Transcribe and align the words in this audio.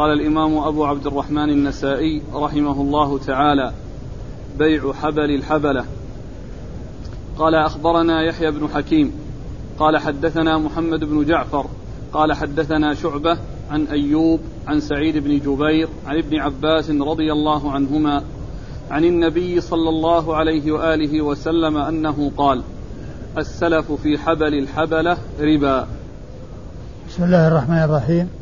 قال 0.00 0.12
الإمام 0.12 0.58
أبو 0.58 0.84
عبد 0.84 1.06
الرحمن 1.06 1.50
النسائي 1.50 2.22
رحمه 2.34 2.80
الله 2.80 3.18
تعالى 3.18 3.72
بيع 4.58 4.92
حبل 4.92 5.34
الحبلة. 5.34 5.84
قال 7.38 7.54
أخبرنا 7.54 8.22
يحيى 8.22 8.50
بن 8.50 8.68
حكيم. 8.68 9.12
قال 9.78 9.98
حدثنا 9.98 10.58
محمد 10.58 11.04
بن 11.04 11.24
جعفر. 11.24 11.66
قال 12.12 12.32
حدثنا 12.32 12.94
شعبة 12.94 13.38
عن 13.70 13.84
أيوب 13.84 14.40
عن 14.66 14.80
سعيد 14.80 15.16
بن 15.16 15.38
جبير 15.38 15.88
عن 16.06 16.18
ابن 16.18 16.40
عباس 16.40 16.90
رضي 16.90 17.32
الله 17.32 17.72
عنهما 17.72 18.22
عن 18.90 19.04
النبي 19.04 19.60
صلى 19.60 19.88
الله 19.88 20.36
عليه 20.36 20.72
وآله 20.72 21.22
وسلم 21.22 21.76
أنه 21.76 22.32
قال 22.36 22.62
السلف 23.38 23.92
في 23.92 24.18
حبل 24.18 24.54
الحبلة 24.54 25.16
ربا. 25.40 25.86
بسم 27.08 27.24
الله 27.24 27.48
الرحمن 27.48 27.82
الرحيم. 27.82 28.39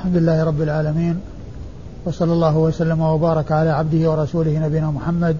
الحمد 0.00 0.16
لله 0.16 0.44
رب 0.44 0.62
العالمين 0.62 1.20
وصلى 2.04 2.32
الله 2.32 2.56
وسلم 2.58 3.00
وبارك 3.00 3.52
على 3.52 3.70
عبده 3.70 4.10
ورسوله 4.10 4.58
نبينا 4.58 4.90
محمد 4.90 5.36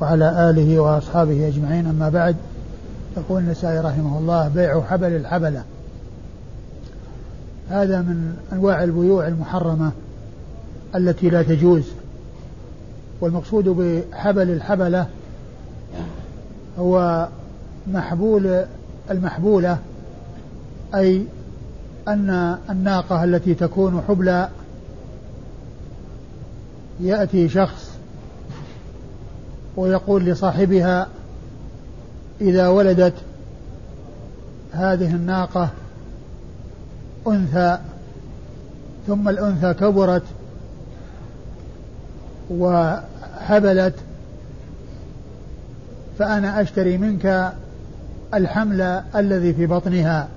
وعلى 0.00 0.50
آله 0.50 0.80
وأصحابه 0.80 1.48
أجمعين. 1.48 1.86
أما 1.86 2.08
بعد 2.08 2.36
يقول 3.16 3.42
النسائي 3.42 3.78
رحمه 3.78 4.18
الله 4.18 4.48
بيع 4.48 4.82
حبل 4.82 5.16
الحبلة. 5.16 5.62
هذا 7.70 8.00
من 8.00 8.36
أنواع 8.52 8.82
البيوع 8.82 9.28
المحرمة 9.28 9.92
التي 10.94 11.30
لا 11.30 11.42
تجوز. 11.42 11.84
والمقصود 13.20 13.64
بحبل 13.68 14.50
الحبلة 14.50 15.06
هو 16.78 17.28
محبول 17.92 18.64
المحبولة 19.10 19.78
أي 20.94 21.26
أن 22.08 22.58
الناقة 22.70 23.24
التي 23.24 23.54
تكون 23.54 24.02
حبلى 24.08 24.48
يأتي 27.00 27.48
شخص 27.48 27.90
ويقول 29.76 30.24
لصاحبها 30.24 31.06
إذا 32.40 32.68
ولدت 32.68 33.14
هذه 34.72 35.14
الناقة 35.14 35.68
أنثى 37.26 37.78
ثم 39.06 39.28
الأنثى 39.28 39.74
كبرت 39.74 40.22
وحبلت 42.50 43.94
فأنا 46.18 46.60
أشتري 46.60 46.98
منك 46.98 47.52
الحمل 48.34 49.02
الذي 49.16 49.54
في 49.54 49.66
بطنها. 49.66 50.28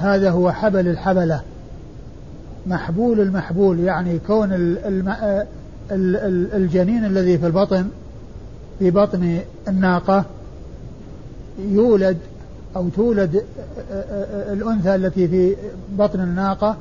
هذا 0.00 0.30
هو 0.30 0.52
حبل 0.52 0.88
الحبلة. 0.88 1.42
محبول 2.66 3.20
المحبول 3.20 3.80
يعني 3.80 4.18
كون 4.26 4.48
الجنين 6.54 7.04
الذي 7.04 7.38
في 7.38 7.46
البطن 7.46 7.88
في 8.78 8.90
بطن 8.90 9.38
الناقة 9.68 10.24
يولد 11.58 12.18
أو 12.76 12.88
تولد 12.88 13.44
الأنثى 14.52 14.94
التي 14.94 15.28
في 15.28 15.56
بطن 15.98 16.20
الناقة 16.20 16.76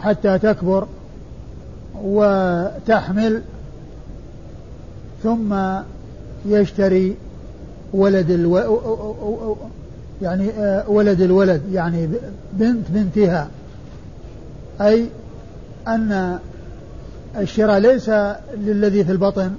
حتى 0.00 0.38
تكبر 0.38 0.86
وتحمل 2.02 3.42
ثم 5.22 5.54
يشتري 6.46 7.16
ولد 7.92 8.30
ألو... 8.30 9.56
يعني 10.22 10.50
ولد 10.88 11.20
الولد 11.20 11.62
يعني 11.72 12.08
بنت 12.52 12.86
بنتها. 12.90 13.48
أي 14.80 15.06
أن 15.88 16.38
الشراء 17.38 17.78
ليس 17.78 18.10
للذي 18.56 19.04
في 19.04 19.12
البطن 19.12 19.50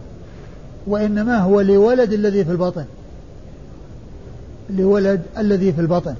وإنما 0.87 1.37
هو 1.39 1.61
لولد 1.61 2.13
الذي 2.13 2.45
في 2.45 2.51
البطن. 2.51 2.85
لولد 4.69 5.21
الذي 5.37 5.73
في 5.73 5.81
البطن. 5.81 6.15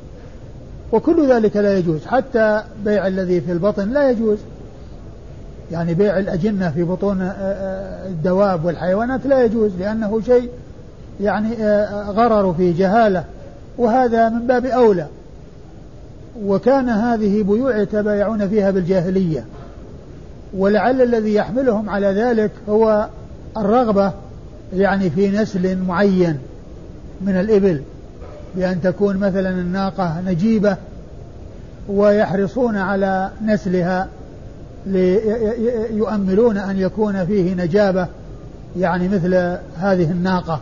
وكل 0.92 1.32
ذلك 1.32 1.58
لا 1.58 1.78
يجوز 1.78 2.06
حتى 2.06 2.64
بيع 2.86 3.08
الذي 3.08 3.42
في 3.42 3.52
البطن 3.52 3.90
لا 3.90 4.10
يجوز. 4.10 4.38
يعني 5.72 5.94
بيع 5.94 6.20
الأجنة 6.20 6.72
في 6.72 6.84
بطون 6.84 7.22
آه، 7.22 7.26
آه، 7.26 8.08
الدواب 8.08 8.66
والحيوانات 8.66 9.26
لا 9.26 9.44
يجوز 9.44 9.72
لأنه 9.80 10.22
شيء 10.22 10.50
يعني 11.22 11.64
آه، 11.64 12.12
غرر 12.12 12.54
في 12.54 12.74
جهالة. 12.74 13.24
وهذا 13.78 14.30
من 14.30 14.48
باب 14.48 14.66
أولى. 14.66 15.08
وكان 16.44 16.90
هذه 16.90 17.44
بيوع 17.44 17.78
يتبايعون 17.78 18.50
فيها 18.50 18.72
بالجاهلية. 18.72 19.46
ولعل 20.58 21.02
الذي 21.02 21.34
يحملهم 21.34 21.90
على 21.90 22.08
ذلك 22.08 22.52
هو 22.70 23.08
الرغبة 23.58 24.12
يعني 24.76 25.10
في 25.10 25.30
نسل 25.30 25.78
معين 25.78 26.38
من 27.22 27.40
الإبل 27.40 27.82
بأن 28.56 28.82
تكون 28.82 29.18
مثلا 29.18 29.50
الناقة 29.50 30.22
نجيبة 30.26 30.78
ويحرصون 31.90 32.78
على 32.78 33.30
نسلها 33.46 34.08
ليؤملون 34.86 36.58
أن 36.58 36.80
يكون 36.80 37.26
فيه 37.26 37.54
نجابة 37.54 38.08
يعني 38.80 39.08
مثل 39.08 39.34
هذه 39.78 40.12
الناقة. 40.12 40.62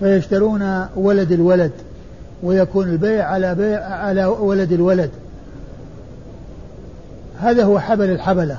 فيشترون 0.00 0.86
ولد 0.96 1.32
الولد. 1.32 1.72
ويكون 2.42 2.88
البيع 2.88 3.28
على 3.28 3.54
بيع 3.54 3.84
على 3.84 4.24
ولد 4.24 4.72
الولد. 4.72 5.10
هذا 7.40 7.64
هو 7.64 7.78
حبل 7.78 8.10
الحبلة. 8.10 8.58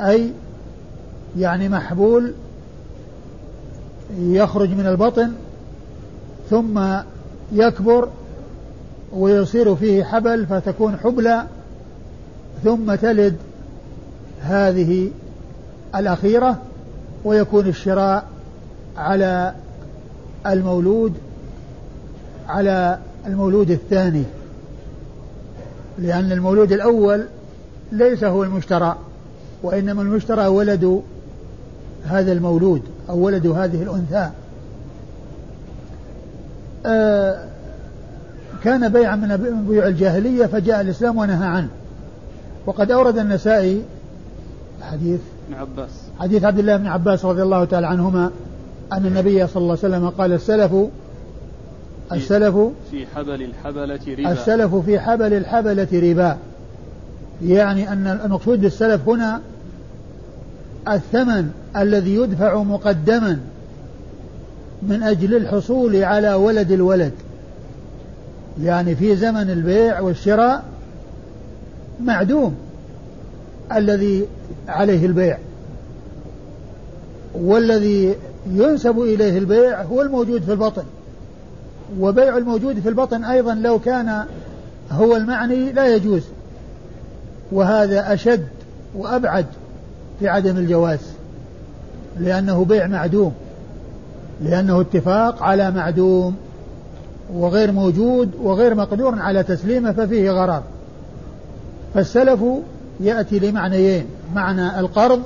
أي 0.00 0.32
يعني 1.38 1.68
محبول 1.68 2.32
يخرج 4.18 4.70
من 4.70 4.86
البطن 4.86 5.32
ثم 6.50 6.80
يكبر 7.52 8.08
ويصير 9.12 9.76
فيه 9.76 10.04
حبل 10.04 10.46
فتكون 10.46 10.96
حبلى 10.96 11.46
ثم 12.64 12.94
تلد 12.94 13.36
هذه 14.40 15.10
الأخيرة 15.94 16.58
ويكون 17.24 17.66
الشراء 17.66 18.24
على 18.96 19.54
المولود 20.46 21.14
على 22.48 22.98
المولود 23.26 23.70
الثاني 23.70 24.24
لأن 25.98 26.32
المولود 26.32 26.72
الأول 26.72 27.26
ليس 27.92 28.24
هو 28.24 28.44
المشترى 28.44 28.96
وإنما 29.62 30.02
المشترى 30.02 30.46
ولد 30.46 31.02
هذا 32.04 32.32
المولود 32.32 32.82
أو 33.10 33.18
ولد 33.18 33.46
هذه 33.46 33.82
الأنثى. 33.82 34.30
آه 36.86 37.44
كان 38.64 38.88
بيعا 38.88 39.16
من 39.16 39.66
بيوع 39.68 39.86
الجاهلية 39.86 40.46
فجاء 40.46 40.80
الإسلام 40.80 41.16
ونهى 41.16 41.46
عنه. 41.46 41.68
وقد 42.66 42.90
أورد 42.90 43.18
النسائي 43.18 43.82
حديث 44.82 45.20
ابن 45.48 45.60
عباس. 45.60 45.90
حديث 46.18 46.44
عبد 46.44 46.58
الله 46.58 46.76
بن 46.76 46.86
عباس 46.86 47.24
رضي 47.24 47.42
الله 47.42 47.64
تعالى 47.64 47.86
عنهما 47.86 48.30
أن 48.92 49.06
النبي 49.06 49.46
صلى 49.46 49.62
الله 49.62 49.78
عليه 49.82 49.96
وسلم 49.96 50.08
قال 50.08 50.32
السلف 50.32 50.72
السلف 52.12 52.56
في 52.90 53.06
حبل 53.06 53.42
الحبلة 53.42 54.00
ربا. 54.08 54.32
السلف 54.32 54.74
في 54.74 55.00
حبل 55.00 55.34
الحبلة 55.34 55.88
ربا. 55.92 56.36
يعني 57.44 57.92
أن 57.92 58.20
المقصود 58.24 58.60
بالسلف 58.60 59.08
هنا 59.08 59.40
الثمن 60.88 61.50
الذي 61.76 62.14
يدفع 62.14 62.62
مقدما 62.62 63.40
من 64.82 65.02
أجل 65.02 65.36
الحصول 65.36 65.96
على 65.96 66.34
ولد 66.34 66.72
الولد. 66.72 67.12
يعني 68.62 68.96
في 68.96 69.16
زمن 69.16 69.50
البيع 69.50 70.00
والشراء 70.00 70.64
معدوم 72.04 72.54
الذي 73.72 74.26
عليه 74.68 75.06
البيع. 75.06 75.38
والذي 77.34 78.14
ينسب 78.46 79.00
إليه 79.00 79.38
البيع 79.38 79.82
هو 79.82 80.02
الموجود 80.02 80.42
في 80.42 80.52
البطن. 80.52 80.84
وبيع 82.00 82.36
الموجود 82.36 82.80
في 82.80 82.88
البطن 82.88 83.24
أيضا 83.24 83.54
لو 83.54 83.78
كان 83.78 84.24
هو 84.90 85.16
المعني 85.16 85.72
لا 85.72 85.94
يجوز. 85.94 86.22
وهذا 87.52 88.14
أشد 88.14 88.46
وأبعد 88.94 89.46
في 90.20 90.28
عدم 90.28 90.56
الجواز 90.56 91.00
لأنه 92.20 92.64
بيع 92.64 92.86
معدوم 92.86 93.32
لأنه 94.40 94.80
اتفاق 94.80 95.42
على 95.42 95.70
معدوم 95.70 96.36
وغير 97.34 97.72
موجود 97.72 98.30
وغير 98.42 98.74
مقدور 98.74 99.18
على 99.18 99.42
تسليمه 99.42 99.92
ففيه 99.92 100.30
غرر 100.30 100.62
فالسلف 101.94 102.40
يأتي 103.00 103.38
لمعنيين 103.38 104.06
معنى 104.34 104.80
القرض 104.80 105.22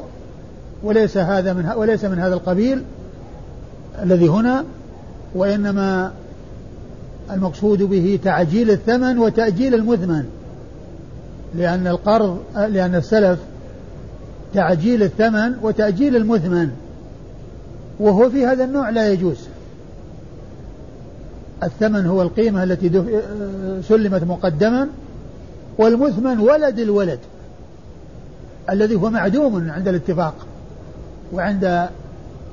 وليس 0.83 1.17
هذا 1.17 1.53
من 1.53 1.73
وليس 1.77 2.05
من 2.05 2.19
هذا 2.19 2.35
القبيل 2.35 2.83
الذي 4.03 4.29
هنا 4.29 4.65
وإنما 5.35 6.13
المقصود 7.31 7.83
به 7.83 8.19
تعجيل 8.25 8.71
الثمن 8.71 9.19
وتأجيل 9.19 9.75
المثمن. 9.75 10.25
لأن 11.55 11.87
القرض 11.87 12.39
لأن 12.57 12.95
السلف 12.95 13.39
تعجيل 14.55 15.03
الثمن 15.03 15.55
وتأجيل 15.63 16.17
المثمن. 16.17 16.71
وهو 18.01 18.31
في 18.31 18.47
هذا 18.47 18.65
النوع 18.65 18.91
لا 18.91 19.13
يجوز. 19.13 19.39
الثمن 21.63 22.07
هو 22.07 22.23
القيمة 22.23 22.63
التي 22.63 23.03
سلمت 23.89 24.25
مقدما 24.25 24.89
والمثمن 25.79 26.41
ولد 26.41 26.79
الولد 26.79 27.19
الذي 28.71 28.95
هو 28.95 29.11
معدوم 29.11 29.71
عند 29.71 29.89
الاتفاق 29.89 30.35
وعند 31.33 31.89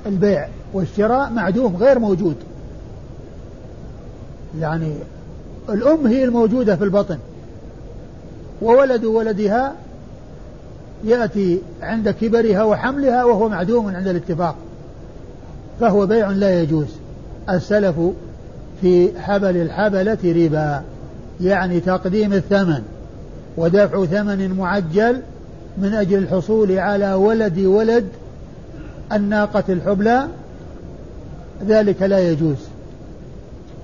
البيع 0.06 0.48
والشراء 0.74 1.30
معدوم 1.30 1.76
غير 1.76 2.00
موجود. 2.00 2.36
يعني 4.60 4.94
الأم 5.70 6.08
هي 6.08 6.24
الموجودة 6.24 6.76
في 6.76 6.84
البطن. 6.84 7.18
وولد 8.62 9.06
ولدها 9.06 9.74
يأتي 11.04 11.62
عند 11.82 12.10
كبرها 12.10 12.64
وحملها 12.64 13.24
وهو 13.24 13.50
معدوم 13.50 13.96
عند 13.96 14.08
الاتفاق. 14.08 14.56
فهو 15.80 16.06
بيع 16.06 16.30
لا 16.30 16.62
يجوز. 16.62 16.88
السلف 17.50 17.96
في 18.82 19.20
حبل 19.20 19.58
الحبلة 19.58 20.18
ربا 20.24 20.84
يعني 21.42 21.80
تقديم 21.80 22.34
الثمن. 22.34 22.82
ودفع 23.58 24.06
ثمن 24.06 24.58
معجل 24.58 25.22
من 25.78 25.94
أجل 25.94 26.18
الحصول 26.18 26.72
على 26.80 27.14
ولد 27.14 27.60
ولد 27.60 28.08
الناقة 29.12 29.64
الحبلى. 29.70 30.28
ذلك 31.68 32.02
لا 32.02 32.20
يجوز. 32.20 32.73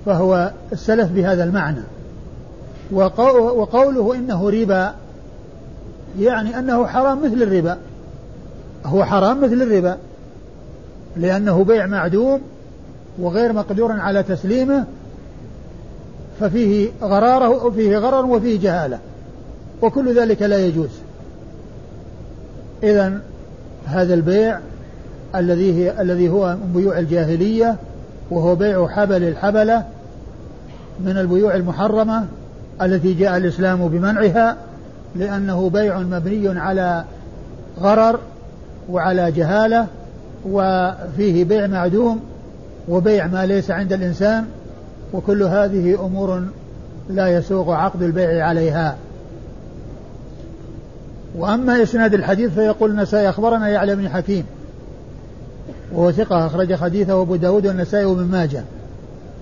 فهو 0.06 0.52
السلف 0.72 1.12
بهذا 1.12 1.44
المعنى. 1.44 1.82
وقوله 2.92 4.16
إنه 4.16 4.50
ربا 4.50 4.94
يعني 6.20 6.60
أنه 6.60 6.88
حرام 6.88 7.24
مثل 7.26 7.42
الربا. 7.44 7.78
هو 8.86 9.06
حرام 9.06 9.42
مثل 9.42 9.62
الربا. 9.62 9.98
لأنه 11.18 11.64
بيع 11.64 11.86
معدوم 11.86 12.42
وغير 13.20 13.54
مقدور 13.54 13.92
على 13.92 14.24
تسليمه 14.24 14.86
ففيه 16.40 16.90
غراره 17.02 17.66
وفيه 17.66 17.98
غرر 17.98 18.26
وفيه 18.26 18.60
جهالة. 18.60 19.00
وكل 19.82 20.20
ذلك 20.20 20.42
لا 20.42 20.66
يجوز. 20.66 20.90
إذا 22.84 23.20
هذا 23.86 24.14
البيع 24.14 24.60
الذي 25.36 25.92
الذي 25.92 26.30
هو 26.30 26.56
من 26.56 26.74
بيوع 26.76 27.00
الجاهلية 27.00 27.76
وهو 28.32 28.56
بيع 28.56 28.88
حبل 28.88 29.24
الحبلة 29.24 29.84
من 31.00 31.18
البيوع 31.18 31.56
المحرمة 31.56 32.26
التي 32.82 33.14
جاء 33.14 33.38
الإسلام 33.38 33.88
بمنعها 33.88 34.58
لأنه 35.16 35.70
بيع 35.70 36.00
مبني 36.00 36.60
على 36.60 37.04
غرر 37.80 38.20
وعلى 38.90 39.32
جهالة 39.32 39.88
وفيه 40.46 41.44
بيع 41.44 41.68
معدوم 41.68 42.20
وبيع 42.90 43.28
ما 43.28 43.46
ليس 43.46 43.72
عند 43.72 43.94
الإنسان 43.94 44.46
وكل 45.14 45.44
هذه 45.44 46.06
أمور 46.06 46.44
لا 47.10 47.28
يسوغ 47.28 47.72
عقد 47.74 48.02
البيع 48.02 48.46
عليها. 48.48 48.96
وأما 51.36 51.84
إسناد 51.84 52.14
الحديث 52.14 52.54
فيقول 52.54 52.92
النسائي 52.92 53.30
أخبرنا 53.30 53.68
يعلى 53.68 53.96
بن 53.96 54.10
حكيم 54.10 54.46
وهو 55.94 56.12
ثقة 56.12 56.46
أخرج 56.46 56.74
حديثه 56.74 57.22
أبو 57.22 57.36
داود 57.36 57.68
والنسائي 57.68 58.06
وابن 58.06 58.24
ماجه 58.24 58.64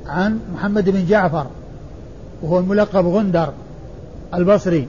عن 0.08 0.40
محمد 0.54 0.90
بن 0.90 1.06
جعفر 1.06 1.48
وهو 2.42 2.60
الملقب 2.60 3.06
غندر 3.06 3.54
البصري 4.34 4.88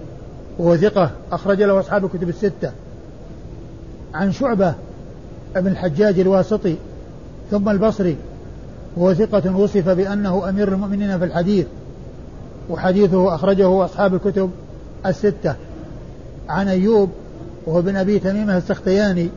وهو 0.58 0.76
ثقة 0.76 1.10
أخرج 1.32 1.62
له 1.62 1.80
أصحاب 1.80 2.04
الكتب 2.04 2.28
الستة. 2.28 2.72
عن 4.14 4.32
شعبة 4.32 4.74
ابن 5.56 5.70
الحجاج 5.70 6.20
الواسطي 6.20 6.76
ثم 7.50 7.68
البصري 7.68 8.16
وهو 8.96 9.14
ثقة 9.14 9.56
وصف 9.56 9.88
بأنه 9.88 10.48
أمير 10.48 10.68
المؤمنين 10.68 11.18
في 11.18 11.24
الحديث 11.24 11.66
وحديثه 12.70 13.34
أخرجه 13.34 13.84
أصحاب 13.84 14.14
الكتب 14.14 14.50
الستة. 15.06 15.54
عن 16.48 16.68
أيوب 16.68 17.10
وهو 17.66 17.82
بن 17.82 17.96
أبي 17.96 18.18
تميمة 18.18 18.56
السختياني 18.56 19.28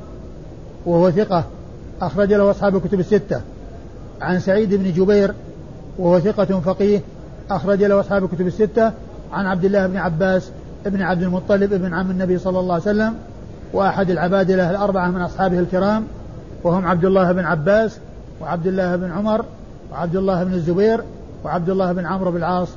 وهو 0.86 1.12
ثقة 1.12 1.44
أخرج 2.02 2.34
له 2.34 2.52
أصحاب 2.52 2.76
الكتب 2.76 3.00
الستة. 3.00 3.42
عن 4.22 4.40
سعيد 4.40 4.74
بن 4.74 4.92
جبير 4.92 5.34
وهو 5.98 6.20
ثقة 6.20 6.60
فقيه 6.60 7.02
أخرج 7.52 7.84
له 7.84 8.00
أصحاب 8.00 8.24
الكتب 8.24 8.48
الستة. 8.48 8.92
عن 9.32 9.46
عبد 9.46 9.66
الله 9.66 9.88
بن 9.88 9.98
عباس 9.98 10.52
ابن 10.86 11.02
عبد 11.02 11.24
المطلب 11.24 11.74
ابن 11.74 11.94
عم 11.94 12.12
النبي 12.12 12.38
صلى 12.38 12.60
الله 12.60 12.74
عليه 12.74 12.84
وسلم 12.84 13.16
وأحد 13.74 14.10
العبادلة 14.10 14.72
الأربعة 14.72 15.12
من 15.12 15.22
أصحابه 15.22 15.60
الكرام. 15.60 16.04
وهم 16.64 16.88
عبد 16.88 17.06
الله 17.06 17.32
بن 17.32 17.46
عباس 17.46 17.98
وعبد 18.42 18.68
الله 18.68 18.96
بن 18.96 19.12
عمر 19.12 19.46
وعبد 19.92 20.16
الله 20.16 20.44
بن 20.44 20.54
الزبير 20.54 21.04
وعبد 21.44 21.70
الله 21.70 21.92
بن 21.92 22.06
عمرو 22.06 22.32
بن 22.32 22.38
العاص 22.38 22.70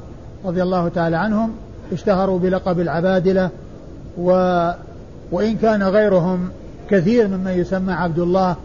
رضي 0.44 0.62
الله 0.62 0.88
تعالى 0.88 1.16
عنهم. 1.16 1.50
اشتهروا 1.92 2.38
بلقب 2.38 2.80
العبادلة 2.80 3.50
و 4.18 4.30
وإن 5.32 5.56
كان 5.56 5.82
غيرهم 5.82 6.48
كثير 6.90 7.28
ممن 7.28 7.50
يسمى 7.50 7.92
عبد 7.92 8.18
الله 8.18 8.56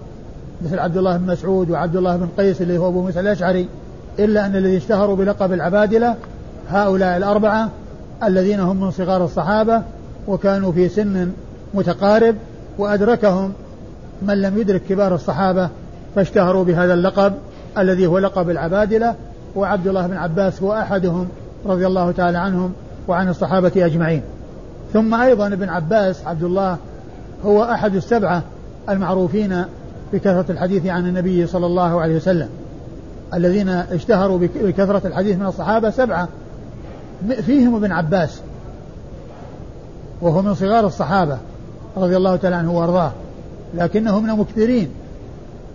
مثل 0.62 0.80
عبد 0.80 0.98
الله 0.98 1.18
بن 1.18 1.32
مسعود 1.32 1.70
وعبد 1.70 1.96
الله 1.96 2.18
بن 2.18 2.28
قيس 2.38 2.62
اللي 2.62 2.78
هو 2.78 2.88
أبو 2.88 3.02
موسى 3.02 3.20
الأشعري 3.20 3.68
إلا 4.20 4.46
أن 4.46 4.56
الذي 4.56 4.78
اشتهروا 4.78 5.16
بلقب 5.16 5.54
العبادلة 5.54 6.16
هؤلاء 6.70 7.18
الأربعة 7.18 7.70
الذين 8.24 8.60
هم 8.60 8.80
من 8.80 8.92
صغار 8.92 9.26
الصحابة 9.26 9.82
وكانوا 10.28 10.72
في 10.72 10.90
سن 10.90 11.32
متقارب 11.74 12.36
وأدركهم 12.78 13.54
من 14.22 14.42
لم 14.42 14.58
يدرك 14.58 14.82
كبار 14.84 15.16
الصحابة 15.16 15.70
فاشتهروا 16.16 16.64
بهذا 16.64 16.94
اللقب 16.94 17.34
الذي 17.78 18.08
هو 18.08 18.18
لقب 18.18 18.50
العبادلة 18.50 19.16
وعبد 19.56 19.88
الله 19.88 20.08
بن 20.08 20.18
عباس 20.18 20.64
هو 20.64 20.74
أحدهم 20.74 21.28
رضي 21.66 21.88
الله 21.88 22.12
تعالى 22.12 22.38
عنهم 22.38 22.74
وعن 23.08 23.30
الصحابة 23.30 23.72
أجمعين. 23.76 24.22
ثم 24.94 25.14
أيضا 25.14 25.48
ابن 25.48 25.70
عباس 25.70 26.28
عبد 26.28 26.44
الله 26.44 26.78
هو 27.46 27.64
أحد 27.64 27.96
السبعة 27.96 28.44
المعروفين 28.90 29.64
بكثرة 30.14 30.46
الحديث 30.50 30.86
عن 30.86 31.08
النبي 31.08 31.48
صلى 31.48 31.66
الله 31.66 32.02
عليه 32.02 32.16
وسلم. 32.16 32.50
الذين 33.34 33.70
اشتهروا 33.70 34.38
بكثرة 34.38 35.08
الحديث 35.08 35.38
من 35.38 35.46
الصحابة 35.46 35.90
سبعة. 35.90 36.28
فيهم 37.42 37.76
ابن 37.76 37.92
عباس. 37.92 38.42
وهو 40.22 40.42
من 40.42 40.56
صغار 40.56 40.88
الصحابة 40.88 41.38
رضي 41.98 42.18
الله 42.18 42.36
تعالى 42.36 42.56
عنه 42.56 42.78
وأرضاه. 42.78 43.12
لكنه 43.74 44.20
من 44.20 44.30
المكثرين. 44.30 44.90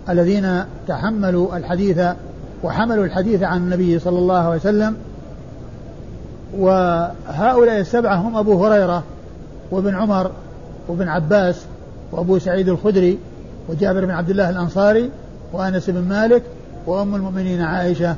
الذين 0.09 0.63
تحملوا 0.87 1.57
الحديث 1.57 1.99
وحملوا 2.63 3.05
الحديث 3.05 3.43
عن 3.43 3.57
النبي 3.57 3.99
صلى 3.99 4.19
الله 4.19 4.37
عليه 4.39 4.59
وسلم. 4.59 4.95
وهؤلاء 6.57 7.79
السبعة 7.79 8.15
هم 8.15 8.37
أبو 8.37 8.65
هريرة 8.65 9.03
وابن 9.71 9.95
عمر 9.95 10.31
وابن 10.87 11.07
عباس 11.07 11.65
وأبو 12.11 12.39
سعيد 12.39 12.69
الخدري 12.69 13.17
وجابر 13.69 14.05
بن 14.05 14.11
عبد 14.11 14.29
الله 14.29 14.49
الأنصاري 14.49 15.09
وأنس 15.53 15.89
بن 15.89 16.01
مالك 16.01 16.43
وأم 16.87 17.15
المؤمنين 17.15 17.61
عائشة. 17.61 18.15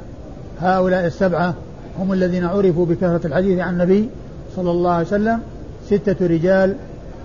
هؤلاء 0.60 1.06
السبعة 1.06 1.54
هم 2.00 2.14
الذين 2.14 2.46
عرفوا 2.46 2.86
بكثرة 2.86 3.28
الحديث 3.28 3.60
عن 3.60 3.74
النبي 3.74 4.10
صلى 4.56 4.72
الله 4.72 4.92
عليه 4.92 5.08
وسلم. 5.08 5.40
ستة 5.86 6.28
رجال 6.28 6.76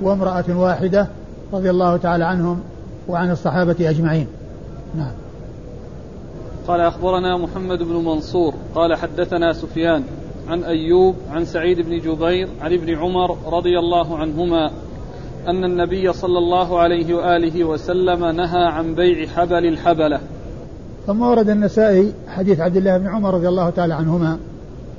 وامرأة 0.02 0.45
واحدة 0.49 1.07
رضي 1.52 1.71
الله 1.71 1.97
تعالى 1.97 2.25
عنهم 2.25 2.61
وعن 3.09 3.31
الصحابة 3.31 3.76
أجمعين. 3.81 4.26
نعم. 4.97 5.12
قال 6.69 6.81
أخبرنا 6.81 7.37
محمد 7.37 7.79
بن 7.79 7.95
منصور. 7.95 8.55
قال 8.75 8.95
حدثنا 8.95 9.52
سفيان 9.52 10.02
عن 10.49 10.64
أيوب 10.64 11.14
عن 11.31 11.45
سعيد 11.45 11.81
بن 11.81 11.99
جبير 11.99 12.49
عن 12.61 12.73
ابن 12.73 12.95
عمر 12.95 13.37
رضي 13.47 13.79
الله 13.79 14.19
عنهما 14.19 14.71
أن 15.49 15.65
النبي 15.65 16.13
صلى 16.13 16.39
الله 16.39 16.81
عليه 16.81 17.15
وآله 17.15 17.65
وسلم 17.65 18.25
نهى 18.25 18.65
عن 18.65 18.95
بيع 18.95 19.27
حبل 19.27 19.67
الحبلة. 19.67 20.21
ثم 21.07 21.23
ورد 21.23 21.51
النسائي 21.51 22.13
حديث 22.29 22.61
عبد 22.61 22.77
الله 22.77 22.99
بن 22.99 23.07
عمر 23.07 23.35
رضي 23.35 23.49
الله 23.49 23.71
تعالى 23.71 23.95
عنهما 23.95 24.39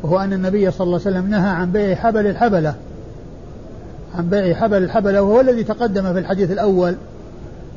وهو 0.04 0.20
أن 0.20 0.34
النبي 0.34 0.72
صلى 0.72 0.86
الله 0.86 1.00
عليه 1.06 1.18
وسلم 1.18 1.30
نهى 1.30 1.50
عن 1.50 1.72
بيع 1.72 1.96
حبل 1.96 2.28
الحبلة. 2.28 2.76
عن 4.16 4.30
بيع 4.30 4.54
حبل 4.56 4.78
الحبلة 4.78 5.22
وهو 5.22 5.42
الذي 5.42 5.64
تقدم 5.64 6.14
في 6.14 6.20
الحديث 6.20 6.52
الأول 6.52 6.96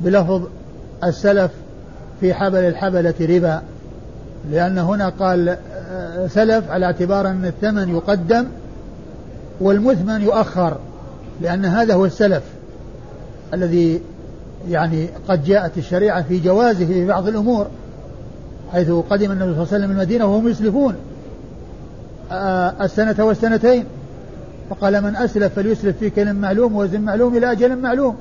بلفظ 0.01 0.43
السلف 1.05 1.51
في 2.21 2.35
حبل 2.35 2.59
الحبلة 2.59 3.15
ربا 3.21 3.63
لأن 4.51 4.79
هنا 4.79 5.09
قال 5.09 5.57
آه، 5.91 6.27
سلف 6.27 6.71
على 6.71 6.87
اعتبار 6.87 7.29
أن 7.29 7.45
الثمن 7.45 7.89
يقدم 7.89 8.47
والمثمن 9.61 10.23
يؤخر 10.23 10.77
لأن 11.41 11.65
هذا 11.65 11.95
هو 11.95 12.05
السلف. 12.05 12.43
الذي 13.55 14.01
يعني 14.71 15.09
قد 15.29 15.45
جاءت 15.45 15.79
الشريعة 15.79 16.23
في 16.23 16.39
جوازه 16.39 16.87
في 16.87 17.07
بعض 17.07 17.29
الأمور 17.29 17.67
حيث 18.73 18.91
قدم 18.91 19.33
النبي 19.33 19.55
صلى 19.55 19.63
الله 19.63 19.67
عليه 19.73 19.85
وسلم 19.85 19.91
المدينة 19.91 20.25
وهم 20.27 20.49
يسلفون 20.49 20.95
آه، 22.33 22.75
السنة 22.81 23.15
والسنتين. 23.19 23.85
فقال 24.71 25.03
من 25.03 25.17
أسلف 25.17 25.55
فليسلف 25.55 25.99
في 25.99 26.11
كلم 26.11 26.37
معلوم 26.37 26.77
وزن 26.77 27.01
معلوم 27.01 27.37
إلى 27.37 27.53
أجل 27.53 27.77
معلوم. 27.77 28.17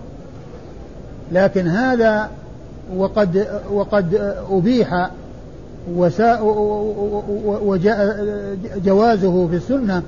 لكن 1.31 1.67
هذا 1.67 2.29
وقد 2.95 3.47
وقد 3.71 4.35
أبيح 4.51 5.09
وجاء 7.61 8.25
جوازه 8.85 9.47
في 9.47 9.55
السنة. 9.55 10.03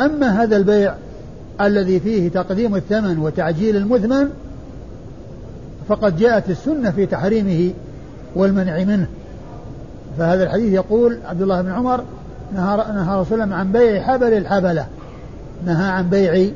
أما 0.00 0.42
هذا 0.42 0.56
البيع 0.56 0.94
الذي 1.60 2.00
فيه 2.00 2.28
تقديم 2.28 2.76
الثمن 2.76 3.18
وتعجيل 3.18 3.76
المثمن 3.76 4.30
فقد 5.88 6.16
جاءت 6.16 6.50
السنة 6.50 6.90
في 6.90 7.06
تحريمه 7.06 7.72
والمنع 8.34 8.84
منه. 8.84 9.06
فهذا 10.18 10.44
الحديث 10.44 10.72
يقول 10.72 11.18
عبد 11.24 11.42
الله 11.42 11.62
بن 11.62 11.70
عمر 11.70 12.04
نهى 12.54 12.76
نهى 12.76 13.20
رسول 13.20 13.42
الله 13.42 13.56
عن 13.56 13.72
بيع 13.72 14.02
حبل 14.02 14.32
الحبلة. 14.32 14.86
نهى 15.64 15.88
عن 15.88 16.08
بيع 16.08 16.50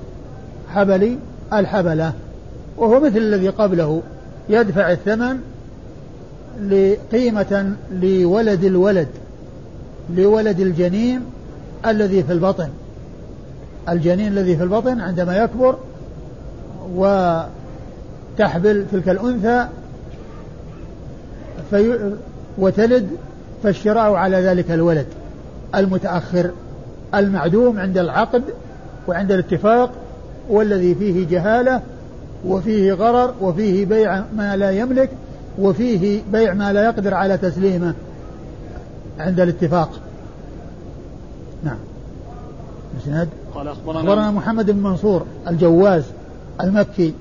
حبل 0.75 1.19
الحبلة. 1.53 2.12
وهو 2.77 3.01
مثل 3.01 3.17
الذي 3.17 3.49
قبله. 3.49 4.03
يدفع 4.49 4.91
الثمن 4.93 5.39
لقيمة 6.61 7.73
لولد 7.93 8.65
الولد 8.65 9.09
لولد 10.17 10.61
الجنين 10.61 11.21
الذي 11.87 12.23
في 12.23 12.33
البطن. 12.33 12.69
الجنين 13.89 14.33
الذي 14.33 14.57
في 14.57 14.62
البطن 14.62 15.01
عندما 15.01 15.37
يكبر 15.37 15.77
وتحبل 18.35 18.87
تلك 18.93 19.09
الأنثى 19.09 19.69
في 21.71 22.12
وتلد 22.59 23.09
فالشراء 23.62 24.12
على 24.12 24.37
ذلك 24.37 24.71
الولد 24.71 25.07
المتأخر 25.75 26.51
المعدوم 27.15 27.79
عند 27.79 27.99
العقد 27.99 28.43
وعند 29.09 29.33
الاتفاق 29.33 29.91
والذي 30.49 30.95
فيه 30.95 31.27
جهالة 31.29 31.81
وفيه 32.47 32.93
غرر 32.93 33.35
وفيه 33.41 33.87
بيع 33.87 34.25
ما 34.37 34.57
لا 34.57 34.71
يملك 34.71 35.11
وفيه 35.59 36.23
بيع 36.33 36.55
ما 36.55 36.73
لا 36.73 36.85
يقدر 36.85 37.15
على 37.15 37.39
تسليمه 37.39 37.95
عند 39.19 39.41
الاتفاق. 39.41 39.91
نعم. 41.65 41.79
مسند 43.01 43.29
قال 43.55 43.69
أخبرنا, 43.69 44.01
أخبرنا 44.01 44.31
محمد 44.31 44.71
بن 44.71 44.83
منصور 44.83 45.27
الجواز 45.49 46.05
المكي 46.61 47.15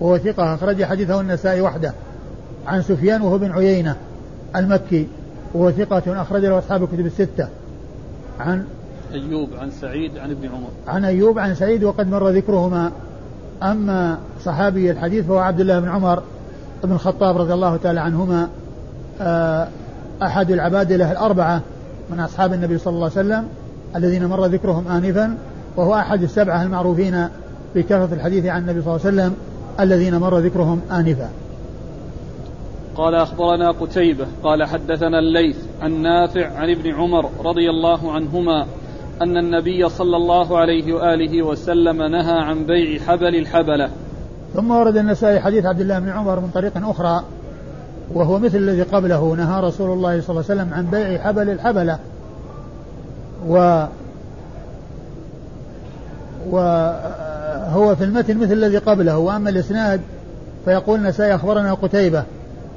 وهو 0.00 0.18
ثقة 0.18 0.54
أخرج 0.54 0.84
حديثه 0.84 1.20
النسائي 1.20 1.60
وحده. 1.60 1.92
عن 2.66 2.82
سفيان 2.82 3.22
وهو 3.22 3.38
بن 3.38 3.52
عيينة 3.52 3.96
المكي 4.56 5.08
وهو 5.54 5.70
ثقة 5.70 6.22
أخرج 6.22 6.44
له 6.44 6.58
أصحاب 6.58 6.82
الكتب 6.82 7.06
الستة. 7.06 7.48
عن 8.40 8.64
أيوب 9.12 9.48
عن 9.58 9.70
سعيد 9.70 10.18
عن 10.18 10.30
ابن 10.30 10.48
عمر. 10.48 10.68
عن 10.88 11.04
أيوب 11.04 11.38
عن 11.38 11.54
سعيد 11.54 11.84
وقد 11.84 12.08
مر 12.08 12.28
ذكرهما. 12.28 12.92
أما 13.62 14.18
صحابي 14.44 14.90
الحديث 14.90 15.26
فهو 15.26 15.38
عبد 15.38 15.60
الله 15.60 15.80
بن 15.80 15.88
عمر 15.88 16.22
بن 16.84 16.92
الخطاب 16.92 17.36
رضي 17.38 17.52
الله 17.52 17.76
تعالى 17.76 18.00
عنهما. 18.00 18.48
آه، 19.20 19.68
أحد 20.22 20.50
العبادلة 20.50 21.12
الأربعة 21.12 21.62
من 22.10 22.20
أصحاب 22.20 22.52
النبي 22.52 22.78
صلى 22.78 22.94
الله 22.94 23.10
عليه 23.16 23.28
وسلم 23.28 23.48
الذين 23.96 24.26
مر 24.26 24.46
ذكرهم 24.46 24.88
آنفا 24.88 25.36
وهو 25.76 25.94
أحد 25.94 26.22
السبعة 26.22 26.62
المعروفين 26.62 27.28
بكثرة 27.74 28.08
الحديث 28.12 28.46
عن 28.46 28.60
النبي 28.60 28.82
صلى 28.82 28.96
الله 28.96 29.06
عليه 29.06 29.16
وسلم. 29.16 29.34
الذين 29.80 30.16
مر 30.16 30.38
ذكرهم 30.38 30.80
آنفا. 30.92 31.28
قال 32.96 33.14
أخبرنا 33.14 33.70
قتيبة 33.70 34.26
قال 34.42 34.64
حدثنا 34.64 35.18
الليث 35.18 35.56
عن 35.82 36.02
نافع 36.02 36.56
عن 36.56 36.70
ابن 36.70 36.94
عمر 36.94 37.30
رضي 37.44 37.70
الله 37.70 38.12
عنهما 38.12 38.66
أن 39.22 39.36
النبي 39.36 39.88
صلى 39.88 40.16
الله 40.16 40.58
عليه 40.58 40.94
وآله 40.94 41.42
وسلم 41.42 42.02
نهى 42.02 42.38
عن 42.38 42.66
بيع 42.66 43.00
حبل 43.00 43.34
الحبلة. 43.34 43.90
ثم 44.54 44.70
ورد 44.70 44.96
النسائي 44.96 45.40
حديث 45.40 45.66
عبد 45.66 45.80
الله 45.80 45.98
بن 45.98 46.08
عمر 46.08 46.40
من 46.40 46.50
طريق 46.54 46.88
أخرى 46.88 47.24
وهو 48.14 48.38
مثل 48.38 48.56
الذي 48.56 48.82
قبله 48.82 49.34
نهى 49.34 49.60
رسول 49.60 49.90
الله 49.90 50.20
صلى 50.20 50.30
الله 50.30 50.44
عليه 50.50 50.62
وسلم 50.62 50.74
عن 50.74 50.86
بيع 50.86 51.18
حبل 51.18 51.50
الحبلة. 51.50 51.98
و 53.48 53.84
وهو 57.74 57.96
في 57.96 58.04
المتن 58.04 58.38
مثل 58.38 58.52
الذي 58.52 58.78
قبله 58.78 59.18
وأما 59.18 59.50
الإسناد 59.50 60.00
فيقول 60.64 60.98
النسائي 60.98 61.34
أخبرنا 61.34 61.74
قتيبة 61.74 62.24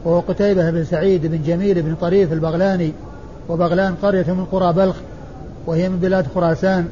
وهو 0.06 0.20
قتيبة 0.20 0.72
بن 0.72 0.84
سعيد 0.84 1.26
بن 1.26 1.42
جميل 1.44 1.82
بن 1.82 1.96
طريف 1.96 2.34
البغلاني 2.34 2.94
وبغلان 3.50 3.96
قرية 3.96 4.34
من 4.34 4.46
قرى 4.46 4.74
بلخ 4.74 4.96
وهي 5.66 5.90
من 5.90 6.00
بلاد 6.00 6.28
خراسان 6.36 6.88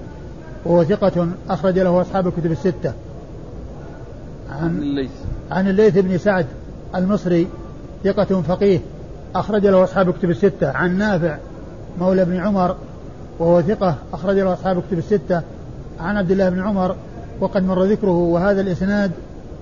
وهو 0.66 0.84
ثقة 0.84 1.28
أخرج 1.50 1.80
له 1.80 2.02
أصحاب 2.02 2.28
الكتب 2.28 2.52
الستة. 2.52 2.94
عن 4.52 4.78
الليث. 4.78 5.12
عن 5.52 5.68
الليث 5.68 5.98
بن 5.98 6.18
سعد 6.18 6.46
المصري 6.96 7.48
ثقة 8.04 8.42
فقيه 8.42 8.80
أخرج 9.36 9.68
له 9.68 9.84
أصحاب 9.84 10.10
الكتب 10.10 10.30
الستة. 10.30 10.72
عن 10.72 10.98
نافع 10.98 11.38
مولى 12.00 12.26
بن 12.26 12.38
عمر 12.38 12.76
وهو 13.40 13.62
ثقة 13.62 13.96
أخرج 14.14 14.36
له 14.36 14.54
أصحاب 14.54 14.78
الكتب 14.78 14.98
الستة. 14.98 15.42
عن 16.00 16.18
عبد 16.18 16.32
الله 16.32 16.50
بن 16.50 16.60
عمر 16.60 16.96
وقد 17.40 17.64
مر 17.64 17.84
ذكره 17.84 18.18
وهذا 18.18 18.62
الإسناد 18.62 19.12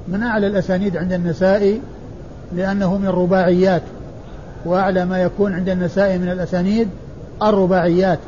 من 0.08 0.24
أعلى 0.24 0.48
الأسانيد 0.48 0.98
عند 0.98 1.14
النسائي 1.14 1.82
لأنه 2.56 2.98
من 2.98 3.08
الرباعيات 3.08 3.82
وأعلى 4.66 5.06
ما 5.06 5.22
يكون 5.22 5.54
عند 5.54 5.70
النسائي 5.70 6.18
من 6.18 6.30
الأسانيد 6.30 6.88
الرباعيات 7.44 8.20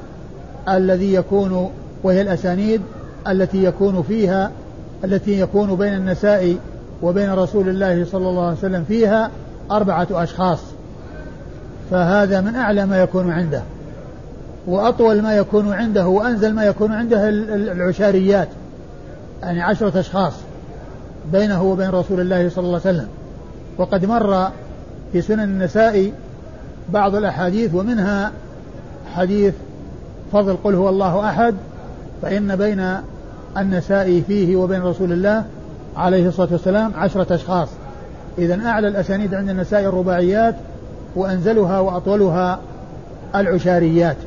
الذي 0.69 1.13
يكون 1.13 1.69
وهي 2.03 2.21
الأسانيد 2.21 2.81
التي 3.27 3.63
يكون 3.63 4.03
فيها 4.03 4.51
التي 5.03 5.39
يكون 5.39 5.75
بين 5.75 5.93
النساء 5.93 6.57
وبين 7.01 7.33
رسول 7.33 7.69
الله 7.69 8.05
صلى 8.05 8.29
الله 8.29 8.45
عليه 8.45 8.57
وسلم 8.57 8.83
فيها 8.87 9.31
أربعة 9.71 10.07
أشخاص. 10.11 10.59
فهذا 11.91 12.41
من 12.41 12.55
أعلى 12.55 12.85
ما 12.85 13.01
يكون 13.01 13.31
عنده. 13.31 13.61
وأطول 14.67 15.21
ما 15.21 15.37
يكون 15.37 15.73
عنده 15.73 16.07
وأنزل 16.07 16.53
ما 16.53 16.65
يكون 16.65 16.91
عنده 16.91 17.29
العشاريات. 17.29 18.47
يعني 19.41 19.61
عشرة 19.61 19.99
أشخاص 19.99 20.33
بينه 21.31 21.63
وبين 21.63 21.89
رسول 21.89 22.19
الله 22.19 22.49
صلى 22.49 22.65
الله 22.65 22.81
عليه 22.85 22.95
وسلم. 22.95 23.07
وقد 23.77 24.05
مر 24.05 24.49
في 25.11 25.21
سنن 25.21 25.39
النساء 25.39 26.11
بعض 26.89 27.15
الأحاديث 27.15 27.73
ومنها 27.73 28.31
حديث 29.15 29.53
فضل 30.31 30.57
قل 30.63 30.75
هو 30.75 30.89
الله 30.89 31.29
أحد 31.29 31.55
فإن 32.21 32.55
بين 32.55 32.97
النساء 33.57 34.21
فيه 34.27 34.55
وبين 34.55 34.81
رسول 34.81 35.11
الله 35.11 35.43
عليه 35.97 36.27
الصلاة 36.27 36.49
والسلام 36.51 36.91
عشرة 36.95 37.35
أشخاص. 37.35 37.67
إذا 38.37 38.65
أعلى 38.65 38.87
الأسانيد 38.87 39.33
عند 39.33 39.49
النساء 39.49 39.81
الرباعيات 39.81 40.55
وأنزلها 41.15 41.79
وأطولها 41.79 42.59
العشاريات. 43.35 44.17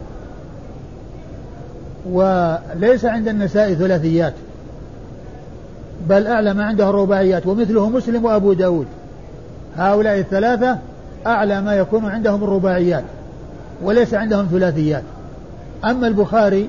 وليس 2.11 3.05
عند 3.05 3.29
النساء 3.29 3.75
ثلاثيات. 3.75 4.35
بل 6.07 6.26
أعلى 6.26 6.55
ما 6.55 6.64
عنده 6.64 6.90
الرباعيات 6.90 7.47
ومثله 7.47 7.90
مسلم 7.90 8.25
وأبو 8.25 8.52
داود. 8.52 8.87
هؤلاء 9.76 10.19
الثلاثة 10.19 10.78
أعلى 11.26 11.61
ما 11.61 11.75
يكون 11.75 12.05
عندهم 12.05 12.45
الرباعيات 12.45 13.05
وليس 13.83 14.14
عندهم 14.14 14.47
ثلاثيات. 14.50 15.02
أما 15.85 16.07
البخاري 16.07 16.69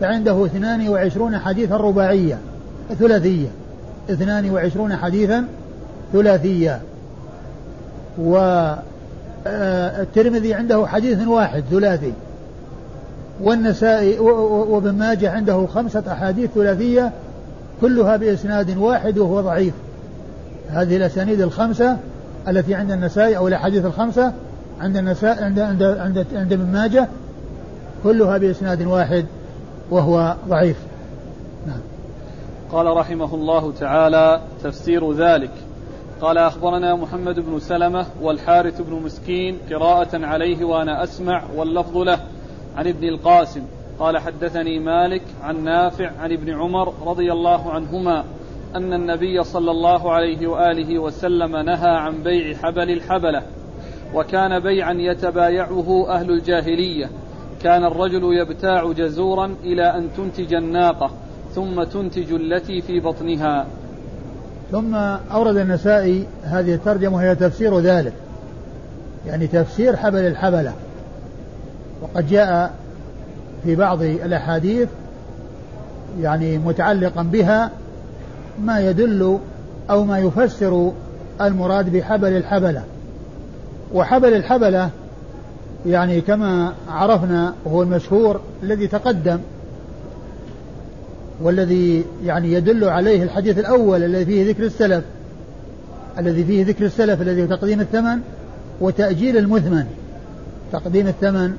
فعنده 0.00 0.46
22 0.46 1.38
حديثا 1.38 1.76
رباعية 1.76 2.38
ثلاثية. 2.98 3.48
22 4.10 4.96
حديثا 4.96 5.44
ثلاثية. 6.12 6.80
والترمذي 9.46 10.54
عنده 10.54 10.86
حديث 10.86 11.26
واحد 11.28 11.64
ثلاثي. 11.70 12.12
والنسائي 13.42 14.18
وابن 14.18 14.90
ماجه 14.90 15.30
عنده 15.30 15.66
خمسة 15.66 16.02
أحاديث 16.12 16.50
ثلاثية 16.54 17.12
كلها 17.80 18.16
بإسناد 18.16 18.76
واحد 18.76 19.18
وهو 19.18 19.40
ضعيف. 19.40 19.74
هذه 20.68 20.96
الأسانيد 20.96 21.40
الخمسة 21.40 21.96
التي 22.48 22.74
عند 22.74 22.90
النسائي 22.90 23.36
أو 23.36 23.48
الأحاديث 23.48 23.84
الخمسة 23.84 24.32
عند 24.80 24.96
النساء 24.96 25.44
عند 25.44 25.58
عند 25.58 25.82
عند, 25.82 26.26
عند 26.34 26.52
ابن 26.52 26.72
ماجه 26.72 27.08
كلها 28.04 28.38
بإسناد 28.38 28.82
واحد 28.82 29.26
وهو 29.90 30.36
ضعيف. 30.48 30.76
نعم. 31.66 31.80
قال 32.72 32.96
رحمه 32.96 33.34
الله 33.34 33.72
تعالى 33.72 34.40
تفسير 34.64 35.12
ذلك. 35.12 35.50
قال 36.20 36.38
أخبرنا 36.38 36.96
محمد 36.96 37.40
بن 37.40 37.60
سلمة 37.60 38.06
والحارث 38.22 38.80
بن 38.80 38.94
مسكين 39.04 39.58
قراءة 39.70 40.26
عليه 40.26 40.64
وأنا 40.64 41.04
أسمع 41.04 41.42
واللفظ 41.56 41.96
له. 41.96 42.18
عن 42.76 42.86
ابن 42.86 43.08
القاسم 43.08 43.62
قال 44.00 44.18
حدثني 44.18 44.78
مالك 44.78 45.22
عن 45.42 45.64
نافع 45.64 46.10
عن 46.20 46.32
ابن 46.32 46.54
عمر 46.54 46.94
رضي 47.06 47.32
الله 47.32 47.72
عنهما 47.72 48.24
أن 48.74 48.92
النبي 48.92 49.44
صلى 49.44 49.70
الله 49.70 50.12
عليه 50.12 50.46
وآله 50.46 50.98
وسلم 50.98 51.56
نهى 51.56 51.90
عن 51.90 52.22
بيع 52.22 52.56
حبل 52.56 52.90
الحبلة 52.90 53.42
وكان 54.14 54.60
بيعا 54.60 54.92
يتبايعه 54.92 56.06
أهل 56.08 56.30
الجاهلية. 56.30 57.10
كان 57.62 57.84
الرجل 57.84 58.22
يبتاع 58.24 58.92
جزورا 58.92 59.54
إلى 59.64 59.96
أن 59.96 60.08
تنتج 60.16 60.54
الناقة 60.54 61.10
ثم 61.54 61.82
تنتج 61.82 62.32
التي 62.32 62.80
في 62.80 63.00
بطنها. 63.00 63.66
ثم 64.70 64.94
أورد 65.32 65.56
النسائي 65.56 66.26
هذه 66.42 66.74
الترجمة 66.74 67.16
وهي 67.16 67.34
تفسير 67.34 67.78
ذلك. 67.78 68.12
يعني 69.26 69.46
تفسير 69.46 69.96
حبل 69.96 70.26
الحبلة. 70.26 70.72
وقد 72.02 72.28
جاء 72.28 72.74
في 73.64 73.76
بعض 73.76 74.02
الأحاديث 74.02 74.88
يعني 76.20 76.58
متعلقا 76.58 77.22
بها 77.22 77.70
ما 78.62 78.80
يدل 78.80 79.38
أو 79.90 80.04
ما 80.04 80.18
يفسر 80.18 80.92
المراد 81.40 81.92
بحبل 81.92 82.36
الحبلة. 82.36 82.82
وحبل 83.94 84.34
الحبلة 84.34 84.90
يعني 85.86 86.20
كما 86.20 86.72
عرفنا 86.88 87.54
وهو 87.64 87.82
المشهور 87.82 88.40
الذي 88.62 88.86
تقدم 88.86 89.38
والذي 91.42 92.04
يعني 92.24 92.52
يدل 92.52 92.84
عليه 92.84 93.22
الحديث 93.22 93.58
الأول 93.58 94.04
الذي 94.04 94.24
فيه 94.24 94.50
ذكر 94.50 94.62
السلف 94.62 95.04
الذي 96.18 96.44
فيه 96.44 96.64
ذكر 96.64 96.84
السلف 96.84 97.22
الذي 97.22 97.42
هو 97.42 97.46
تقديم 97.46 97.80
الثمن 97.80 98.20
وتأجيل 98.80 99.36
المثمن 99.36 99.84
تقديم 100.72 101.06
الثمن 101.06 101.56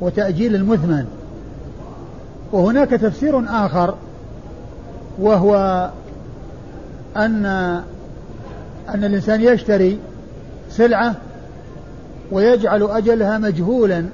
وتأجيل 0.00 0.54
المثمن. 0.54 1.06
وهناك 2.52 2.90
تفسير 2.90 3.44
آخر 3.48 3.94
وهو 5.18 5.90
أن 7.16 7.46
أن 8.88 9.04
الإنسان 9.04 9.40
يشتري 9.40 9.98
سلعة 10.70 11.14
ويجعل 12.32 12.82
أجلها 12.82 13.38
مجهولا. 13.38 14.04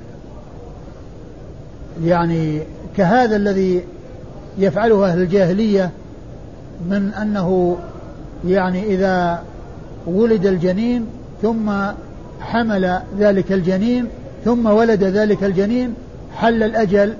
يعني 2.04 2.62
كهذا 2.96 3.36
الذي 3.36 3.84
يفعله 4.58 5.06
أهل 5.06 5.22
الجاهلية 5.22 5.90
من 6.88 7.12
أنه 7.22 7.76
يعني 8.46 8.86
إذا 8.86 9.42
ولد 10.06 10.46
الجنين 10.46 11.06
ثم 11.42 11.72
حمل 12.40 13.00
ذلك 13.18 13.52
الجنين 13.52 14.06
ثم 14.44 14.66
ولد 14.66 15.04
ذلك 15.04 15.44
الجنين 15.44 15.94
حل 16.36 16.62
الأجل 16.62 17.14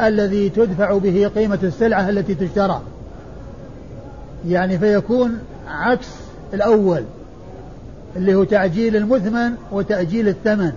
الذي 0.00 0.48
تدفع 0.48 0.98
به 0.98 1.30
قيمة 1.34 1.58
السلعة 1.62 2.08
التي 2.08 2.34
تشترى. 2.34 2.82
يعني 4.46 4.78
فيكون 4.78 5.38
عكس 5.68 6.08
الأول 6.54 7.04
اللي 8.16 8.34
هو 8.34 8.44
تعجيل 8.44 8.96
المثمن 8.96 9.52
وتأجيل 9.72 10.28
الثمن. 10.28 10.72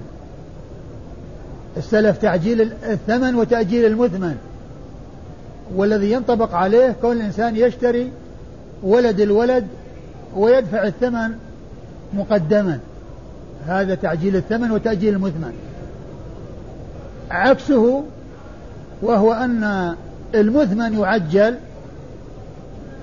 السلف 1.77 2.17
تعجيل 2.17 2.73
الثمن 2.83 3.35
وتأجيل 3.35 3.85
المثمن. 3.85 4.37
والذي 5.75 6.11
ينطبق 6.11 6.55
عليه 6.55 6.95
كون 7.01 7.17
الإنسان 7.17 7.55
يشتري 7.55 8.11
ولد 8.83 9.19
الولد 9.19 9.67
ويدفع 10.35 10.83
الثمن 10.83 11.31
مقدما. 12.13 12.79
هذا 13.67 13.95
تعجيل 13.95 14.35
الثمن 14.35 14.71
وتأجيل 14.71 15.13
المثمن. 15.13 15.53
عكسه 17.31 18.03
وهو 19.01 19.33
أن 19.33 19.95
المثمن 20.35 20.99
يعجل 20.99 21.55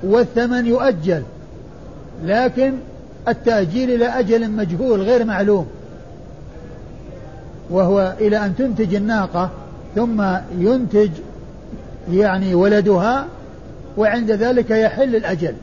والثمن 0.03 0.67
يؤجل 0.67 1.23
لكن 2.25 2.75
التأجيل 3.29 3.91
إلى 3.91 4.07
أجل 4.07 4.51
مجهول 4.51 5.03
غير 5.03 5.25
معلوم. 5.25 5.67
وهو 7.71 8.15
إلى 8.21 8.37
أن 8.45 8.57
تنتج 8.57 8.95
الناقة 8.95 9.51
ثم 9.95 10.23
ينتج 10.59 11.11
يعني 12.13 12.55
ولدها 12.55 13.27
وعند 13.97 14.31
ذلك 14.31 14.71
يحل 14.71 15.17
الأجل. 15.17 15.55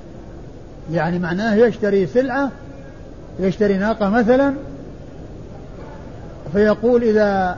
يعني 0.92 1.20
معناه 1.20 1.56
يشتري 1.56 2.08
سلعة 2.08 2.52
يشتري 3.40 3.78
ناقة 3.78 4.10
مثلا 4.10 4.54
فيقول 6.54 7.04
إذا 7.04 7.58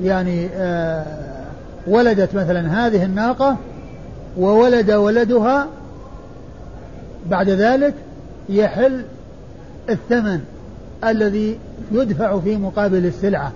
يعني 0.00 0.48
آه 0.54 1.29
ولدت 1.86 2.34
مثلا 2.34 2.86
هذه 2.86 3.04
الناقة 3.04 3.56
وولد 4.38 4.90
ولدها 4.90 5.66
بعد 7.30 7.48
ذلك 7.48 7.94
يحل 8.48 9.04
الثمن 9.88 10.40
الذي 11.04 11.58
يدفع 11.92 12.38
في 12.38 12.56
مقابل 12.56 13.06
السلعة. 13.06 13.52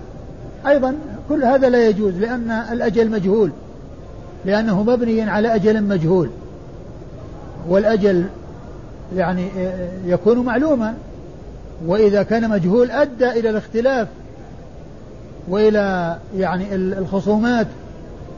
أيضا 0.67 0.95
كل 1.29 1.43
هذا 1.43 1.69
لا 1.69 1.87
يجوز 1.87 2.13
لأن 2.13 2.51
الأجل 2.51 3.11
مجهول 3.11 3.51
لأنه 4.45 4.83
مبني 4.83 5.21
على 5.21 5.55
أجل 5.55 5.83
مجهول. 5.83 6.29
والأجل 7.69 8.25
يعني 9.15 9.47
يكون 10.05 10.39
معلوما 10.39 10.93
وإذا 11.85 12.23
كان 12.23 12.49
مجهول 12.49 12.91
أدى 12.91 13.29
إلى 13.29 13.49
الاختلاف 13.49 14.07
وإلى 15.47 16.17
يعني 16.37 16.75
الخصومات 16.75 17.67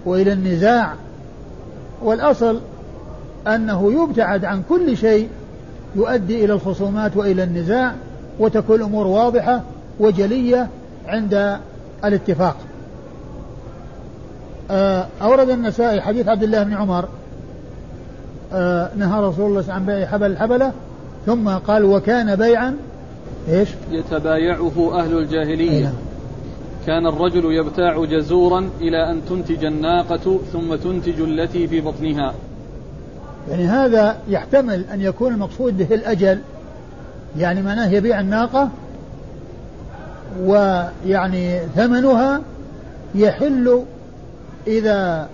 وإلى 0.07 0.33
النزاع 0.33 0.93
والأصل 2.01 2.59
أنه 3.47 4.03
يبتعد 4.03 4.45
عن 4.45 4.61
كل 4.69 4.97
شيء 4.97 5.29
يؤدي 5.95 6.45
إلى 6.45 6.53
الخصومات 6.53 7.17
وإلى 7.17 7.43
النزاع 7.43 7.93
وتكون 8.39 8.75
الأمور 8.75 9.07
واضحة 9.07 9.61
وجلية 9.99 10.67
عند 11.07 11.57
الاتفاق 12.05 12.55
آه، 14.71 15.07
أورد 15.21 15.49
النسائي 15.49 16.01
حديث 16.01 16.27
عبد 16.27 16.43
الله 16.43 16.63
بن 16.63 16.73
عمر 16.73 17.05
آه، 18.53 18.89
نهى 18.95 19.21
رسول 19.21 19.49
الله 19.49 19.73
عن 19.73 19.85
بيع 19.85 20.05
حبل 20.05 20.31
الحبلة 20.31 20.71
ثم 21.25 21.49
قال 21.49 21.85
وكان 21.85 22.35
بيعا 22.35 22.77
إيش؟ 23.49 23.69
يتبايعه 23.91 24.99
أهل 24.99 25.17
الجاهلية. 25.17 25.93
كان 26.87 27.07
الرجل 27.07 27.53
يبتاع 27.53 28.05
جزورا 28.05 28.69
إلى 28.81 29.11
أن 29.11 29.21
تنتج 29.29 29.65
الناقة 29.65 30.39
ثم 30.53 30.75
تنتج 30.75 31.21
التي 31.21 31.67
في 31.67 31.81
بطنها. 31.81 32.33
يعني 33.49 33.65
هذا 33.65 34.17
يحتمل 34.29 34.85
أن 34.93 35.01
يكون 35.01 35.33
المقصود 35.33 35.77
به 35.77 35.95
الأجل 35.95 36.39
يعني 37.37 37.61
معناه 37.61 37.87
يبيع 37.89 38.19
الناقة 38.19 38.69
ويعني 40.41 41.59
ثمنها 41.75 42.41
يحل 43.15 43.83
إذا 44.67 45.29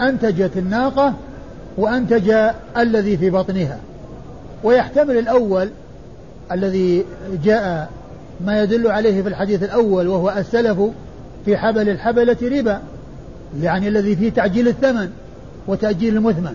أنتجت 0.00 0.56
الناقة 0.56 1.14
وأنتج 1.76 2.34
الذي 2.76 3.16
في 3.16 3.30
بطنها. 3.30 3.78
ويحتمل 4.64 5.18
الأول 5.18 5.68
الذي 6.52 7.04
جاء 7.44 7.90
ما 8.46 8.62
يدل 8.62 8.86
عليه 8.86 9.22
في 9.22 9.28
الحديث 9.28 9.62
الأول 9.62 10.08
وهو 10.08 10.30
السلف 10.30 10.78
في 11.44 11.56
حبل 11.56 11.88
الحبلة 11.88 12.36
ربا 12.42 12.80
يعني 13.60 13.88
الذي 13.88 14.16
فيه 14.16 14.30
تعجيل 14.30 14.68
الثمن 14.68 15.10
وتأجيل 15.66 16.16
المثمن. 16.16 16.54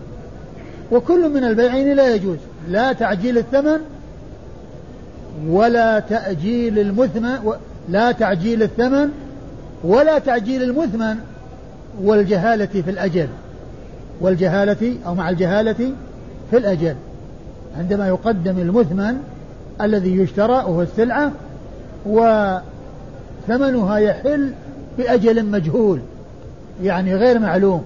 وكل 0.92 1.30
من 1.30 1.44
البيعين 1.44 1.96
لا 1.96 2.16
يجوز 2.16 2.38
لا 2.70 2.94
تعجيل 2.94 3.38
الثمن 3.38 3.80
ولا 5.48 6.00
تأجيل 6.00 6.80
المثمن 6.80 7.54
لا 7.90 8.12
تعجيل 8.12 8.64
الثمن 8.64 9.10
ولا 9.84 10.20
تعجيل 10.20 10.64
المثمن 10.64 11.16
والجهالة 12.02 12.66
في 12.66 12.90
الأجل. 12.90 13.28
والجهالة 14.22 14.96
أو 15.06 15.16
مع 15.16 15.30
الجهالة 15.30 15.92
في 16.52 16.58
الأجل. 16.58 16.96
عندما 17.78 18.08
يقدم 18.08 18.58
المثمن 18.58 19.18
الذي 19.82 20.18
يشترى 20.18 20.54
وهو 20.54 20.82
السلعة 20.82 21.32
وثمنها 22.06 23.98
يحل 23.98 24.54
بأجل 24.98 25.46
مجهول 25.46 26.00
يعني 26.84 27.16
غير 27.16 27.40
معلوم. 27.40 27.84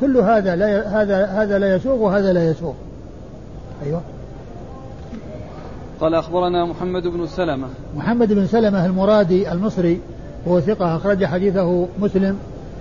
كل 0.00 0.16
هذا 0.16 0.56
لا 0.56 1.02
هذا 1.02 1.26
هذا 1.26 1.58
لا 1.58 1.76
يسوق 1.76 2.00
وهذا 2.00 2.32
لا 2.32 2.50
يسوق 2.50 2.74
أيوه. 3.86 4.00
قال 6.00 6.14
أخبرنا 6.14 6.64
محمد 6.64 7.02
بن 7.02 7.26
سلمة. 7.26 7.68
محمد 7.96 8.32
بن 8.32 8.46
سلمة 8.46 8.86
المرادي 8.86 9.52
المصري 9.52 10.00
وهو 10.46 10.60
ثقة 10.60 10.96
أخرج 10.96 11.24
حديثه 11.24 11.86
مسلم 12.00 12.38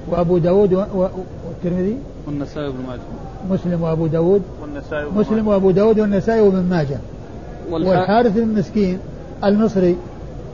وأبو 0.10 0.38
داود 0.38 0.74
والترمذي. 0.74 1.98
والنسائي 2.28 2.68
وابن 2.68 2.80
ماجه. 2.88 3.02
مسلم 3.50 3.82
وأبو 3.82 4.08
داود. 4.08 4.42
والنسائي 4.62 5.06
مسلم 5.16 5.48
وأبو 5.48 5.72
داود 5.72 6.00
والنسائي 6.00 6.42
وابن 6.42 6.64
ماجه. 6.70 6.98
والحارث 7.72 8.32
بن 8.32 8.48
مسكين 8.48 9.00
المصري 9.44 9.98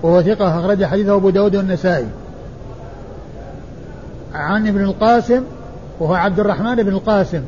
وهو 0.04 0.22
ثقة 0.22 0.60
أخرج 0.60 0.86
حديثه 0.86 1.16
أبو 1.16 1.30
داود 1.30 1.56
والنسائي. 1.56 2.08
عن 4.34 4.68
ابن 4.68 4.82
القاسم 4.82 5.44
وهو 6.00 6.14
عبد 6.14 6.40
الرحمن 6.40 6.76
بن 6.76 6.90
القاسم 6.90 7.42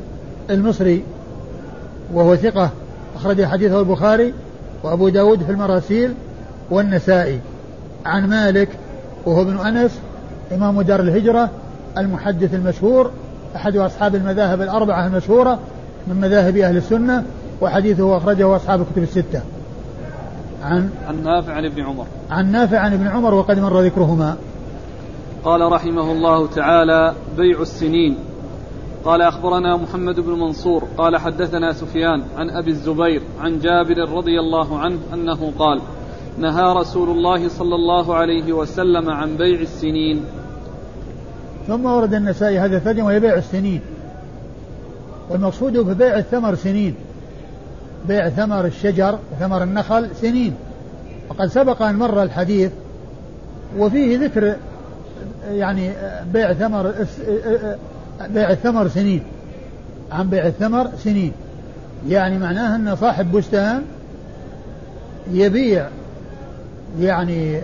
المصري 0.50 1.04
وهو 2.14 2.36
ثقة 2.36 2.70
أخرج 3.16 3.44
حديثه 3.44 3.80
البخاري 3.80 4.34
وأبو 4.82 5.08
داود 5.08 5.42
في 5.42 5.52
المراسيل 5.52 6.14
والنسائي. 6.70 7.40
عن 8.06 8.28
مالك 8.28 8.68
وهو 9.26 9.42
ابن 9.42 9.58
أنس 9.58 9.98
إمام 10.54 10.82
دار 10.82 11.00
الهجرة 11.00 11.50
المحدث 11.98 12.54
المشهور 12.54 13.10
أحد 13.56 13.76
أصحاب 13.76 14.14
المذاهب 14.14 14.62
الأربعة 14.62 15.06
المشهورة 15.06 15.58
من 16.06 16.20
مذاهب 16.20 16.56
أهل 16.56 16.76
السنة 16.76 17.24
وحديثه 17.60 18.16
أخرجه 18.16 18.56
أصحاب 18.56 18.80
الكتب 18.80 19.02
الستة. 19.02 19.40
عن 20.62 20.90
عن 21.08 21.24
نافع 21.24 21.52
عن 21.52 21.64
ابن 21.64 21.82
عمر. 21.82 22.06
عن 22.30 22.52
نافع 22.52 22.78
عن 22.78 22.92
ابن 22.92 23.06
عمر 23.06 23.34
وقد 23.34 23.58
مر 23.58 23.80
ذكرهما. 23.80 24.36
قال 25.44 25.72
رحمه 25.72 26.12
الله 26.12 26.46
تعالى 26.46 27.14
بيع 27.36 27.60
السنين. 27.60 28.16
قال 29.04 29.22
أخبرنا 29.22 29.76
محمد 29.76 30.20
بن 30.20 30.32
منصور 30.32 30.84
قال 30.98 31.16
حدثنا 31.16 31.72
سفيان 31.72 32.22
عن 32.36 32.50
أبي 32.50 32.70
الزبير 32.70 33.22
عن 33.40 33.58
جابر 33.58 34.10
رضي 34.10 34.40
الله 34.40 34.78
عنه 34.78 34.98
أنه 35.14 35.52
قال 35.58 35.80
نهى 36.38 36.74
رسول 36.74 37.10
الله 37.10 37.48
صلى 37.48 37.74
الله 37.74 38.14
عليه 38.14 38.52
وسلم 38.52 39.10
عن 39.10 39.36
بيع 39.36 39.60
السنين. 39.60 40.24
ثم 41.66 41.86
ورد 41.86 42.14
النسائي 42.14 42.58
هذا 42.58 42.76
الترجمة 42.76 43.06
وهي 43.06 43.20
بيع 43.20 43.34
السنين. 43.34 43.80
والمقصود 45.30 45.78
ببيع 45.78 46.18
الثمر 46.18 46.54
سنين. 46.54 46.94
بيع 48.08 48.28
ثمر 48.28 48.64
الشجر 48.64 49.18
وثمر 49.32 49.62
النخل 49.62 50.08
سنين. 50.20 50.54
وقد 51.28 51.46
سبق 51.46 51.82
أن 51.82 51.94
مر 51.94 52.22
الحديث 52.22 52.70
وفيه 53.78 54.18
ذكر 54.18 54.56
يعني 55.50 55.92
بيع 56.32 56.52
ثمر 56.52 56.94
بيع 58.28 58.50
الثمر 58.50 58.88
سنين. 58.88 59.22
عن 60.12 60.28
بيع 60.28 60.46
الثمر 60.46 60.88
سنين. 61.04 61.32
يعني 62.08 62.38
معناه 62.38 62.76
أن 62.76 62.96
صاحب 62.96 63.32
بستان 63.32 63.82
يبيع 65.32 65.88
يعني 67.00 67.60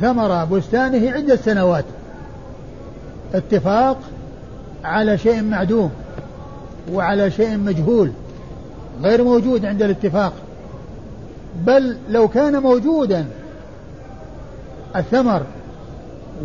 ثمر 0.00 0.44
بستانه 0.44 1.10
عدة 1.10 1.36
سنوات. 1.36 1.84
اتفاق 3.34 3.98
على 4.84 5.18
شيء 5.18 5.42
معدوم 5.42 5.90
وعلى 6.92 7.30
شيء 7.30 7.56
مجهول. 7.56 8.12
غير 9.02 9.24
موجود 9.24 9.66
عند 9.66 9.82
الاتفاق. 9.82 10.32
بل 11.66 11.96
لو 12.10 12.28
كان 12.28 12.62
موجودا 12.62 13.24
الثمر 14.96 15.42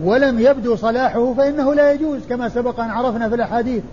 ولم 0.03 0.39
يبدو 0.39 0.75
صلاحه 0.75 1.33
فإنه 1.33 1.73
لا 1.73 1.91
يجوز 1.91 2.21
كما 2.29 2.49
سبق 2.49 2.79
أن 2.79 2.89
عرفنا 2.89 3.29
في 3.29 3.35
الأحاديث 3.35 3.83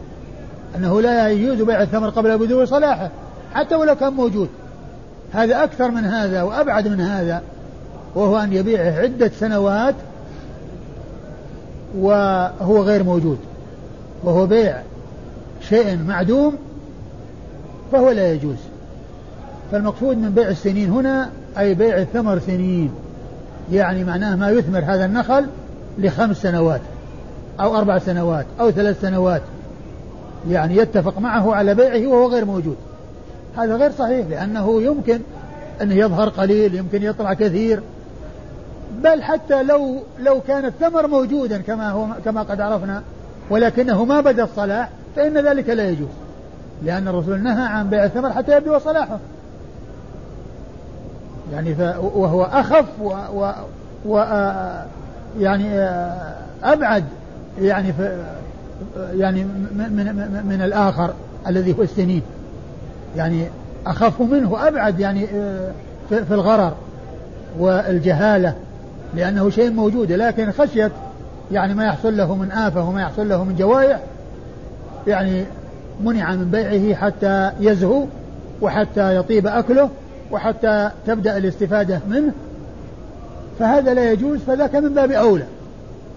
أنه 0.77 1.01
لا 1.01 1.29
يجوز 1.29 1.63
بيع 1.63 1.83
الثمر 1.83 2.09
قبل 2.09 2.39
بدو 2.39 2.65
صلاحه 2.65 3.11
حتى 3.55 3.75
ولو 3.75 3.95
كان 3.95 4.13
موجود. 4.13 4.49
هذا 5.33 5.65
أكثر 5.65 5.91
من 5.91 6.05
هذا 6.05 6.43
وأبعد 6.43 6.89
من 6.89 7.01
هذا 7.01 7.43
وهو 8.15 8.37
أن 8.37 8.53
يبيعه 8.53 8.93
عدة 8.93 9.31
سنوات 9.41 9.95
وهو 11.99 12.83
غير 12.83 13.03
موجود. 13.03 13.39
وهو 14.25 14.47
بيع 14.47 14.83
شيء 15.69 15.99
معدوم 16.09 16.57
فهو 17.93 18.11
لا 18.11 18.33
يجوز. 18.33 18.57
فالمقصود 19.73 20.17
من 20.17 20.31
بيع 20.31 20.49
السنين 20.49 20.91
هنا 20.91 21.31
أي 21.59 21.75
بيع 21.75 21.99
الثمر 21.99 22.39
سنين. 22.39 22.91
يعني 23.73 24.05
معناه 24.05 24.37
ما 24.37 24.51
يثمر 24.51 24.79
هذا 24.79 25.05
النخل 25.05 25.47
لخمس 25.99 26.43
سنوات 26.43 26.81
أو 27.61 27.77
أربع 27.77 27.99
سنوات 27.99 28.47
أو 28.61 28.71
ثلاث 28.71 29.01
سنوات. 29.01 29.43
يعني 30.51 30.77
يتفق 30.77 31.19
معه 31.19 31.55
على 31.55 31.75
بيعه 31.75 32.07
وهو 32.07 32.29
غير 32.29 32.45
موجود. 32.45 32.77
هذا 33.57 33.77
غير 33.77 33.93
صحيح 33.93 34.27
لأنه 34.27 34.83
يمكن 34.83 35.21
أن 35.83 35.93
يظهر 35.93 36.29
قليل 36.29 36.75
يمكن 36.75 37.03
يطلع 37.03 37.35
كثير. 37.35 37.83
بل 39.03 39.23
حتى 39.23 39.63
لو 39.63 40.03
لو 40.19 40.41
كان 40.41 40.65
الثمر 40.65 41.07
موجودا 41.07 41.59
كما 41.59 41.91
هو 41.91 42.07
كما 42.25 42.43
قد 42.43 42.61
عرفنا 42.61 43.03
ولكنه 43.51 44.05
ما 44.05 44.21
بدا 44.21 44.45
الصلاح 44.45 44.91
فإن 45.17 45.39
ذلك 45.39 45.69
لا 45.69 45.89
يجوز. 45.89 46.09
لأن 46.83 47.09
الرسول 47.09 47.43
نهى 47.43 47.67
عن 47.67 47.91
بيع 47.91 48.05
الثمر 48.05 48.33
حتى 48.33 48.57
يبدو 48.57 48.79
صلاحه. 48.79 49.19
يعني 51.53 51.75
ف 51.75 51.81
وهو 52.01 52.43
أخف 52.43 52.85
و, 53.03 53.09
و, 53.09 53.53
و 54.07 54.17
يعني 55.39 55.81
أبعد 56.65 57.05
يعني 57.61 57.93
في 57.93 58.25
يعني 59.13 59.45
من, 59.45 59.93
من, 59.93 60.47
من 60.47 60.63
الآخر 60.63 61.15
الذي 61.47 61.79
هو 61.79 61.83
السنين. 61.83 62.23
يعني 63.17 63.47
أخف 63.87 64.21
منه 64.21 64.69
أبعد 64.69 65.01
يعني 65.01 65.27
في 66.09 66.31
الغرر 66.31 66.73
والجهالة 67.59 68.55
لأنه 69.15 69.51
شيء 69.51 69.71
موجود 69.71 70.13
لكن 70.13 70.53
خشية 70.53 70.93
يعني 71.53 71.75
ما 71.75 71.85
يحصل 71.85 72.17
له 72.17 72.35
من 72.35 72.53
آفة 72.53 72.89
وما 72.89 73.03
يحصل 73.03 73.29
له 73.29 73.45
من 73.45 73.57
جوائح 73.57 74.01
يعني 75.07 75.45
منع 76.05 76.35
من 76.35 76.51
بيعه 76.51 76.95
حتى 76.95 77.51
يزهو 77.61 78.05
وحتى 78.63 79.17
يطيب 79.17 79.47
أكله 79.47 79.91
وحتى 80.33 80.91
تبدأ 81.07 81.37
الاستفادة 81.37 82.01
منه 82.09 82.33
فهذا 83.59 83.95
لا 83.95 84.13
يجوز 84.13 84.39
فذاك 84.39 84.75
من 84.75 84.95
باب 84.95 85.11
أولى. 85.11 85.47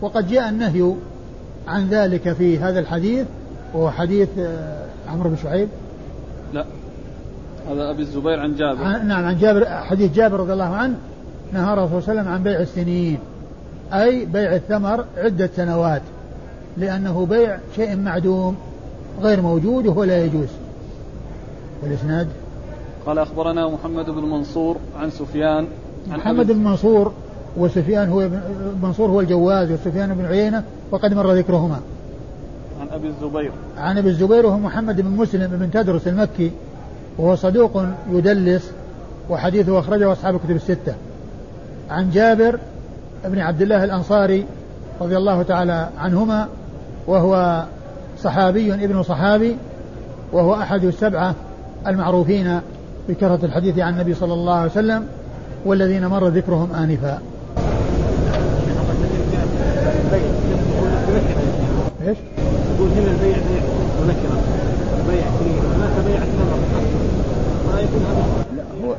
وقد 0.02 0.28
جاء 0.28 0.50
النهي 0.50 0.94
عن 1.68 1.88
ذلك 1.88 2.34
في 2.34 2.60
هذا 2.60 2.80
الحديث 2.80 3.28
وهو 3.74 3.92
حديث 3.92 4.30
آه، 4.40 4.86
عمرو 5.10 5.30
بن 5.30 5.36
شعيب. 5.44 5.70
لا 6.54 6.66
هذا 7.72 7.90
أبي 7.90 8.02
الزبير 8.02 8.40
عن 8.40 8.56
جابر. 8.56 8.84
عن 8.84 9.08
نعم 9.08 9.26
عن 9.26 9.38
جابر 9.38 9.66
حديث 9.66 10.14
جابر 10.14 10.40
رضي 10.40 10.54
الله 10.54 10.76
عنه 10.76 10.96
نهى 11.54 11.74
الرسول 11.74 12.04
صلى 12.04 12.12
الله 12.12 12.22
عليه 12.22 12.22
وسلم 12.22 12.34
عن 12.34 12.44
بيع 12.44 12.60
السنين 12.60 13.20
أي 13.94 14.26
بيع 14.26 14.56
الثمر 14.56 15.06
عدة 15.18 15.50
سنوات 15.56 16.02
لأنه 16.78 17.26
بيع 17.26 17.58
شيء 17.76 17.96
معدوم. 17.96 18.58
غير 19.22 19.42
موجود 19.42 19.88
وهو 19.88 20.04
لا 20.04 20.26
يجوز. 20.26 20.48
والإسناد؟ 21.84 22.28
قال 23.06 23.20
أخبرنا 23.20 23.70
محمد 23.70 24.06
بن 24.06 24.24
منصور 24.24 24.78
عن 25.00 25.10
سفيان 25.10 25.68
عن 26.12 26.18
محمد 26.18 26.52
بن 26.52 26.64
منصور 26.64 27.12
وسفيان 27.58 28.10
هو 28.10 28.30
منصور 28.84 29.10
هو 29.10 29.20
الجواز 29.20 29.72
وسفيان 29.72 30.14
بن 30.14 30.26
عيينة 30.26 30.64
وقد 30.92 31.14
مر 31.14 31.32
ذكرهما. 31.32 31.80
عن 32.82 32.88
أبي 32.92 33.08
الزبير. 33.08 33.52
عن 33.78 33.98
أبي 33.98 34.10
الزبير 34.10 34.46
وهو 34.46 34.58
محمد 34.58 35.02
بن 35.02 35.10
مسلم 35.10 35.48
بن 35.48 35.72
تدرس 35.72 36.08
المكي 36.08 36.52
وهو 37.18 37.36
صدوق 37.36 37.84
يدلس 38.12 38.72
وحديثه 39.30 39.80
أخرجه 39.80 40.12
أصحاب 40.12 40.36
الكتب 40.36 40.56
الستة. 40.56 40.94
عن 41.90 42.12
جابر 42.12 42.60
بن 43.26 43.40
عبد 43.40 43.62
الله 43.62 43.84
الأنصاري 43.84 44.46
رضي 45.02 45.18
الله 45.18 45.42
تعالى 45.42 45.90
عنهما 45.98 46.48
وهو 47.08 47.66
صحابي 48.24 48.74
ابن 48.74 49.04
صحابي 49.04 49.56
وهو 50.34 50.54
أحد 50.54 50.84
السبعة 50.84 51.36
المعروفين 51.88 52.60
بكثرة 53.10 53.40
الحديث 53.44 53.80
عن 53.80 53.94
النبي 53.94 54.14
صلى 54.14 54.34
الله 54.34 54.54
عليه 54.54 54.72
وسلم 54.72 55.06
والذين 55.66 56.08
مر 56.08 56.28
ذكرهم 56.28 56.74
آنفا. 56.74 57.20
إيش؟ 62.08 62.18
يقول 62.76 62.90
هنا 62.90 63.12
البيع 63.12 63.38
بيع 63.38 63.64
ونكره 64.02 64.42
بيع 65.08 65.24
سنين 65.40 65.60
هناك 65.76 66.06
بيع 66.06 66.20
ما 67.74 67.82
يكون 67.82 68.06
هذا؟ 68.06 68.46
لا 68.56 68.88
هو 68.88 68.96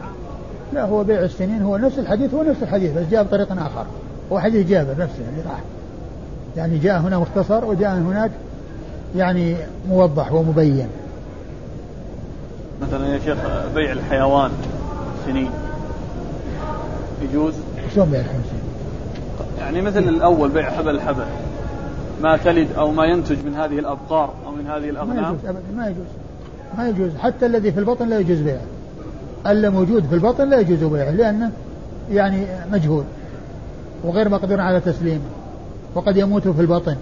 لا 0.72 0.84
هو 0.84 1.04
بيع 1.04 1.20
السنين 1.20 1.62
هو 1.62 1.76
نفس 1.76 1.98
الحديث 1.98 2.34
هو 2.34 2.42
نفس 2.42 2.62
الحديث 2.62 2.92
بس 2.92 3.04
جاء 3.10 3.22
بطريق 3.22 3.52
آخر. 3.52 3.86
هو 4.32 4.38
حديث 4.38 4.68
جابر 4.68 4.92
نفسه 4.92 5.22
يعني 5.22 5.50
راح. 5.50 5.60
يعني 6.56 6.78
جاء 6.78 7.00
هنا 7.00 7.18
مختصر 7.18 7.64
وجاء 7.64 7.90
هناك 7.90 8.30
يعني 9.16 9.56
موضح 9.88 10.32
ومبين. 10.32 10.88
مثلا 12.82 13.14
يا 13.14 13.18
شيخ 13.18 13.38
بيع 13.74 13.92
الحيوان 13.92 14.50
سنين. 15.26 15.50
يجوز؟ 17.22 17.54
شلون 17.94 18.10
بيع 18.10 18.20
الحيوان 18.20 18.42
يعني 19.58 19.82
مثل 19.82 19.98
الأول 19.98 20.50
بيع 20.50 20.70
حبل 20.70 20.94
الحبل 20.94 21.24
ما 22.22 22.36
تلد 22.36 22.68
أو 22.78 22.90
ما 22.90 23.04
ينتج 23.04 23.44
من 23.44 23.54
هذه 23.54 23.78
الأبقار 23.78 24.30
أو 24.46 24.52
من 24.52 24.66
هذه 24.66 24.90
الاغنام 24.90 25.16
ما 25.16 25.28
يجوز 25.28 25.46
ابدا 25.46 25.62
ما 25.76 25.86
يجوز. 25.86 26.06
ما 26.78 26.88
يجوز. 26.88 27.16
حتى 27.16 27.46
الذي 27.46 27.72
في 27.72 27.80
البطن 27.80 28.08
لا 28.08 28.18
يجوز 28.18 28.38
بيعه. 28.38 28.60
الا 29.46 29.70
موجود 29.70 30.06
في 30.06 30.14
البطن 30.14 30.50
لا 30.50 30.60
يجوز 30.60 30.84
بيعه 30.84 31.10
لأنه 31.10 31.50
يعني 32.10 32.46
مجهول. 32.72 33.04
وغير 34.04 34.28
مقدور 34.28 34.60
على 34.60 34.80
تسليمه. 34.80 35.24
وقد 35.94 36.16
يموت 36.16 36.48
في 36.48 36.60
البطن. 36.60 36.96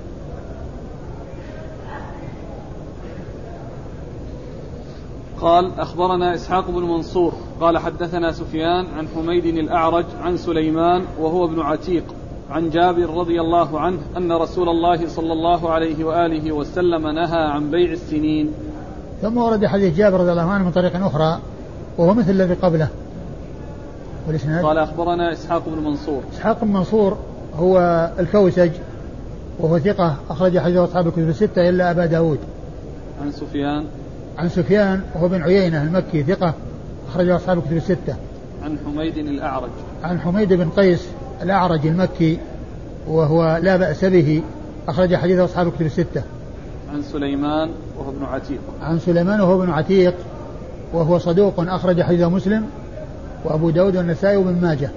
قال 5.40 5.70
أخبرنا 5.79 6.35
إسحاق 6.35 6.70
بن 6.70 6.83
منصور 6.83 7.33
قال 7.61 7.79
حدثنا 7.79 8.33
سفيان 8.33 8.87
عن 8.96 9.09
حميد 9.14 9.46
الأعرج 9.46 10.05
عن 10.22 10.37
سليمان 10.37 11.05
وهو 11.20 11.44
ابن 11.44 11.61
عتيق 11.61 12.05
عن 12.50 12.70
جابر 12.70 13.11
رضي 13.14 13.40
الله 13.40 13.81
عنه 13.81 13.98
أن 14.16 14.33
رسول 14.33 14.68
الله 14.68 15.09
صلى 15.09 15.33
الله 15.33 15.70
عليه 15.70 16.05
وآله 16.05 16.53
وسلم 16.53 17.09
نهى 17.09 17.40
عن 17.40 17.70
بيع 17.70 17.92
السنين. 17.92 18.50
ثم 19.22 19.38
ورد 19.38 19.66
حديث 19.66 19.96
جابر 19.96 20.20
رضي 20.20 20.33
الله 20.33 20.50
عنه 20.50 20.64
من 20.64 20.70
طريق 20.70 21.05
أخرى 21.05 21.38
وهو 21.98 22.14
مثل 22.14 22.31
الذي 22.31 22.55
قبله. 22.55 22.88
والإسناد؟ 24.26 24.64
قال 24.64 24.79
أخبرنا 24.79 25.33
إسحاق 25.33 25.62
بن 25.66 25.85
منصور. 25.85 26.22
إسحاق 26.33 26.64
بن 26.64 26.72
منصور 26.72 27.16
هو 27.57 28.11
الكوسج 28.18 28.70
وهو 29.61 29.79
ثقة 29.79 30.16
أخرج 30.31 30.59
حديثه 30.59 30.85
أصحاب 30.85 31.07
الكتب 31.07 31.29
الستة 31.29 31.68
إلا 31.68 31.90
أبا 31.90 32.07
داود. 32.07 32.38
عن 33.22 33.33
سفيان 33.33 33.85
عن 34.40 34.48
سفيان 34.48 35.00
وهو 35.14 35.29
بن 35.29 35.42
عيينة 35.42 35.83
المكي 35.83 36.22
ثقة 36.22 36.55
أخرجه 37.09 37.37
أصحاب 37.37 37.59
الكتب 37.59 37.76
الستة. 37.76 38.14
عن 38.64 38.79
حميد 38.87 39.16
الأعرج. 39.18 39.70
عن 40.05 40.20
حميد 40.20 40.53
بن 40.53 40.68
قيس 40.68 41.09
الأعرج 41.42 41.87
المكي 41.87 42.38
وهو 43.09 43.61
لا 43.62 43.76
بأس 43.76 44.05
به 44.05 44.42
أخرج 44.88 45.16
حديثه 45.16 45.44
أصحاب 45.44 45.66
الكتب 45.66 45.87
الستة. 45.87 46.22
عن 46.92 47.03
سليمان 47.03 47.70
وهو 47.98 48.11
ابن 48.11 48.24
عتيق. 48.24 48.61
عن 48.83 48.98
سليمان 48.98 49.40
وهو 49.40 49.62
ابن 49.62 49.72
عتيق 49.72 50.14
وهو 50.92 51.18
صدوق 51.18 51.55
أخرج 51.59 52.03
حديثه 52.03 52.29
مسلم 52.29 52.66
وأبو 53.44 53.70
داود 53.70 53.96
والنسائي 53.96 54.37
وابن 54.37 54.61
ماجه. 54.62 54.90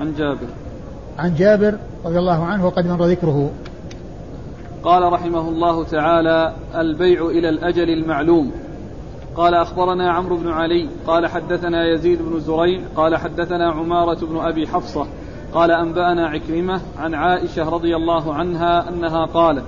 عن 0.00 0.14
جابر. 0.18 0.48
عن 1.18 1.34
جابر 1.34 1.78
رضي 2.04 2.18
الله 2.18 2.44
عنه 2.44 2.66
وقد 2.66 2.86
مر 2.86 3.06
ذكره. 3.06 3.50
قال 4.86 5.12
رحمه 5.12 5.48
الله 5.48 5.84
تعالى 5.84 6.54
البيع 6.74 7.26
إلى 7.26 7.48
الأجل 7.48 7.90
المعلوم. 7.90 8.52
قال 9.36 9.54
أخبرنا 9.54 10.12
عمرو 10.12 10.36
بن 10.36 10.48
علي 10.48 10.88
قال 11.06 11.26
حدثنا 11.26 11.88
يزيد 11.92 12.22
بن 12.22 12.40
زريع 12.40 12.80
قال 12.96 13.16
حدثنا 13.16 13.70
عمارة 13.70 14.26
بن 14.26 14.38
أبي 14.38 14.66
حفصة 14.66 15.06
قال 15.54 15.70
أنبأنا 15.70 16.28
عكرمة 16.28 16.80
عن 16.98 17.14
عائشة 17.14 17.68
رضي 17.68 17.96
الله 17.96 18.34
عنها 18.34 18.88
أنها 18.88 19.24
قالت 19.24 19.64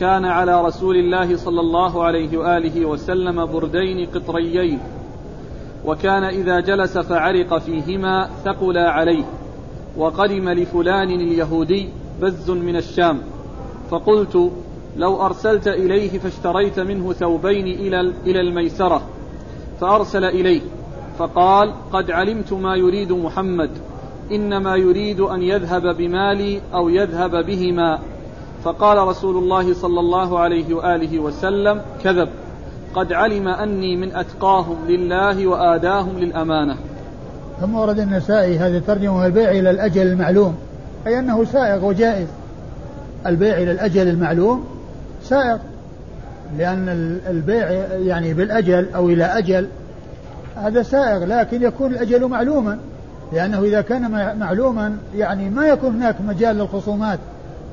كان 0.00 0.24
على 0.24 0.64
رسول 0.64 0.96
الله 0.96 1.36
صلى 1.36 1.60
الله 1.60 2.04
عليه 2.04 2.38
وآله 2.38 2.86
وسلم 2.86 3.46
بردين 3.46 4.08
قطريين 4.14 4.78
وكان 5.84 6.24
إذا 6.24 6.60
جلس 6.60 6.98
فعرق 6.98 7.58
فيهما 7.58 8.28
ثقلا 8.44 8.90
عليه 8.90 9.24
وقدم 9.96 10.48
لفلان 10.48 11.10
اليهودي 11.10 11.88
بز 12.22 12.50
من 12.50 12.76
الشام. 12.76 13.33
فقلت 13.90 14.50
لو 14.96 15.26
أرسلت 15.26 15.68
إليه 15.68 16.18
فاشتريت 16.18 16.80
منه 16.80 17.12
ثوبين 17.12 17.66
إلى 18.26 18.40
الميسرة 18.40 19.02
فأرسل 19.80 20.24
إليه 20.24 20.60
فقال 21.18 21.72
قد 21.92 22.10
علمت 22.10 22.52
ما 22.52 22.76
يريد 22.76 23.12
محمد 23.12 23.70
إنما 24.32 24.76
يريد 24.76 25.20
أن 25.20 25.42
يذهب 25.42 25.96
بمالي 25.96 26.60
أو 26.74 26.88
يذهب 26.88 27.46
بهما. 27.46 27.98
فقال 28.64 28.98
رسول 28.98 29.36
الله 29.36 29.74
صلى 29.74 30.00
الله 30.00 30.38
عليه 30.38 30.74
وآله 30.74 31.18
وسلم 31.18 31.82
كذب 32.04 32.28
قد 32.94 33.12
علم 33.12 33.48
أني 33.48 33.96
من 33.96 34.16
أتقاهم 34.16 34.76
لله 34.88 35.46
وآداهم 35.46 36.18
للأمانة. 36.18 36.76
ثم 37.60 37.74
ورد 37.74 37.98
النسائي 37.98 38.58
هذه 38.58 38.76
الترجمة 38.76 39.26
البيع 39.26 39.50
إلى 39.50 39.70
الأجل 39.70 40.02
المعلوم 40.06 40.54
أي 41.06 41.18
أنه 41.18 41.44
سائغ 41.44 41.84
وجائز. 41.84 42.28
البيع 43.26 43.56
إلى 43.56 43.70
الأجل 43.70 44.08
المعلوم؟ 44.08 44.64
سائغ 45.22 45.58
لأن 46.58 46.88
البيع 47.30 47.70
يعني 47.98 48.34
بالأجل 48.34 48.86
أو 48.94 49.08
إلى 49.08 49.24
أجل 49.24 49.68
هذا 50.56 50.82
سائغ 50.82 51.24
لكن 51.24 51.62
يكون 51.62 51.90
الأجل 51.90 52.26
معلوما. 52.26 52.78
لأنه 53.32 53.62
إذا 53.62 53.80
كان 53.80 54.10
معلوما 54.38 54.96
يعني 55.16 55.50
ما 55.50 55.66
يكون 55.66 55.94
هناك 55.94 56.16
مجال 56.28 56.56
للخصومات 56.56 57.18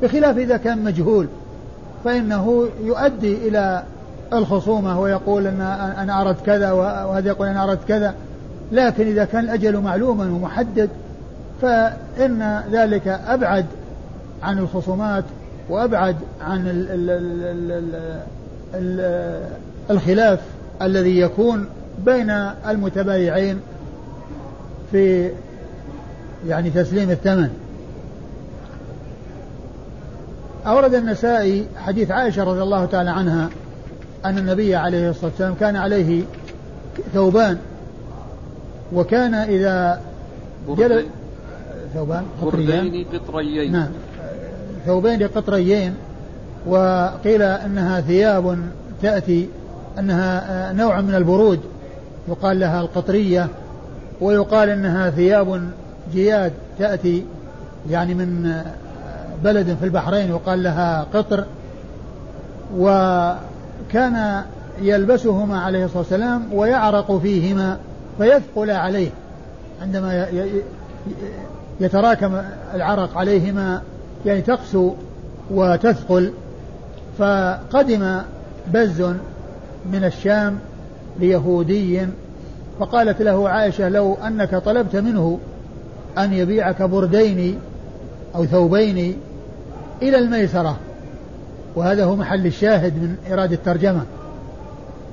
بخلاف 0.01 0.37
إذا 0.37 0.57
كان 0.57 0.83
مجهول. 0.83 1.27
فإنه 2.05 2.65
يؤدي 2.83 3.47
إلى 3.47 3.83
الخصومة 4.33 4.99
ويقول 4.99 5.47
أن 5.47 5.61
أنا 5.97 6.21
أردت 6.21 6.45
كذا 6.45 6.71
وهذا 6.71 7.27
يقول 7.27 7.47
أنا 7.47 7.63
أردت 7.63 7.87
كذا. 7.87 8.13
لكن 8.71 9.07
إذا 9.07 9.25
كان 9.25 9.43
الأجل 9.43 9.79
معلوما 9.79 10.23
ومحدد 10.23 10.89
فإن 11.61 12.63
ذلك 12.71 13.07
أبعد 13.07 13.65
عن 14.43 14.59
الخصومات 14.59 15.23
وأبعد 15.71 16.15
عن 16.41 16.67
ال 16.67 16.91
ال 16.91 17.09
ال 17.09 17.71
ال 17.71 17.95
ال 18.73 19.43
الخلاف 19.89 20.39
الذي 20.81 21.19
يكون 21.19 21.65
بين 22.05 22.29
المتبايعين 22.67 23.59
في 24.91 25.31
يعني 26.47 26.69
تسليم 26.69 27.09
الثمن. 27.09 27.49
أورد 30.67 30.93
النسائي 30.93 31.65
حديث 31.77 32.11
عائشة 32.11 32.43
رضي 32.43 32.61
الله 32.61 32.85
تعالى 32.85 33.09
عنها 33.09 33.49
أن 34.25 34.37
النبي 34.37 34.75
عليه 34.75 35.09
الصلاة 35.09 35.31
والسلام 35.31 35.53
كان 35.59 35.75
عليه 35.75 36.23
ثوبان 37.13 37.57
وكان 38.93 39.33
إذا 39.33 40.01
جل 40.67 41.05
ثوبان؟ 41.93 42.23
بردين 42.41 43.05
قطريين 43.13 43.71
نعم. 43.71 43.89
ثوبين 44.85 45.27
قطريين 45.27 45.95
وقيل 46.65 47.41
أنها 47.41 48.01
ثياب 48.01 48.57
تأتي 49.01 49.49
أنها 49.99 50.73
نوع 50.73 51.01
من 51.01 51.15
البرود 51.15 51.59
يقال 52.27 52.59
لها 52.59 52.81
القطرية 52.81 53.47
ويقال 54.21 54.69
أنها 54.69 55.09
ثياب 55.09 55.69
جياد 56.13 56.53
تأتي 56.79 57.25
يعني 57.89 58.13
من 58.13 58.61
بلد 59.43 59.77
في 59.79 59.85
البحرين 59.85 60.29
يقال 60.29 60.63
لها 60.63 61.07
قطر. 61.13 61.45
وكان 62.77 64.43
يلبسهما 64.81 65.59
عليه 65.59 65.85
الصلاة 65.85 65.99
والسلام 65.99 66.53
ويعرق 66.53 67.17
فيهما 67.17 67.77
فيثقل 68.17 68.71
عليه 68.71 69.09
عندما 69.81 70.27
يتراكم 71.79 72.41
العرق 72.73 73.17
عليهما. 73.17 73.81
يعني 74.25 74.41
تقسو 74.41 74.93
وتثقل 75.51 76.33
فقدم 77.17 78.21
بز 78.73 79.01
من 79.91 80.03
الشام 80.03 80.57
ليهودي 81.19 82.07
فقالت 82.79 83.21
له 83.21 83.49
عائشة 83.49 83.89
لو 83.89 84.13
أنك 84.13 84.55
طلبت 84.55 84.95
منه 84.95 85.39
أن 86.17 86.33
يبيعك 86.33 86.81
بردين 86.81 87.59
أو 88.35 88.45
ثوبين 88.45 89.17
إلى 90.01 90.17
الميسرة. 90.17 90.77
وهذا 91.75 92.05
هو 92.05 92.15
محل 92.15 92.45
الشاهد 92.45 92.93
من 92.93 93.15
إرادة 93.31 93.55
الترجمة 93.55 94.01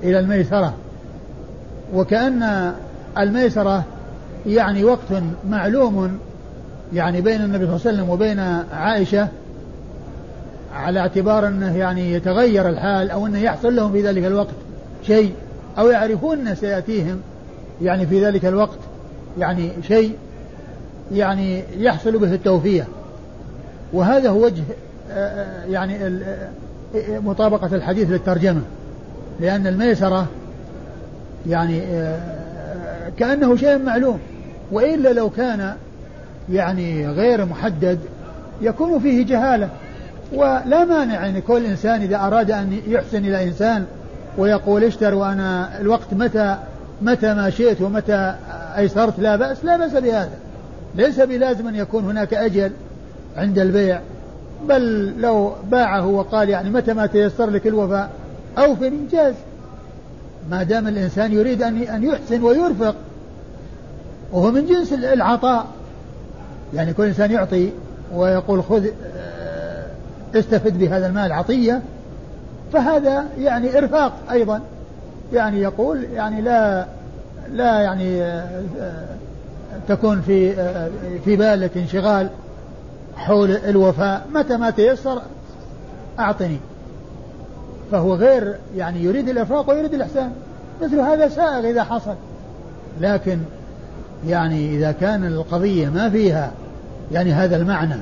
إلى 0.03 0.18
الميسرة. 0.18 0.75
وكأن 1.94 2.73
الميسرة 3.18 3.85
يعني 4.47 4.85
وقت 4.85 5.23
معلوم 5.51 6.18
يعني 6.94 7.20
بين 7.20 7.40
النبي 7.40 7.66
صلى 7.66 7.77
الله 7.77 7.87
عليه 7.87 7.96
وسلم 7.96 8.11
وبين 8.11 8.38
عائشة 8.72 9.29
على 10.74 11.01
اعتبار 11.01 11.48
أنه 11.48 11.77
يعني 11.77 12.12
يتغير 12.12 12.68
الحال 12.68 13.11
أو 13.11 13.27
أنه 13.27 13.38
يحصل 13.38 13.77
لهم 13.77 13.92
في 13.92 14.03
ذلك 14.03 14.24
الوقت 14.24 14.55
شيء 15.07 15.33
أو 15.79 15.88
يعرفون 15.88 16.38
أنه 16.38 16.55
سيأتيهم 16.55 17.20
يعني 17.83 18.07
في 18.07 18.24
ذلك 18.24 18.44
الوقت 18.44 18.79
يعني 19.38 19.70
شيء 19.88 20.16
يعني 21.12 21.64
يحصل 21.79 22.18
به 22.18 22.35
التوفية 22.35 22.87
وهذا 23.92 24.31
هو 24.31 24.44
وجه 24.44 24.62
آه، 25.11 25.14
آه، 25.14 25.64
يعني 25.64 26.07
آه، 26.07 26.48
مطابقة 27.18 27.77
الحديث 27.77 28.11
للترجمة. 28.11 28.61
لأن 29.40 29.66
الميسرة 29.66 30.27
يعني 31.48 31.83
كأنه 33.16 33.57
شيء 33.57 33.79
معلوم. 33.79 34.18
وإلا 34.72 35.12
لو 35.12 35.31
كان 35.31 35.74
يعني 36.53 37.09
غير 37.09 37.45
محدد 37.45 37.99
يكون 38.61 38.99
فيه 38.99 39.27
جهالة. 39.27 39.69
ولا 40.33 40.85
مانع 40.85 41.27
أن 41.27 41.39
كل 41.39 41.65
إنسان 41.65 42.03
إذا 42.03 42.17
أراد 42.17 42.51
أن 42.51 42.81
يحسن 42.87 43.19
إلى 43.19 43.45
إنسان 43.45 43.85
ويقول 44.39 44.85
اشتر 44.85 45.15
وأنا 45.15 45.81
الوقت 45.81 46.15
متى 46.15 46.57
متى 47.03 47.35
ما 47.35 47.51
شئت 47.51 47.83
ومتى 47.83 48.35
أيسرت 48.77 49.19
لا 49.19 49.37
بأس 49.37 49.65
لا 49.65 49.77
بأس 49.77 49.93
بهذا. 49.93 50.39
ليس 50.95 51.21
بلازم 51.21 51.69
أن 51.69 51.75
يكون 51.75 52.05
هناك 52.05 52.35
أجل 52.35 52.71
عند 53.37 53.59
البيع 53.59 54.01
بل 54.69 55.13
لو 55.21 55.53
باعه 55.71 56.07
وقال 56.07 56.49
يعني 56.49 56.71
متى 56.71 56.93
ما 56.93 57.07
تيسر 57.07 57.51
لك 57.51 57.67
الوفاء 57.67 58.11
أوفني 58.59 58.99
جاز 59.13 59.35
ما 60.51 60.63
دام 60.63 60.89
الإنسان 60.89 61.33
يريد 61.33 61.63
أن 61.63 61.83
أن 61.83 62.03
يحسن 62.03 62.43
ويرفق 62.43 62.95
وهو 64.33 64.51
من 64.51 64.67
جنس 64.67 64.93
العطاء. 64.93 65.67
يعني 66.74 66.92
كل 66.92 67.04
إنسان 67.04 67.31
يعطي 67.31 67.70
ويقول 68.14 68.62
خذ 68.62 68.87
آه، 69.16 69.87
استفد 70.35 70.78
بهذا 70.78 71.07
المال 71.07 71.33
عطية 71.33 71.83
فهذا 72.72 73.24
يعني 73.38 73.78
إرفاق 73.78 74.12
أيضا. 74.31 74.61
يعني 75.33 75.61
يقول 75.61 76.04
يعني 76.04 76.40
لا 76.40 76.87
لا 77.52 77.81
يعني 77.81 78.22
آه، 78.22 78.62
آه، 78.81 79.04
تكون 79.88 80.20
في 80.20 80.54
في 81.24 81.37
بالك 81.37 81.76
انشغال 81.76 82.28
حول 83.16 83.50
الوفاء. 83.50 84.26
متى 84.35 84.57
ما 84.57 84.70
تيسر 84.70 85.22
أعطني. 86.18 86.59
فهو 87.92 88.14
غير 88.14 88.57
يعني 88.76 89.04
يريد 89.04 89.28
الإفراط 89.28 89.68
ويريد 89.68 89.94
الإحسان. 89.94 90.33
مثل 90.83 91.00
هذا 91.00 91.28
سائغ 91.28 91.70
إذا 91.70 91.85
حصل. 91.85 92.14
لكن 93.00 93.38
يعني 94.26 94.76
إذا 94.76 94.92
كان 94.92 95.24
القضية 95.26 95.88
ما 95.88 96.11
فيها 96.11 96.52
يعني 97.12 97.33
هذا 97.33 97.57
المعنى 97.57 97.96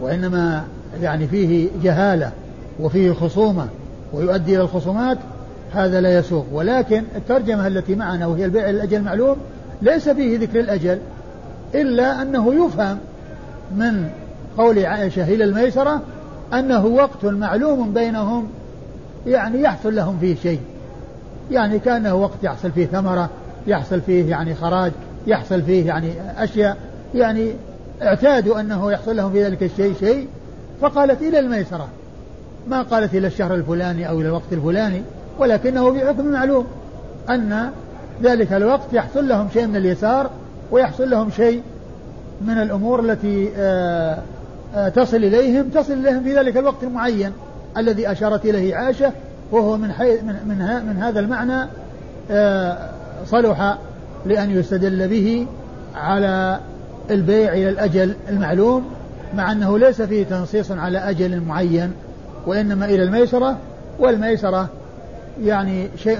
وإنما 0.00 0.64
يعني 1.02 1.26
فيه 1.26 1.68
جهالة 1.82 2.32
وفيه 2.80 3.12
خصومة 3.12 3.66
ويؤدي 4.12 4.54
إلى 4.54 4.62
الخصومات 4.62 5.18
هذا 5.72 6.00
لا 6.00 6.18
يسوق. 6.18 6.46
ولكن 6.52 7.02
الترجمة 7.16 7.66
التي 7.66 7.94
معنا 7.94 8.26
وهي 8.26 8.44
البيع 8.44 8.70
للأجل 8.70 9.02
معلوم 9.02 9.36
ليس 9.82 10.08
فيه 10.08 10.38
ذكر 10.38 10.60
الأجل 10.60 10.98
إلا 11.74 12.22
أنه 12.22 12.66
يفهم 12.66 12.98
من 13.76 14.08
قول 14.58 14.86
عائشة 14.86 15.24
إلى 15.24 15.44
الميسرة 15.44 16.00
أنه 16.54 16.86
وقت 16.86 17.24
معلوم 17.24 17.92
بينهم 17.92 18.48
يعني 19.26 19.62
يحصل 19.62 19.96
لهم 19.96 20.18
فيه 20.20 20.34
شيء. 20.34 20.60
يعني 21.50 21.78
كأنه 21.78 22.14
وقت 22.14 22.38
يحصل 22.42 22.70
فيه 22.70 22.86
ثمرة 22.86 23.30
يحصل 23.66 24.00
فيه 24.00 24.30
يعني 24.30 24.54
خراج. 24.54 24.92
يحصل 25.26 25.62
فيه 25.62 25.86
يعني 25.86 26.12
أشياء 26.36 26.76
يعني 27.14 27.52
اعتادوا 28.02 28.60
أنه 28.60 28.92
يحصل 28.92 29.16
لهم 29.16 29.32
في 29.32 29.44
ذلك 29.44 29.62
الشيء 29.62 29.94
شيء 30.00 30.28
فقالت 30.80 31.22
إلى 31.22 31.38
الميسرة 31.38 31.88
ما 32.68 32.82
قالت 32.82 33.14
إلى 33.14 33.26
الشهر 33.26 33.54
الفلاني 33.54 34.08
أو 34.08 34.20
إلى 34.20 34.28
الوقت 34.28 34.52
الفلاني 34.52 35.02
ولكنه 35.38 35.90
بحكم 35.90 36.26
معلوم 36.26 36.66
أن 37.30 37.70
ذلك 38.22 38.52
الوقت 38.52 38.92
يحصل 38.92 39.28
لهم 39.28 39.48
شيء 39.52 39.66
من 39.66 39.76
اليسار 39.76 40.30
ويحصل 40.70 41.10
لهم 41.10 41.30
شيء 41.30 41.62
من 42.40 42.58
الأمور 42.58 43.00
التي 43.00 43.50
آه، 43.56 44.18
آه، 44.74 44.88
تصل 44.88 45.16
إليهم 45.16 45.68
تصل 45.68 45.92
إليهم 45.92 46.22
في 46.22 46.36
ذلك 46.36 46.56
الوقت 46.56 46.82
المعين 46.82 47.32
الذي 47.76 48.12
أشارت 48.12 48.44
إليه 48.44 48.76
عائشة 48.76 49.12
وهو 49.52 49.76
من, 49.76 49.92
حي 49.92 50.12
من, 50.12 50.36
من, 50.46 50.86
من 50.86 51.02
هذا 51.02 51.20
المعنى 51.20 51.68
آه، 52.30 52.90
صلح 53.26 53.78
لأن 54.26 54.50
يستدل 54.50 55.08
به 55.08 55.46
على 55.94 56.60
البيع 57.10 57.52
إلى 57.52 57.68
الأجل 57.68 58.14
المعلوم 58.28 58.84
مع 59.34 59.52
أنه 59.52 59.78
ليس 59.78 60.02
فيه 60.02 60.24
تنصيص 60.24 60.70
على 60.70 60.98
أجل 60.98 61.40
معين 61.40 61.92
وإنما 62.46 62.86
إلى 62.86 63.02
الميسرة 63.02 63.58
والميسرة 63.98 64.68
يعني 65.42 65.88
شيء 65.96 66.18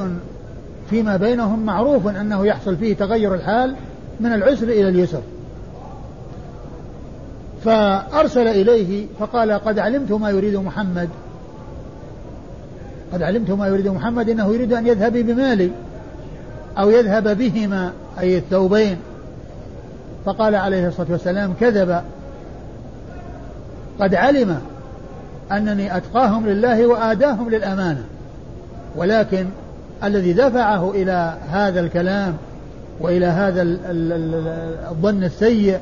فيما 0.91 1.17
بينهم 1.17 1.67
معروف 1.67 2.07
أنه 2.07 2.47
يحصل 2.47 2.77
فيه 2.77 2.97
تغير 2.97 3.35
الحال 3.35 3.75
من 4.21 4.33
العسر 4.33 4.69
إلى 4.69 4.89
اليسر. 4.89 5.21
فأرسل 7.65 8.49
إليه 8.49 9.07
فقال 9.19 9.53
قد 9.53 9.79
علمت 9.79 10.13
ما 10.13 10.31
يريد 10.31 10.57
محمد. 10.57 11.09
قد 13.13 13.23
علمت 13.23 13.51
ما 13.51 13.67
يريد 13.67 13.89
محمد 13.89 14.29
إنه 14.29 14.55
يريد 14.55 14.73
أن 14.73 14.87
يذهب 14.87 15.13
بمالي. 15.13 15.71
أو 16.79 16.91
يذهب 16.91 17.39
بهما 17.39 17.93
أي 18.21 18.39
الثوبين. 18.39 18.97
فقال 20.25 20.55
عليه 20.55 20.89
الصلاة 20.89 21.07
والسلام 21.11 21.53
كذب. 21.61 22.03
قد 24.01 24.15
علم 24.15 24.61
أنني 25.53 25.97
أتقاهم 25.97 26.47
لله 26.47 26.87
وآداهم 26.87 27.51
للأمانة 27.51 28.05
ولكن 28.97 29.47
الذي 30.05 30.33
دفعه 30.33 30.91
إلى 30.91 31.37
هذا 31.51 31.81
الكلام 31.81 32.37
وإلى 33.01 33.27
هذا 33.27 33.63
الظن 34.91 35.25
السيء 35.25 35.79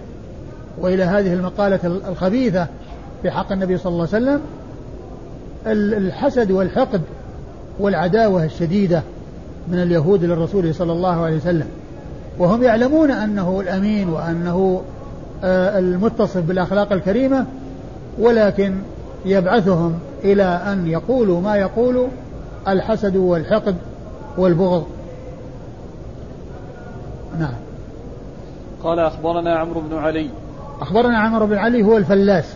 وإلى 0.79 1.05
هذه 1.05 1.33
المقالة 1.33 1.81
الخبيثة 2.09 2.66
في 3.22 3.31
حق 3.31 3.53
النبي 3.53 3.79
صلى 3.79 3.92
الله 3.92 4.09
عليه 4.12 4.27
وسلم 4.27 4.40
الحسد 5.96 6.51
والحقد 6.51 7.01
والعداوة 7.79 8.44
الشديدة. 8.44 9.03
من 9.72 9.83
اليهود 9.83 10.24
للرسول 10.24 10.74
صلى 10.74 10.92
الله 10.92 11.24
عليه 11.24 11.37
وسلم. 11.37 11.66
وهم 12.38 12.62
يعلمون 12.62 13.11
أنه 13.11 13.61
الأمين 13.61 14.09
وأنه 14.09 14.83
آه، 15.44 15.78
المتصف 15.78 16.38
بالأخلاق 16.38 16.92
الكريمة 16.92 17.46
ولكن 18.18 18.74
يبعثهم 19.24 19.98
إلى 20.24 20.42
أن 20.42 20.87
يقولوا 20.87 21.40
ما 21.40 21.57
يقول 21.57 22.07
الحسد 22.68 23.16
والحقد 23.16 23.76
والبغض. 24.38 24.87
نعم. 27.38 27.54
قال 28.83 28.98
أخبرنا 28.98 29.57
عمرو 29.57 29.81
بن 29.81 29.96
علي. 29.96 30.31
أخبرنا 30.81 31.18
عمرو 31.18 31.46
بن 31.46 31.57
علي 31.57 31.83
هو 31.83 31.96
الفلاس 31.96 32.54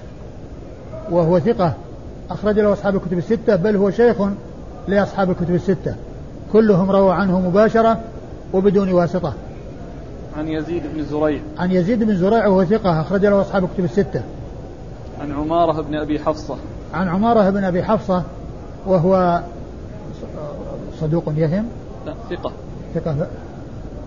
وهو 1.11 1.39
ثقة 1.39 1.75
أخرج 2.31 2.59
له 2.59 2.73
أصحاب 2.73 2.97
الكتب 2.97 3.19
الستة 3.19 3.57
بل 3.57 3.77
هو 3.77 3.91
شيخ 3.91 4.17
لأصحاب 4.89 5.31
الكتب 5.31 5.55
الستة. 5.55 5.95
كلهم 6.53 6.91
رووا 6.91 7.13
عنه 7.13 7.41
مباشرة 7.41 8.01
وبدون 8.53 8.93
واسطة. 8.93 9.35
عن 10.39 10.49
يزيد 10.49 10.83
بن 10.95 11.05
زريع. 11.05 11.41
عن 11.59 11.71
يزيد 11.71 12.03
بن 12.03 12.17
زريع 12.17 12.47
وهو 12.47 12.65
ثقة 12.65 13.01
أخرج 13.01 13.27
له 13.27 13.41
أصحاب 13.41 13.65
الكتب 13.65 13.85
الستة. 13.85 14.23
عن 15.21 15.33
عمارة 15.33 15.83
بن 15.83 15.95
أبي 15.95 16.19
حفصة. 16.19 16.57
عن 16.95 17.09
عمارة 17.09 17.51
بن 17.51 17.65
أبي 17.65 17.83
حفصة 17.83 18.23
وهو 18.87 19.41
صدوق 21.01 21.33
يهم. 21.37 21.65
لا 22.07 22.15
ثقة. 22.31 22.53
ثقة. 22.95 23.27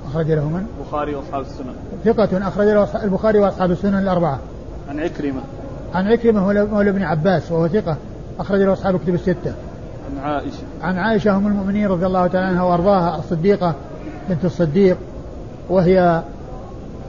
أخرج 0.07 0.31
له 0.31 0.49
من؟ 0.49 0.65
البخاري 0.79 1.15
وأصحاب 1.15 1.41
السنن. 1.41 1.73
ثقة 2.05 2.47
أخرج 2.47 2.67
له 2.67 3.03
البخاري 3.03 3.39
وأصحاب 3.39 3.71
السنن 3.71 3.99
الأربعة. 3.99 4.39
عن 4.89 4.99
عكرمة. 4.99 5.41
عن 5.93 6.07
عكرمة 6.07 6.65
مولى 6.65 6.89
ابن 6.89 7.03
عباس 7.03 7.51
وهو 7.51 7.67
ثقة 7.67 7.97
أخرج 8.39 8.61
له 8.61 8.73
أصحاب 8.73 8.95
الكتب 8.95 9.13
الستة. 9.13 9.53
عن 10.05 10.23
عائشة. 10.23 10.63
عن 10.81 10.97
عائشة 10.97 11.37
أم 11.37 11.47
المؤمنين 11.47 11.87
رضي 11.87 12.05
الله 12.05 12.27
تعالى 12.27 12.47
عنها 12.47 12.63
وأرضاها 12.63 13.19
الصديقة 13.19 13.75
بنت 14.29 14.45
الصديق 14.45 14.97
وهي 15.69 16.23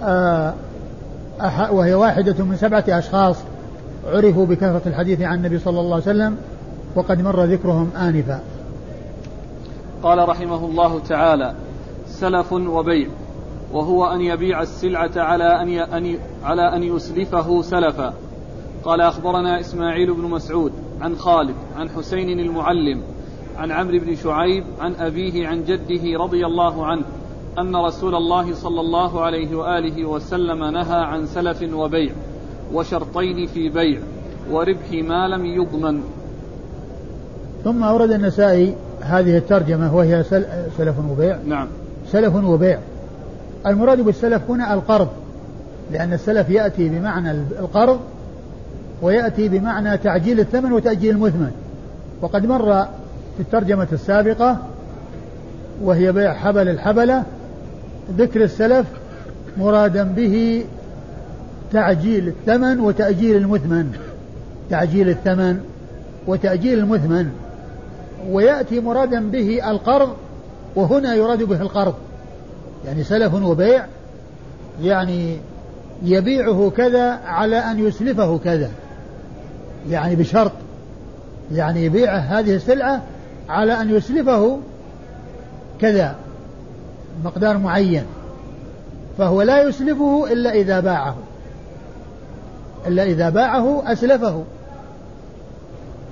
آه 0.02 0.54
وهي 1.70 1.94
واحدة 1.94 2.44
من 2.44 2.56
سبعة 2.56 2.84
أشخاص 2.88 3.36
عرفوا 4.06 4.46
بكثرة 4.46 4.82
الحديث 4.86 5.20
عن 5.20 5.36
النبي 5.36 5.58
صلى 5.58 5.80
الله 5.80 5.94
عليه 5.94 6.02
وسلم 6.04 6.36
وقد 6.94 7.20
مر 7.20 7.44
ذكرهم 7.44 7.90
آنفا. 7.96 8.40
قال 10.02 10.28
رحمه 10.28 10.64
الله 10.64 11.00
تعالى 11.08 11.54
سلف 12.06 12.52
وبيع 12.52 13.08
وهو 13.72 14.06
أن 14.06 14.20
يبيع 14.20 14.62
السلعة 14.62 15.10
على 15.16 15.62
أن 15.62 15.68
أن 15.68 16.18
على 16.44 16.76
أن 16.76 16.82
يسلفه 16.82 17.62
سلفا. 17.62 18.12
قال 18.84 19.00
أخبرنا 19.00 19.60
إسماعيل 19.60 20.14
بن 20.14 20.22
مسعود 20.22 20.72
عن 21.00 21.16
خالد 21.16 21.54
عن 21.76 21.88
حسين 21.88 22.40
المعلم 22.40 23.02
عن 23.56 23.70
عمرو 23.70 23.98
بن 23.98 24.16
شعيب 24.16 24.64
عن 24.80 24.94
أبيه 24.94 25.48
عن 25.48 25.64
جده 25.64 26.18
رضي 26.18 26.46
الله 26.46 26.86
عنه 26.86 27.02
أن 27.58 27.76
رسول 27.76 28.14
الله 28.14 28.54
صلى 28.54 28.80
الله 28.80 29.20
عليه 29.20 29.56
وآله 29.56 30.04
وسلم 30.04 30.64
نهى 30.64 31.04
عن 31.04 31.26
سلف 31.26 31.74
وبيع 31.74 32.12
وشرطين 32.72 33.46
في 33.46 33.68
بيع 33.68 34.00
وربح 34.50 34.92
ما 34.92 35.28
لم 35.28 35.46
يضمن. 35.46 36.00
ثم 37.64 37.82
أورد 37.84 38.10
النسائي 38.10 38.74
هذه 39.00 39.36
الترجمة 39.36 39.96
وهي 39.96 40.24
سلف 40.78 40.94
وبيع. 41.10 41.38
نعم. 41.46 41.68
سلف 42.12 42.34
وبيع. 42.34 42.78
المراد 43.66 44.00
بالسلف 44.00 44.50
هنا 44.50 44.74
القرض 44.74 45.08
لأن 45.92 46.12
السلف 46.12 46.50
يأتي 46.50 46.88
بمعنى 46.88 47.30
القرض 47.30 48.00
ويأتي 49.02 49.48
بمعنى 49.48 49.98
تعجيل 49.98 50.40
الثمن 50.40 50.72
وتأجيل 50.72 51.14
المثمن. 51.14 51.50
وقد 52.22 52.46
مر 52.46 52.84
في 53.36 53.40
الترجمة 53.40 53.88
السابقة 53.92 54.58
وهي 55.82 56.12
بيع 56.12 56.34
حبل 56.34 56.68
الحبلة 56.68 57.22
ذكر 58.18 58.44
السلف 58.44 58.86
مرادا 59.58 60.02
به 60.02 60.64
تعجيل 61.72 62.28
الثمن 62.28 62.80
وتأجيل 62.80 63.36
المثمن. 63.36 63.92
تعجيل 64.70 65.08
الثمن 65.08 65.60
وتأجيل 66.26 66.78
المثمن. 66.78 67.30
ويأتي 68.30 68.80
مرادا 68.80 69.30
به 69.30 69.70
القرض 69.70 70.08
وهنا 70.76 71.14
يراد 71.14 71.42
به 71.42 71.60
القرض. 71.60 71.94
يعني 72.86 73.04
سلف 73.04 73.34
وبيع 73.34 73.86
يعني 74.82 75.36
يبيعه 76.02 76.72
كذا 76.76 77.10
على 77.26 77.58
أن 77.58 77.78
يسلفه 77.78 78.38
كذا. 78.38 78.70
يعني 79.90 80.16
بشرط 80.16 80.52
يعني 81.52 81.84
يبيع 81.84 82.16
هذه 82.16 82.54
السلعة 82.54 83.02
على 83.48 83.80
أن 83.80 83.90
يسلفه 83.90 84.58
كذا 85.80 86.16
مقدار 87.24 87.58
معين 87.58 88.04
فهو 89.18 89.42
لا 89.42 89.62
يسلفه 89.62 90.32
إلا 90.32 90.50
إذا 90.50 90.80
باعه 90.80 91.16
إلا 92.86 93.02
إذا 93.02 93.28
باعه 93.28 93.92
أسلفه. 93.92 94.44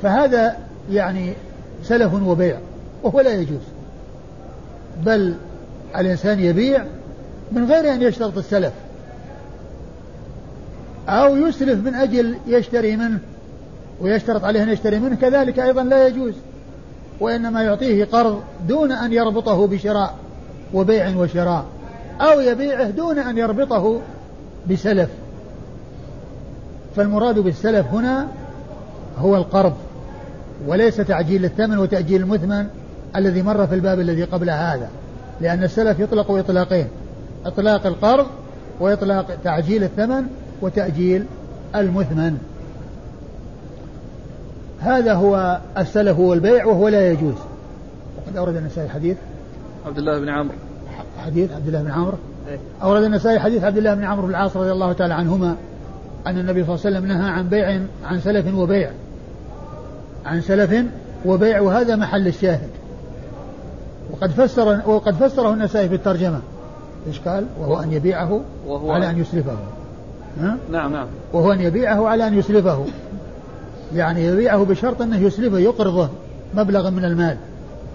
فهذا 0.03 0.57
يعني 0.91 1.33
سلف 1.83 2.15
وبيع 2.15 2.59
وهو 3.03 3.21
لا 3.21 3.33
يجوز. 3.33 3.63
بل 5.05 5.35
الإنسان 5.97 6.41
يبيع 6.41 6.85
من 7.53 7.65
غير 7.65 7.95
أن 7.95 8.03
يشترط 8.03 8.39
السلف 8.39 8.73
أو 11.09 11.37
يسلف 11.37 11.87
من 11.87 11.95
أجل 11.95 12.37
يشتري 12.47 12.97
منه. 12.97 13.19
ويشترط 14.01 14.45
عليه 14.45 14.63
أن 14.63 14.69
يشتري 14.69 14.99
منه 14.99 15.17
كذلك 15.17 15.59
أيضا 15.59 15.83
لا 15.83 16.07
يجوز 16.07 16.35
وإنما 17.21 17.63
يعطيه 17.63 18.05
قرض 18.05 18.41
دون 18.69 18.93
أن 18.93 19.13
يربطه 19.13 19.67
بشراء 19.67 20.15
وبيع 20.75 21.17
وشراء 21.17 21.65
أو 22.21 22.41
يبيعه 22.41 22.91
دون 22.91 23.19
أن 23.19 23.39
يربطه 23.39 24.01
بسلف. 24.71 25.09
فالمراد 26.97 27.39
بالسلف 27.39 27.87
هنا 27.87 28.29
هو 29.19 29.37
القرض 29.37 29.75
وليس 30.67 30.97
تعجيل 30.97 31.45
الثمن 31.45 31.79
وتأجيل 31.79 32.21
المثمن 32.23 32.67
الذي 33.17 33.43
مر 33.43 33.67
في 33.67 33.75
الباب 33.75 34.01
الذي 34.01 34.25
قبل 34.25 34.51
هذا 34.51 34.89
لأن 35.41 35.65
السلف 35.65 36.01
يطلق 36.01 36.31
إطلاقين 36.31 36.89
إطلاق 37.47 37.87
القرض 37.87 38.27
وإطلاق 38.81 39.27
تعجيل 39.45 39.85
الثمن 39.85 40.27
وتأجيل 40.63 41.25
المثمن. 41.75 42.39
هذا 44.85 45.15
هو 45.15 45.61
السلف 45.79 46.19
والبيع 46.19 46.67
وهو 46.67 46.89
لا 46.89 47.13
يجوز. 47.13 47.35
وقد 48.17 48.37
أورد 48.37 48.57
النسائي 48.57 48.89
حديث. 48.89 49.17
عبد 49.87 49.99
الله 49.99 50.21
بن 50.21 50.29
عمرو. 50.29 50.55
حديث 51.19 51.53
عبد 51.53 51.67
الله 51.67 51.83
بن 51.83 51.91
عمرو. 51.91 52.17
إيه؟ 52.49 52.59
أورد 52.83 53.03
النسائي 53.03 53.39
حديث 53.39 53.65
عبد 53.65 53.77
الله 53.77 53.95
بن 53.95 54.05
عمرو 54.05 54.27
بن 54.27 54.31
العاص 54.31 54.57
رضي 54.57 54.73
الله 54.73 54.93
تعالى 54.93 55.15
عنهما 55.15 55.57
أن 56.27 56.39
النبي 56.39 56.65
صلى 56.65 56.75
الله 56.75 56.87
عليه 56.87 56.97
وسلم 56.97 57.07
نهى 57.07 57.31
عن 57.31 57.49
بيع 57.49 57.81
عن 58.05 58.21
سلف 58.21 58.55
وبيع. 58.55 58.91
عن 60.27 60.41
سلف 60.41 60.85
وبيع 61.27 61.61
وهذا 61.61 61.97
محل 61.97 62.27
الشاهد. 62.27 62.69
وقد 64.13 64.31
فسر 64.31 64.81
وقد 64.87 65.15
فسره 65.15 65.53
النسائي 65.53 65.89
في 65.89 65.95
الترجمة. 65.95 66.41
إيش 67.07 67.21
قال؟ 67.21 67.47
وهو 67.61 67.83
أن 67.83 67.93
يبيعه 67.93 68.41
وهو 68.67 68.93
على 68.93 69.11
أن 69.11 69.21
يسلفه. 69.21 69.57
ها؟ 70.41 70.57
نعم 70.71 70.93
نعم. 70.93 71.07
وهو 71.33 71.53
أن 71.53 71.61
يبيعه 71.61 72.09
على 72.09 72.27
أن 72.27 72.39
يسلفه. 72.39 72.85
يعني 73.95 74.25
يبيعه 74.25 74.65
بشرط 74.65 75.03
أنه 75.03 75.21
يسلفه 75.21 75.59
يقرضه 75.59 76.09
مبلغا 76.55 76.91
من 76.91 77.05
المال. 77.05 77.37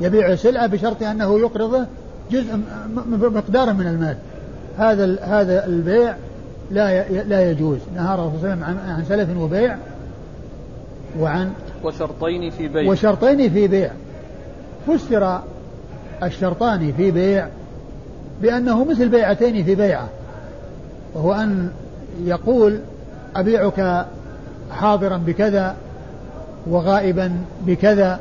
يبيع 0.01 0.35
سلعة 0.35 0.67
بشرط 0.67 1.03
أنه 1.03 1.39
يقرضه 1.39 1.85
جزء 2.31 2.59
مقدارا 3.11 3.71
من 3.71 3.87
المال. 3.87 4.17
هذا 4.77 5.19
هذا 5.21 5.65
البيع 5.65 6.15
لا 6.71 7.09
لا 7.09 7.51
يجوز. 7.51 7.79
نهى 7.95 8.13
الرسول 8.13 8.39
صلى 8.41 8.53
الله 8.53 8.65
عليه 8.65 8.75
وسلم 8.75 8.89
عن 8.89 9.03
سلف 9.09 9.37
وبيع 9.37 9.77
وعن 11.19 11.51
وشرطين 11.83 12.49
في 12.49 12.67
بيع. 12.67 12.91
وشرطين 12.91 13.49
في 13.49 13.67
بيع. 13.67 13.91
فسر 14.87 15.39
الشرطان 16.23 16.93
في 16.97 17.11
بيع 17.11 17.47
بأنه 18.41 18.85
مثل 18.85 19.09
بيعتين 19.09 19.63
في 19.63 19.75
بيعة. 19.75 20.07
وهو 21.13 21.33
أن 21.33 21.69
يقول 22.25 22.79
أبيعك 23.35 24.05
حاضرا 24.71 25.17
بكذا 25.17 25.75
وغائبا 26.67 27.31
بكذا. 27.61 28.19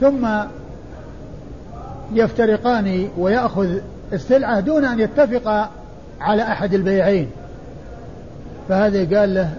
ثم 0.00 0.28
يفترقان 2.12 3.08
ويأخذ 3.18 3.68
السلعة 4.12 4.60
دون 4.60 4.84
أن 4.84 5.00
يتفق 5.00 5.70
على 6.20 6.42
أحد 6.42 6.74
البيعين. 6.74 7.30
فهذا 8.68 9.18
قال 9.18 9.34
له 9.34 9.50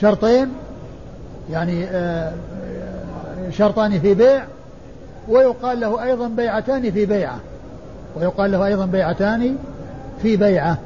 شرطين 0.00 0.48
يعني 1.50 1.84
آه، 1.84 2.32
شرطان 3.50 4.00
في 4.00 4.14
بيع 4.14 4.44
ويقال 5.28 5.80
له 5.80 6.02
أيضا 6.02 6.28
بيعتان 6.28 6.90
في 6.90 7.06
بيعة. 7.06 7.38
ويقال 8.16 8.52
له 8.52 8.66
أيضا 8.66 8.86
بيعتان 8.86 9.56
في 10.22 10.36
بيعة. 10.36 10.78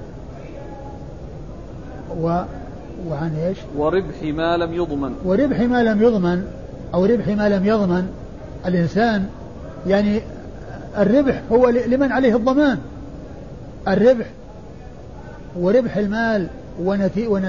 و 2.20 2.42
وعن 3.08 3.34
إيش؟ 3.34 3.58
وربح 3.76 4.22
ما 4.22 4.56
لم 4.56 4.74
يضمن. 4.74 5.14
وربح 5.24 5.60
ما 5.60 5.82
لم 5.82 6.02
يضمن 6.02 6.44
أو 6.94 7.04
ربح 7.04 7.28
ما 7.28 7.48
لم 7.48 7.66
يضمن 7.66 8.08
الإنسان 8.66 9.26
يعني 9.86 10.20
الربح 10.98 11.42
هو 11.52 11.68
لمن 11.68 12.12
عليه 12.12 12.36
الضمان. 12.36 12.78
الربح 13.88 14.26
وربح 15.56 15.96
المال 15.96 16.46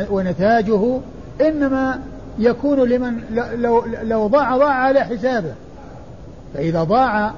ونتاجه 0.10 1.00
إنما 1.42 2.00
يكون 2.40 2.80
لمن 2.80 3.22
لو, 3.56 3.86
لو 4.04 4.28
ضاع 4.28 4.58
ضاع 4.58 4.74
على 4.74 5.00
حسابه. 5.00 5.54
فإذا 6.54 6.84
ضاع 6.84 7.34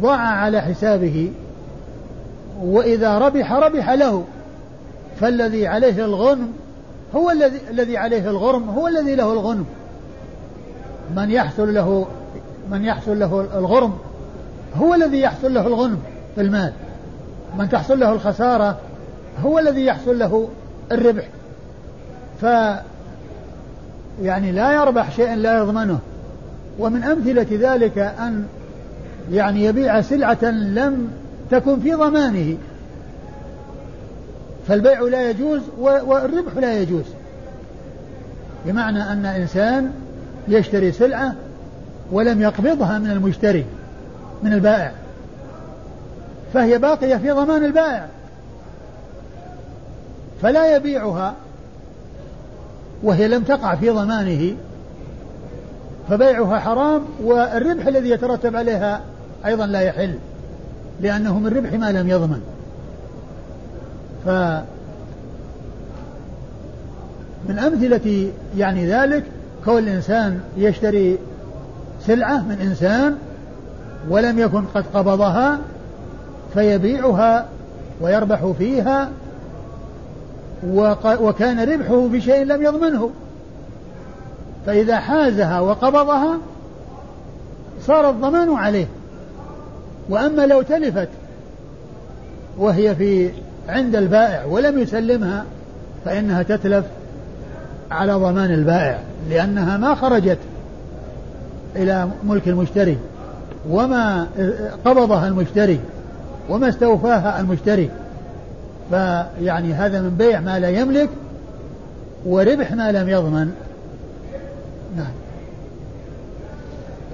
ضاع 0.00 0.18
على 0.18 0.60
حسابه 0.60 1.32
وإذا 2.62 3.18
ربح 3.18 3.52
ربح 3.52 3.90
له. 3.90 4.24
فالذي 5.20 5.66
عليه 5.66 6.04
الغنم 6.04 6.52
هو 7.14 7.30
الذي 7.30 7.60
الذي 7.70 7.96
عليه 7.96 8.30
الغرم 8.30 8.70
هو 8.70 8.88
الذي 8.88 9.14
له 9.14 9.32
الغنم. 9.32 9.64
من 11.16 11.30
يحصل 11.30 11.74
له 11.74 12.06
من 12.70 12.84
يحصل 12.84 13.18
له 13.18 13.40
الغرم 13.58 13.98
هو 14.76 14.94
الذي 14.94 15.20
يحصل 15.20 15.54
له 15.54 15.66
الغنم 15.66 15.98
في 16.34 16.40
المال. 16.40 16.72
من 17.58 17.68
تحصل 17.68 18.00
له 18.00 18.12
الخسارة 18.12 18.78
هو 19.44 19.58
الذي 19.58 19.84
يحصل 19.84 20.18
له 20.18 20.48
الربح. 20.92 21.28
ف 22.40 22.44
يعني 24.22 24.52
لا 24.52 24.72
يربح 24.72 25.10
شيئا 25.10 25.36
لا 25.36 25.58
يضمنه. 25.58 25.98
ومن 26.78 27.04
أمثلة 27.04 27.46
ذلك 27.50 27.98
أن 27.98 28.46
يعني 29.32 29.64
يبيع 29.64 30.00
سلعة 30.00 30.44
لم 30.44 31.10
تكن 31.50 31.80
في 31.80 31.94
ضمانه. 31.94 32.56
فالبيع 34.70 35.00
لا 35.00 35.30
يجوز 35.30 35.60
والربح 35.78 36.56
لا 36.56 36.80
يجوز. 36.80 37.04
بمعنى 38.66 39.12
أن 39.12 39.26
إنسان 39.26 39.92
يشتري 40.48 40.92
سلعة 40.92 41.34
ولم 42.12 42.42
يقبضها 42.42 42.98
من 42.98 43.10
المشتري 43.10 43.64
من 44.42 44.52
البائع 44.52 44.92
فهي 46.54 46.78
باقية 46.78 47.16
في 47.16 47.30
ضمان 47.30 47.64
البائع. 47.64 48.06
فلا 50.42 50.76
يبيعها 50.76 51.34
وهي 53.02 53.28
لم 53.28 53.42
تقع 53.42 53.74
في 53.74 53.90
ضمانه 53.90 54.56
فبيعها 56.08 56.58
حرام 56.58 57.02
والربح 57.22 57.86
الذي 57.86 58.10
يترتب 58.10 58.56
عليها 58.56 59.00
أيضا 59.46 59.66
لا 59.66 59.80
يحل 59.80 60.14
لأنه 61.00 61.38
من 61.38 61.56
ربح 61.56 61.72
ما 61.72 61.92
لم 61.92 62.08
يضمن. 62.08 62.59
ف 64.26 64.28
من 67.48 67.58
أمثلة 67.58 68.30
يعني 68.56 68.86
ذلك 68.86 69.24
كون 69.64 69.78
الإنسان 69.78 70.40
يشتري 70.56 71.18
سلعة 72.06 72.42
من 72.42 72.58
إنسان 72.60 73.16
ولم 74.08 74.38
يكن 74.38 74.64
قد 74.64 74.84
قبضها 74.94 75.58
فيبيعها 76.54 77.46
ويربح 78.00 78.46
فيها 78.58 79.10
وكان 81.04 81.60
ربحه 81.60 82.08
بشيء 82.08 82.44
لم 82.44 82.62
يضمنه. 82.62 83.10
فإذا 84.66 84.96
حازها 84.96 85.60
وقبضها 85.60 86.38
صار 87.86 88.10
الضمان 88.10 88.54
عليه. 88.54 88.86
وأما 90.08 90.46
لو 90.46 90.62
تلفت 90.62 91.08
وهي 92.58 92.94
في 92.94 93.30
عند 93.70 93.96
البائع 93.96 94.44
ولم 94.44 94.78
يسلمها 94.78 95.44
فإنها 96.04 96.42
تتلف 96.42 96.84
على 97.90 98.12
ضمان 98.12 98.54
البائع 98.54 98.98
لأنها 99.30 99.76
ما 99.76 99.94
خرجت 99.94 100.38
إلى 101.76 102.08
ملك 102.24 102.48
المشتري 102.48 102.98
وما 103.70 104.26
قبضها 104.84 105.28
المشتري 105.28 105.80
وما 106.48 106.68
استوفاها 106.68 107.40
المشتري. 107.40 107.90
فيعني 108.90 109.72
هذا 109.72 110.00
من 110.02 110.16
بيع 110.18 110.40
ما 110.40 110.58
لا 110.58 110.68
يملك 110.68 111.08
وربح 112.26 112.72
ما 112.72 112.92
لم 112.92 113.08
يضمن. 113.08 113.52
نعم. 114.96 115.12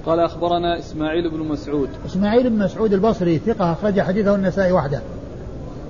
قال 0.05 0.19
أخبرنا 0.19 0.79
إسماعيل 0.79 1.29
بن 1.29 1.39
مسعود. 1.39 1.89
إسماعيل 2.05 2.49
بن 2.49 2.57
مسعود 2.57 2.93
البصري 2.93 3.37
ثقة 3.39 3.71
أخرج 3.71 4.01
حديثه 4.01 4.35
النسائي 4.35 4.71
وحده. 4.71 4.99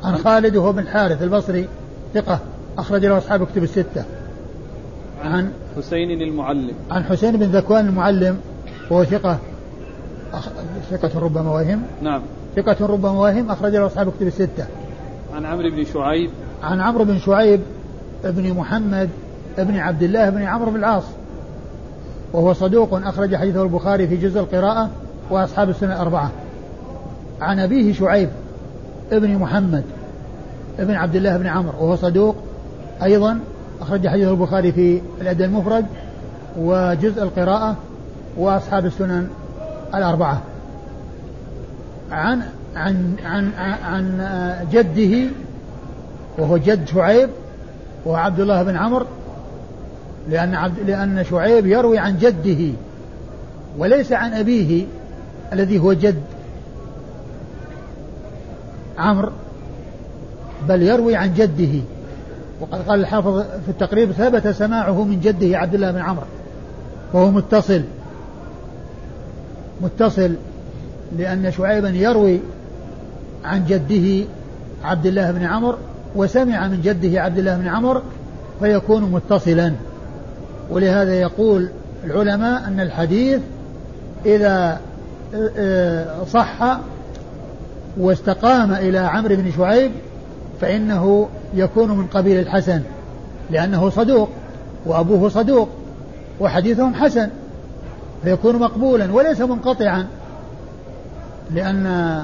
عن 0.04 0.18
خالد 0.18 0.56
وهو 0.56 0.72
بن 0.72 0.88
حارث 0.88 1.24
البصري 1.24 1.68
ثقة 2.14 2.39
أخرج 2.78 3.06
له 3.06 3.18
أصحاب 3.18 3.48
كتب 3.48 3.64
الستة. 3.64 4.04
عن 5.24 5.52
حسين 5.78 6.22
المعلم. 6.22 6.74
عن 6.91 7.04
حسين 7.04 7.38
بن 7.38 7.45
ذكوان 7.45 7.88
المعلم 7.88 8.38
وهو 8.91 9.04
ثقة 9.04 9.38
أخ... 10.34 10.50
ثقة 10.91 11.20
ربما 11.20 11.52
وهم. 11.52 11.82
نعم. 12.02 12.22
ثقة 12.56 12.86
ربما 12.86 13.12
وهم 13.12 13.52
أخرج 13.52 13.76
له 13.76 13.86
أصحاب 13.86 14.12
كتب 14.12 14.28
الستة. 14.28 14.66
عن 15.36 15.45
عمرو 15.45 15.70
بن 15.70 15.86
شعيب. 15.86 16.30
عن 16.64 16.82
عمرو 16.82 17.06
بن 17.06 17.20
شعيب 17.20 17.62
ابن 18.24 18.54
محمد 18.54 19.10
ابن 19.58 19.78
عبد 19.78 20.04
الله 20.04 20.30
بن 20.30 20.41
عمرو 20.41 20.72
بن 20.72 20.80
العاص. 20.80 21.04
وهو 22.34 22.54
صدوق 22.54 22.93
أخرج 22.93 23.36
حديثه 23.36 23.64
البخاري 23.64 24.08
في 24.08 24.18
جزء 24.18 24.39
القراءة 24.39 24.89
وأصحاب 25.30 25.70
السنة 25.70 25.93
الأربعة. 25.93 26.32
عن 27.41 27.60
أبيه 27.60 27.93
شعيب. 27.93 28.30
ابن 29.12 29.38
محمد 29.38 29.84
ابن 30.80 30.93
عبد 30.93 31.16
الله 31.16 31.38
بن 31.38 31.47
عمرو 31.47 31.74
وهو 31.80 31.95
صدوق. 31.95 32.36
أيضا 33.03 33.39
أخرج 33.82 34.08
حديثه 34.08 34.32
البخاري 34.32 34.72
في 34.72 35.01
الأدب 35.22 35.41
المفرد 35.41 35.86
وجزء 36.58 37.24
القراءة 37.24 37.76
وأصحاب 38.38 38.86
السنن 38.86 39.28
الأربعة. 39.95 40.41
عن 42.12 42.41
عن 42.76 43.16
عن 43.26 43.51
عن 43.84 44.22
جده 44.72 45.30
وهو 46.38 46.58
جد 46.58 46.88
شعيب 46.88 47.30
وهو 48.05 48.16
عبد 48.16 48.39
الله 48.39 48.64
بن 48.64 48.76
عمرو 48.76 49.05
لأن 50.30 50.55
عبد 50.55 50.80
لأن 50.88 51.24
شعيب 51.30 51.66
يروي 51.66 51.97
عن 51.97 52.18
جده 52.18 52.74
وليس 53.78 54.12
عن 54.12 54.34
أبيه 54.34 54.86
الذي 55.53 55.80
هو 55.80 55.93
جد. 55.93 56.22
عمرو 58.98 59.32
بل 60.68 60.82
يروي 60.82 61.16
عن 61.16 61.34
جده. 61.34 61.80
وقد 62.62 62.82
قال 62.88 63.00
الحافظ 63.00 63.39
في 63.39 63.70
التقريب 63.70 64.12
ثبت 64.12 64.48
سماعه 64.48 65.04
من 65.04 65.20
جده 65.20 65.58
عبد 65.58 65.76
الله 65.76 65.91
بن 65.91 66.00
عمرو. 66.00 66.26
وهو 67.14 67.32
متصل. 67.32 67.82
متصل 69.82 70.32
لأن 71.18 71.52
شعيبا 71.52 71.89
يروي 71.89 72.39
عن 73.45 73.66
جده 73.66 74.26
عبد 74.84 75.06
الله 75.06 75.32
بن 75.32 75.43
عمرو 75.43 75.78
وسمع 76.16 76.68
من 76.68 76.82
جده 76.82 77.22
عبد 77.22 77.38
الله 77.38 77.58
بن 77.58 77.68
عمرو 77.68 78.02
فيكون 78.60 79.04
متصلا. 79.04 79.74
ولهذا 80.70 81.22
يقول 81.22 81.70
العلماء 82.04 82.68
أن 82.68 82.80
الحديث 82.80 83.41
إذا 84.26 84.80
آه، 85.36 85.52
آه، 85.58 86.24
صح 86.24 86.80
واستقام 88.00 88.74
إلى 88.74 88.98
عمرو 88.98 89.36
بن 89.36 89.52
شعيب 89.58 89.91
فإنه 90.62 91.30
يكون 91.54 91.91
من 91.91 92.08
قبيل 92.08 92.39
الحسن 92.39 92.82
لأنه 93.50 93.89
صدوق 93.89 94.30
وأبوه 94.86 95.30
صدوق 95.30 95.70
وحديثهم 96.39 96.93
حسن 96.93 97.30
فيكون 98.24 98.56
مقبولا 98.56 99.14
وليس 99.14 99.41
منقطعا 99.41 100.08
لأن 101.52 102.24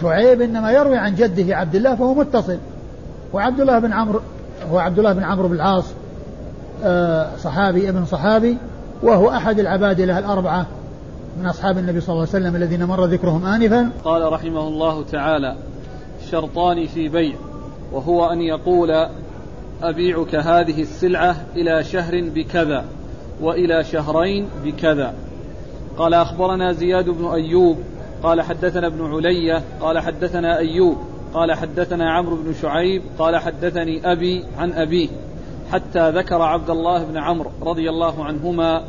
شعيب 0.00 0.42
إنما 0.42 0.72
يروي 0.72 0.96
عن 0.96 1.14
جده 1.14 1.56
عبد 1.56 1.74
الله 1.74 1.94
فهو 1.94 2.14
متصل. 2.14 2.58
وعبد 3.32 3.60
الله 3.60 3.78
بن 3.78 3.92
عمرو 3.92 4.20
هو 4.70 4.78
عبد 4.78 4.98
الله 4.98 5.12
بن 5.12 5.22
عمرو 5.22 5.48
بن 5.48 5.54
العاص 5.54 5.84
آه، 6.84 7.28
صحابي 7.36 7.88
ابن 7.88 8.04
صحابي 8.04 8.56
وهو 9.02 9.30
أحد 9.30 9.58
العبادلة 9.58 10.18
الأربعة. 10.18 10.66
من 11.38 11.46
أصحاب 11.46 11.78
النبي 11.78 12.00
صلى 12.00 12.08
الله 12.08 12.28
عليه 12.34 12.46
وسلم 12.46 12.56
الذين 12.56 12.84
مر 12.84 13.04
ذكرهم 13.04 13.46
آنفا؟ 13.46 13.90
قال 14.04 14.32
رحمه 14.32 14.68
الله 14.68 15.04
تعالى 15.04 15.56
شرطان 16.30 16.86
في 16.86 17.08
بيع 17.08 17.34
وهو 17.92 18.26
أن 18.32 18.40
يقول 18.40 19.06
أبيعك 19.82 20.34
هذه 20.34 20.82
السلعة 20.82 21.36
إلى 21.56 21.84
شهر 21.84 22.20
بكذا 22.34 22.84
وإلى 23.40 23.84
شهرين 23.84 24.48
بكذا. 24.64 25.14
قال 25.98 26.14
أخبرنا 26.14 26.72
زياد 26.72 27.10
بن 27.10 27.26
أيوب. 27.26 27.78
قال 28.22 28.42
حدثنا 28.42 28.86
ابن 28.86 29.14
علية. 29.14 29.62
قال 29.80 29.98
حدثنا 29.98 30.58
أيوب. 30.58 30.96
قال 31.34 31.52
حدثنا 31.52 32.12
عمرو 32.12 32.36
بن 32.36 32.54
شعيب. 32.62 33.02
قال 33.18 33.36
حدثني 33.36 34.12
أبي 34.12 34.44
عن 34.58 34.72
أبيه 34.72 35.08
حتى 35.72 36.10
ذكر 36.10 36.42
عبد 36.42 36.70
الله 36.70 37.04
بن 37.04 37.16
عمرو 37.16 37.50
رضي 37.62 37.90
الله 37.90 38.24
عنهما 38.24 38.82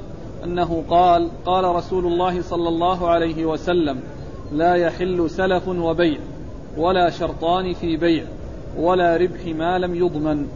أنه 0.43 0.83
قال 0.89 1.29
قال 1.45 1.75
رسول 1.75 2.05
الله 2.05 2.41
صلى 2.41 2.69
الله 2.69 3.09
عليه 3.09 3.45
وسلم 3.45 3.99
لا 4.53 4.75
يحل 4.75 5.29
سلف 5.29 5.67
وبيع 5.67 6.19
ولا 6.77 7.09
شرطان 7.09 7.73
في 7.73 7.97
بيع 7.97 8.23
ولا 8.77 9.17
ربح 9.17 9.45
ما 9.57 9.77
لم 9.77 9.95
يضمن. 9.95 10.47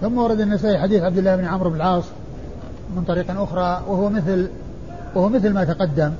ثم 0.00 0.18
ورد 0.18 0.40
النسائي 0.40 0.78
حديث 0.78 1.02
عبد 1.02 1.18
الله 1.18 1.36
بن 1.36 1.44
عمرو 1.44 1.70
بن 1.70 1.76
العاص 1.76 2.04
من 2.96 3.04
طريق 3.04 3.40
أخرى 3.40 3.82
وهو 3.88 4.08
مثل 4.08 4.48
وهو 5.14 5.28
مثل 5.28 5.52
ما 5.52 5.64
تقدم. 5.64 6.12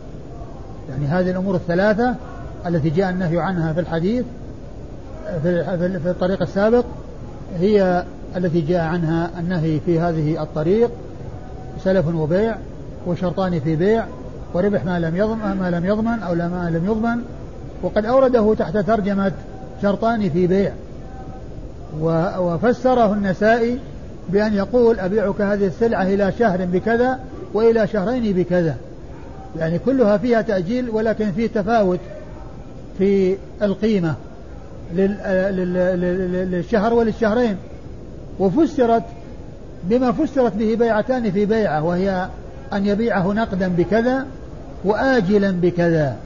يعني 0.91 1.07
هذه 1.07 1.31
الأمور 1.31 1.55
الثلاثة 1.55 2.15
التي 2.67 2.91
جاء 2.91 3.11
النهي 3.11 3.39
عنها 3.39 3.73
في 3.73 3.81
الحديث 3.81 4.25
في, 5.43 5.65
في 6.03 6.11
الطريق 6.11 6.43
السابق 6.43 6.85
هي 7.59 8.05
التي 8.37 8.61
جاء 8.61 8.81
عنها 8.81 9.31
النهي 9.39 9.81
في 9.81 10.01
هذه 10.01 10.43
الطريق 10.43 10.91
سلف 11.85 12.15
وبيع 12.15 12.57
وشرطان 13.07 13.61
في 13.61 13.77
بيع 13.77 14.05
وربح 14.55 14.85
ما 14.85 14.99
لم 14.99 15.17
يضمن 15.17 15.57
ما 15.61 15.71
لم 15.71 15.87
يضمن 15.87 16.23
أو 16.23 16.35
ما 16.35 16.71
لم 16.75 16.87
يضمن. 16.87 17.23
وقد 17.83 18.07
أورده 18.07 18.55
تحت 18.55 18.77
ترجمة 18.77 19.33
شرطان 19.83 20.31
في 20.31 20.47
بيع. 20.47 20.73
وفسره 22.39 23.13
النسائي 23.13 23.79
بأن 24.29 24.55
يقول 24.55 25.01
أبيعك 25.01 25.41
هذه 25.41 25.67
السلعة 25.67 26.03
إلى 26.03 26.33
شهر 26.39 26.65
بكذا 26.65 27.19
وإلى 27.55 27.87
شهرين 27.87 28.33
بكذا. 28.33 28.77
يعني 29.59 29.79
كلها 29.79 30.17
فيها 30.17 30.43
تأجيل 30.43 30.91
ولكن 30.91 31.33
في 31.33 31.49
تفاوت 31.49 32.01
في 32.99 33.37
القيمة 33.63 34.15
للشهر 36.51 36.95
وللشهرين. 36.95 37.57
وفسرت 38.39 39.03
بما 39.85 40.13
فسرت 40.13 40.55
به 40.55 40.75
بيعتان 40.75 41.31
في 41.31 41.47
بيعة 41.47 41.85
وهي 41.85 42.29
أن 42.73 42.87
يبيعه 42.87 43.33
نقدا 43.33 43.69
بكذا 43.69 44.27
وآجلا 44.85 45.51
بكذا. 45.51 46.17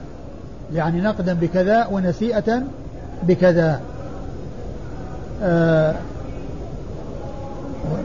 يعني 0.74 1.00
نقدا 1.00 1.34
بكذا 1.34 1.86
ونسيئة 1.86 2.62
بكذا. 3.22 3.80
آه 5.42 5.94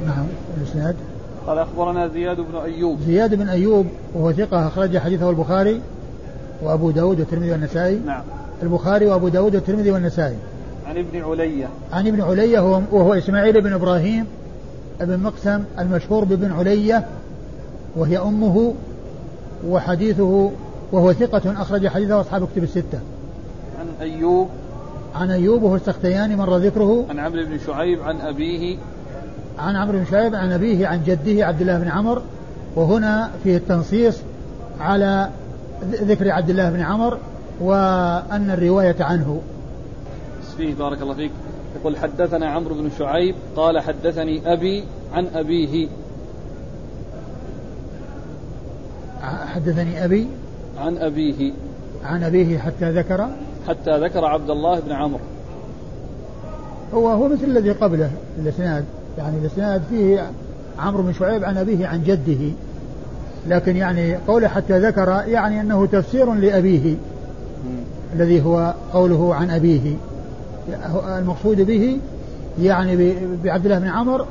نعم 0.06 0.26
الإسناد 0.58 0.96
قال 1.48 1.58
أخبرنا 1.58 2.08
زياد 2.08 2.38
بن 2.38 2.56
أيوب. 2.56 3.00
زياد 3.08 3.36
بن 3.36 3.50
أيوب 3.50 3.86
وهو 4.14 4.32
ثقة 4.32 4.68
أخرج 4.68 4.98
حديثه 4.98 5.30
البخاري 5.30 5.82
وأبو 6.62 6.92
داود 6.92 7.20
والترمذي 7.20 7.52
والنسائي. 7.52 8.00
نعم. 8.06 8.22
البخاري 8.64 9.06
وأبو 9.06 9.28
داود 9.28 9.56
والترمذي 9.56 9.92
والنسائي. 9.92 10.36
عن 10.88 10.98
ابن 10.98 11.24
علية 11.24 11.68
عن 11.94 12.08
ابن 12.08 12.22
علية 12.22 12.60
وهو, 12.92 13.14
إسماعيل 13.14 13.62
بن 13.62 13.74
إبراهيم 13.74 14.26
بن 15.02 15.20
مقسم 15.20 15.64
المشهور 15.80 16.24
بابن 16.24 16.52
علية 16.52 17.06
وهي 18.00 18.18
أمه 18.18 18.74
وحديثه 19.68 20.52
وهو 20.92 21.14
ثقة 21.14 21.62
أخرج 21.62 21.88
حديثه 21.88 22.22
أصحاب 22.22 22.48
كتب 22.54 22.64
الستة. 22.64 23.00
عن 23.80 23.88
أيوب. 24.02 24.48
عن 25.16 25.32
أيوب 25.32 25.64
وهو 25.64 25.76
السختياني 25.76 26.36
مر 26.36 26.58
ذكره. 26.58 27.06
عن 27.10 27.20
عمرو 27.20 27.46
بن 27.46 27.60
شعيب 27.68 28.02
عن 28.02 28.22
أبيه. 28.22 28.78
عن 29.60 29.76
عمرو 29.76 29.98
بن 29.98 30.06
شعيب 30.12 30.36
عن 30.36 30.52
أبيه 30.52 30.88
عن 30.88 31.04
جده 31.04 31.46
عبد 31.46 31.62
الله 31.62 31.80
بن 31.80 31.88
عمر. 31.88 32.22
وهنا 32.76 33.32
فيه 33.44 33.58
التنصيص 33.58 34.18
على 34.80 35.30
ذكر 35.84 36.32
عبد 36.32 36.50
الله 36.50 36.70
بن 36.70 36.82
عمر 36.82 37.18
وأن 37.62 38.52
الرواية 38.52 38.96
عنه. 39.00 39.42
فيه 40.58 40.76
بارك 40.76 41.02
الله 41.02 41.14
فيك. 41.14 41.32
يقول 41.80 41.98
حدثنا 41.98 42.52
عمرو 42.52 42.76
بن 42.76 42.90
شعيب 43.00 43.36
قال 43.56 43.80
حدثني 43.80 44.54
أبي 44.54 44.84
عن 45.14 45.28
أبيه. 45.36 45.88
حدثني 49.22 50.06
أبي 50.06 50.28
عن 50.78 50.98
أبيه. 50.98 51.52
عن 52.06 52.24
أبيه 52.24 52.58
حتى 52.58 52.92
ذكر. 52.92 53.28
حتى 53.68 54.00
ذكر 54.00 54.26
عبد 54.26 54.50
الله 54.50 54.80
بن 54.80 54.92
عمرو. 54.92 55.20
هو 56.94 57.10
هو 57.10 57.28
مثل 57.28 57.44
الذي 57.44 57.72
قبله 57.72 58.12
الإسناد. 58.40 58.86
يعني 59.18 59.38
الإسناد 59.38 59.82
فيه 59.90 60.32
عمرو 60.80 61.04
بن 61.04 61.14
شعيب 61.14 61.44
عن 61.44 61.58
أبيه 61.58 61.88
عن 61.88 62.04
جده. 62.04 62.52
لكن 63.48 63.76
يعني 63.76 64.16
قوله 64.16 64.48
حتى 64.48 64.80
ذكر 64.80 65.24
يعني 65.28 65.62
أنه 65.62 65.86
تفسير 65.86 66.34
لأبيه. 66.34 66.96
الذي 68.14 68.42
هو 68.42 68.74
قوله 68.94 69.36
عن 69.36 69.50
أبيه. 69.50 69.96
المقصود 71.18 71.62
به 71.62 72.00
يعني 72.62 73.16
بعبد 73.44 73.66
الله 73.66 73.80
بن 73.80 73.88
عمر 73.88 74.26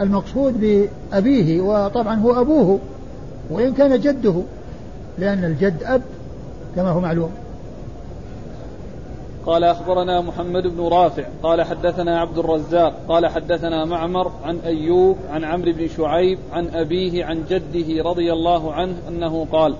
المقصود 0.00 0.60
بأبيه 0.60 1.60
وطبعا 1.60 2.14
هو 2.14 2.40
أبوه. 2.40 2.78
وإن 3.50 3.72
كان 3.72 4.00
جده 4.00 4.34
لأن 5.18 5.44
الجد 5.44 5.82
أب 5.82 6.02
كما 6.76 6.90
هو 6.90 7.00
معلوم. 7.00 7.30
قال 9.46 9.64
أخبرنا 9.64 10.20
محمد 10.20 10.66
بن 10.66 10.88
رافع 10.88 11.24
قال 11.42 11.62
حدثنا 11.62 12.20
عبد 12.20 12.38
الرزاق 12.38 12.94
قال 13.08 13.26
حدثنا 13.26 13.84
معمر 13.84 14.32
عن 14.44 14.58
أيوب 14.58 15.16
عن 15.30 15.44
عمرو 15.44 15.72
بن 15.72 15.88
شعيب 15.88 16.38
عن 16.52 16.68
أبيه 16.68 17.24
عن 17.24 17.42
جده 17.50 18.02
رضي 18.02 18.32
الله 18.32 18.72
عنه 18.72 18.94
أنه 19.08 19.46
قال 19.52 19.74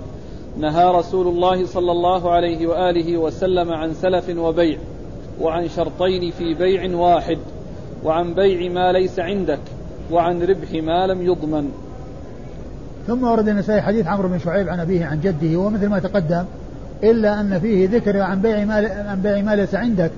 نهى 0.59 0.91
رسول 0.91 1.29
الله 1.29 1.67
صلى 1.67 1.93
الله 1.93 2.31
عليه 2.31 2.67
وآله 2.67 3.19
وسلم 3.19 3.73
عن 3.73 3.95
سلف 3.95 4.37
وبيع 4.37 4.79
وعن 5.41 5.69
شرطين 5.69 6.31
في 6.31 6.55
بيع 6.55 6.97
واحد 6.97 7.39
وعن 8.05 8.35
بيع 8.35 8.73
ما 8.73 8.93
ليس 8.93 9.19
عندك 9.19 9.61
وعن 10.11 10.43
ربح 10.43 10.73
ما 10.73 11.07
لم 11.07 11.23
يضمن. 11.23 11.73
ثم 13.07 13.25
ورد 13.25 13.49
النسائي 13.49 13.83
حديث 13.83 14.07
عمرو 14.07 14.29
بن 14.29 14.39
شعيب 14.39 14.69
عن 14.69 14.81
أبيه 14.81 15.07
عن 15.07 15.21
جده 15.21 15.59
ومثل 15.59 15.87
ما 15.87 15.99
تقدم 15.99 16.45
إلا 17.03 17.41
أن 17.41 17.61
فيه 17.61 17.89
ذكر 17.89 18.21
عن 18.21 18.41
بيع 18.41 18.65
ما 18.65 18.75
عن 19.09 19.21
بيع 19.23 19.43
ما 19.43 19.57
ليس 19.57 19.75
عندك 19.75 20.11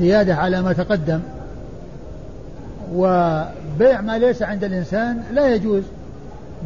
زيادة 0.00 0.34
على 0.34 0.62
ما 0.62 0.72
تقدم. 0.72 1.20
وبيع 2.94 4.00
ما 4.00 4.18
ليس 4.18 4.42
عند 4.42 4.64
الإنسان 4.64 5.22
لا 5.32 5.54
يجوز 5.54 5.82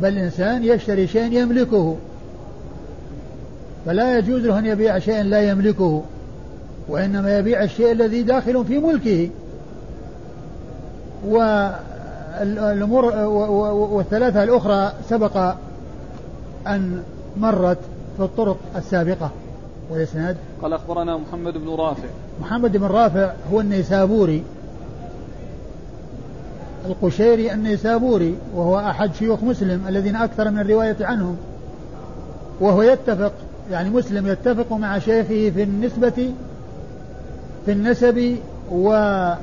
بل 0.03 0.09
الإنسان 0.09 0.65
يشتري 0.65 1.07
شيء 1.07 1.33
يملكه. 1.33 1.97
فلا 3.87 4.19
يجوز 4.19 4.43
له 4.47 4.59
أن 4.59 4.67
يبيع 4.67 4.99
شيئا 4.99 5.23
لا 5.23 5.41
يملكه 5.43 6.03
وإنما 6.89 7.39
يبيع 7.39 7.63
الشيء 7.63 7.93
الذي 7.93 8.23
داخل 8.23 8.65
في 8.65 8.79
ملكه. 8.79 9.31
الأمور 12.41 13.05
والثلاثة 13.75 14.43
الأخرى 14.43 14.93
سبق 15.09 15.55
أن 16.67 17.03
مرت 17.37 17.79
في 18.17 18.23
الطرق 18.23 18.57
السابقة 18.77 19.31
والإسناد 19.91 20.37
قال 20.63 20.73
أخبرنا 20.73 21.17
محمد 21.17 21.59
بن 21.59 21.69
رافع. 21.69 22.09
محمد 22.41 22.77
بن 22.77 22.87
رافع 22.87 23.33
هو 23.53 23.61
النيسابوري. 23.61 24.43
القشيري 26.87 27.53
النيسابوري 27.53 28.37
وهو 28.55 28.79
أحد 28.79 29.15
شيوخ 29.15 29.43
مسلم 29.43 29.89
الذين 29.89 30.17
أكثر 30.17 30.51
من 30.51 30.59
الرواية 30.59 30.97
عنهم. 31.01 31.37
وهو 32.61 32.83
يتفق 32.83 33.33
يعني 33.71 33.91
مسلم 33.91 34.27
يتفق 34.27 34.73
مع 34.73 34.99
شيخه 34.99 35.51
في 35.51 35.63
النسبة 35.63 36.33
في 37.67 37.73
النسب 37.73 38.37
وفي 38.71 39.37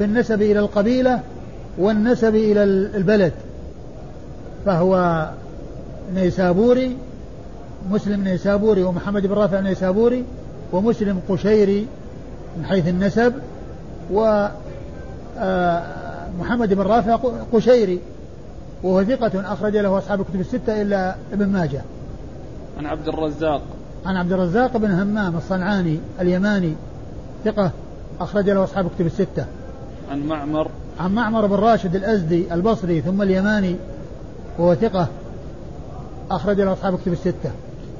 النسب 0.00 0.42
إلى 0.42 0.58
القبيلة 0.58 1.20
والنسب 1.78 2.34
إلى 2.34 2.62
البلد 2.64 3.32
فهو 4.66 5.26
نيسابوري 6.14 6.96
مسلم 7.90 8.24
نيسابوري 8.24 8.82
ومحمد 8.82 9.26
بن 9.26 9.34
رافع 9.34 9.60
نيسابوري 9.60 10.24
ومسلم 10.72 11.20
قشيري 11.28 11.86
من 12.58 12.64
حيث 12.64 12.88
النسب 12.88 13.34
و 14.12 14.48
آه، 15.38 15.82
محمد 16.40 16.74
بن 16.74 16.82
رافع 16.82 17.16
قشيري 17.52 18.00
وهو 18.82 19.04
ثقة 19.04 19.52
أخرج 19.52 19.76
له 19.76 19.98
أصحاب 19.98 20.20
الكتب 20.20 20.40
الستة 20.40 20.82
إلا 20.82 21.16
ابن 21.32 21.46
ماجه. 21.46 21.82
عن 22.78 22.86
عبد 22.86 23.08
الرزاق. 23.08 23.62
عن 24.06 24.16
عبد 24.16 24.32
الرزاق 24.32 24.76
بن 24.76 24.90
همام 24.90 25.36
الصنعاني 25.36 25.98
اليماني 26.20 26.74
ثقة 27.44 27.70
أخرج 28.20 28.50
له 28.50 28.64
أصحاب 28.64 28.86
الكتب 28.86 29.06
الستة. 29.06 29.46
عن 30.10 30.26
معمر. 30.26 30.70
عن 31.00 31.14
معمر 31.14 31.46
بن 31.46 31.54
راشد 31.54 31.96
الأزدي 31.96 32.54
البصري 32.54 33.00
ثم 33.00 33.22
اليماني 33.22 33.76
وهو 34.58 34.74
ثقة 34.74 35.08
أخرج 36.30 36.60
له 36.60 36.72
أصحاب 36.72 36.94
الكتب 36.94 37.12
الستة. 37.12 37.50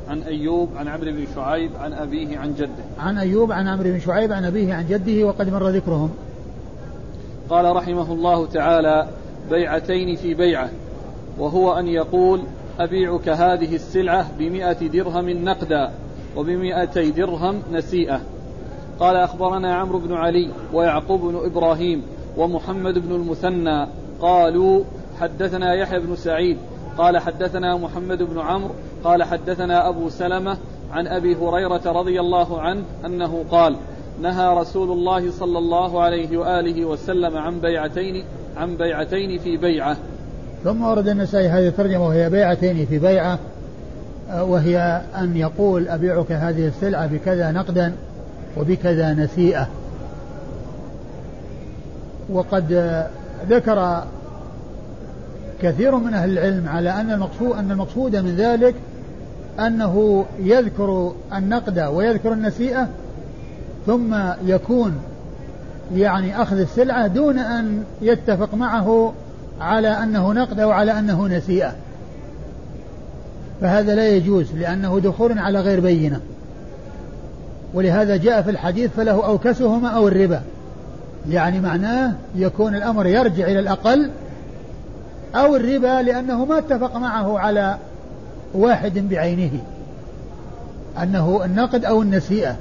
عن 0.09 0.23
أيوب 0.23 0.69
عن 0.77 0.89
عمرو 0.89 1.13
بن 1.13 1.27
شعيب 1.35 1.71
عن 1.81 1.93
أبيه 1.93 2.39
عن 2.39 2.55
جده. 2.55 2.85
عن 2.99 3.19
أيوب 3.19 3.53
عن 3.53 3.69
عمرو 3.69 3.91
بن 3.91 4.01
شعيب 4.01 4.33
عن 4.33 4.45
أبيه 4.45 4.75
عن 4.75 4.87
جده 4.89 5.27
وقد 5.27 5.53
مر 5.53 5.69
ذكرهم. 5.69 6.11
قال 7.51 7.77
رحمه 7.77 8.13
الله 8.13 8.47
تعالى 8.47 9.09
بيعتين 9.51 10.17
في 10.17 10.35
بيعة 10.35 10.71
وهو 11.39 11.79
أن 11.79 11.87
يقول 11.87 12.43
أبيعك 12.79 13.29
هذه 13.29 13.75
السلعة 13.75 14.27
بمئة 14.39 14.87
درهم 14.87 15.31
نقدا 15.31 15.91
وبمئتي 16.37 17.11
درهم 17.11 17.63
نسيئة 17.73 18.21
قال 19.01 19.17
أخبرنا 19.17 19.75
عمرو 19.75 19.99
بن 19.99 20.13
علي 20.13 20.51
ويعقوب 20.73 21.21
بن 21.21 21.37
إبراهيم 21.45 22.03
ومحمد 22.37 22.99
بن 22.99 23.15
المثنى 23.15 23.87
قالوا 24.21 24.85
حدثنا 25.21 25.75
يحيى 25.75 25.99
بن 25.99 26.17
سعيد 26.17 26.57
قال 26.99 27.19
حدثنا 27.19 27.77
محمد 27.77 28.23
بن 28.23 28.41
عمرو 28.41 28.75
قال 29.05 29.23
حدثنا 29.23 29.89
أبو 29.89 30.09
سلمة 30.09 30.57
عن 30.93 31.07
أبي 31.07 31.37
هريرة 31.37 31.83
رضي 31.87 32.21
الله 32.21 32.61
عنه 32.61 32.83
أنه 33.05 33.45
قال 33.51 33.77
نهى 34.23 34.57
رسول 34.59 34.93
الله 34.93 35.31
صلى 35.31 35.59
الله 35.59 36.03
عليه 36.03 36.39
وآله 36.39 36.85
وسلم 36.85 37.37
عن 37.37 37.61
بيعتين 37.61 38.25
عن 38.57 38.77
بيعتين 38.77 39.39
في 39.39 39.57
بيعة. 39.57 39.97
ثم 40.65 40.83
ورد 40.83 41.09
النسائي 41.09 41.49
هذه 41.49 41.69
الترجمة 41.69 42.07
وهي 42.07 42.31
بيعتين 42.31 42.87
في 42.87 42.99
بيعة 42.99 43.39
وهي 44.39 45.03
أن 45.19 45.37
يقول 45.37 45.89
أبيعك 45.89 46.33
هذه 46.33 46.67
السلعة 46.67 47.07
بكذا 47.07 47.51
نقدا 47.51 47.93
وبكذا 48.57 49.15
نسيئة. 49.15 49.69
وقد 52.33 53.05
ذكر 53.49 54.05
كثير 55.63 55.97
من 55.97 56.15
أهل 56.15 56.31
العلم 56.39 56.69
على 56.69 56.91
أن 56.91 57.11
المقصود 57.11 57.59
أن 57.59 57.71
المقصود 57.71 58.17
من 58.17 58.37
ذلك 58.37 58.75
أنه 59.61 60.25
يذكر 60.39 61.13
النقد 61.37 61.79
ويذكر 61.79 62.33
النسيئة 62.33 62.89
ثم 63.87 64.17
يكون 64.47 64.95
يعني 65.95 66.43
أخذ 66.43 66.59
السلعة 66.61 67.07
دون 67.07 67.39
أن 67.39 67.85
يتفق 68.03 68.55
معه 68.55 69.13
على 69.61 69.89
أنه 69.89 70.33
نقد 70.33 70.61
أو 70.61 70.71
على 70.71 70.99
أنه 70.99 71.29
نسيئة. 71.29 71.73
فهذا 73.61 73.95
لا 73.95 74.09
يجوز 74.09 74.53
لأنه 74.53 75.01
دخول 75.01 75.39
على 75.39 75.61
غير 75.61 75.81
بينة. 75.81 76.21
ولهذا 77.75 78.17
جاء 78.17 78.43
في 78.43 78.51
الحديث 78.51 78.91
فله 78.97 79.27
أوكسهما 79.27 79.89
أو 79.89 80.09
الربا. 80.09 80.43
يعني 81.31 81.61
معناه 81.61 82.13
يكون 82.35 82.75
الأمر 82.75 83.07
يرجع 83.07 83.45
إلى 83.45 83.59
الأقل 83.59 84.11
أو 85.35 85.57
الربا 85.57 86.03
لأنه 86.03 86.45
ما 86.45 86.59
اتفق 86.59 86.97
معه 86.97 87.39
على 87.39 87.77
واحد 88.55 88.99
بعينه 88.99 89.61
أنه 91.03 91.45
النقد 91.45 91.85
أو 91.85 92.03
النسيئة. 92.03 92.57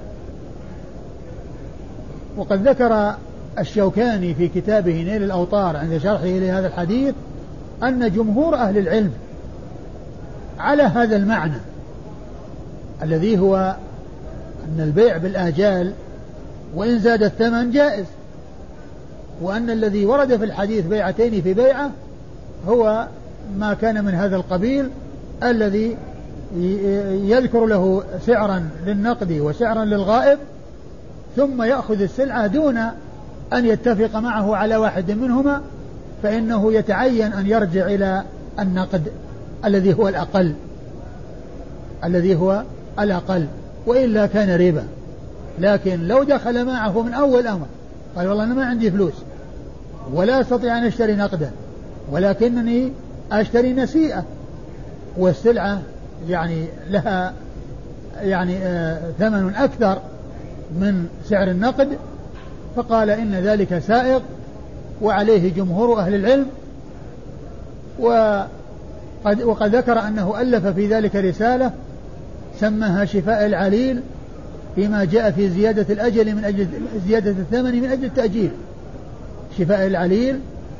وقد 2.37 2.67
ذكر 2.67 3.15
الشوكاني 3.59 4.33
في 4.33 4.47
كتابه 4.47 5.03
نيل 5.03 5.23
الأوطار 5.23 5.77
عند 5.77 5.97
شرحه 5.97 6.25
لهذا 6.25 6.67
الحديث 6.67 7.15
أن 7.83 8.11
جمهور 8.11 8.55
أهل 8.55 8.77
العلم 8.77 9.11
على 10.59 10.83
هذا 10.83 11.15
المعنى 11.15 11.57
الذي 13.03 13.39
هو 13.39 13.75
أن 14.65 14.83
البيع 14.83 15.17
بالآجال 15.17 15.93
وإن 16.75 16.99
زاد 16.99 17.23
الثمن 17.23 17.71
جائز. 17.71 18.05
وأن 19.41 19.69
الذي 19.69 20.05
ورد 20.05 20.37
في 20.37 20.43
الحديث 20.43 20.85
بيعتين 20.85 21.41
في 21.41 21.53
بيعة 21.53 21.91
هو 22.67 23.07
ما 23.57 23.73
كان 23.73 24.05
من 24.05 24.13
هذا 24.13 24.35
القبيل 24.35 24.89
الذي 25.43 25.97
يذكر 27.25 27.65
له 27.65 28.03
سعرا 28.25 28.69
للنقد 28.85 29.31
وسعرا 29.31 29.85
للغائب 29.85 30.39
ثم 31.35 31.63
يأخذ 31.63 32.01
السلعة 32.01 32.47
دون 32.47 32.77
أن 33.53 33.65
يتفق 33.65 34.19
معه 34.19 34.55
على 34.55 34.75
واحد 34.75 35.11
منهما 35.11 35.61
فإنه 36.23 36.73
يتعين 36.73 37.33
أن 37.33 37.47
يرجع 37.47 37.85
إلى 37.85 38.23
النقد 38.59 39.11
الذي 39.65 39.93
هو 39.93 40.07
الأقل. 40.07 40.53
الذي 42.03 42.35
هو 42.35 42.63
الأقل 42.99 43.47
وإلا 43.87 44.25
كان 44.25 44.61
ربا 44.67 44.83
لكن 45.59 46.07
لو 46.07 46.23
دخل 46.23 46.65
معه 46.65 47.01
من 47.01 47.13
أول 47.13 47.47
أمر 47.47 47.65
قال 48.15 48.27
والله 48.27 48.43
أنا 48.43 48.53
ما 48.53 48.65
عندي 48.65 48.91
فلوس 48.91 49.13
ولا 50.13 50.41
أستطيع 50.41 50.77
أن 50.77 50.83
أشتري 50.83 51.15
نقدا 51.15 51.51
ولكنني 52.11 52.91
أشتري 53.31 53.73
نسيئة. 53.73 54.23
والسلعة 55.17 55.81
يعني 56.29 56.65
لها 56.89 57.33
يعني 58.21 58.57
آه 58.57 59.11
ثمن 59.19 59.55
أكثر 59.55 59.99
من 60.71 61.07
سعر 61.29 61.47
النقد. 61.47 61.89
فقال 62.75 63.09
إن 63.09 63.35
ذلك 63.35 63.79
سائق 63.79 64.21
وعليه 65.01 65.53
جمهور 65.53 65.99
أهل 65.99 66.15
العلم. 66.15 66.47
وقد, 67.99 69.41
وقد 69.43 69.75
ذكر 69.75 69.99
أنه 69.99 70.41
ألف 70.41 70.67
في 70.67 70.87
ذلك 70.87 71.15
رسالة 71.15 71.71
سماها 72.59 73.05
شفاء 73.05 73.45
العليل. 73.45 74.01
فيما 74.75 75.05
جاء 75.05 75.31
في 75.31 75.49
زيادة 75.49 75.93
الأجل 75.93 76.35
من 76.35 76.45
أجل 76.45 76.67
زيادة 77.07 77.31
الثمن 77.31 77.81
من 77.81 77.89
أجل 77.89 78.05
التأجيل. 78.05 78.51
شفاء 79.57 79.87
العليل 79.87 80.39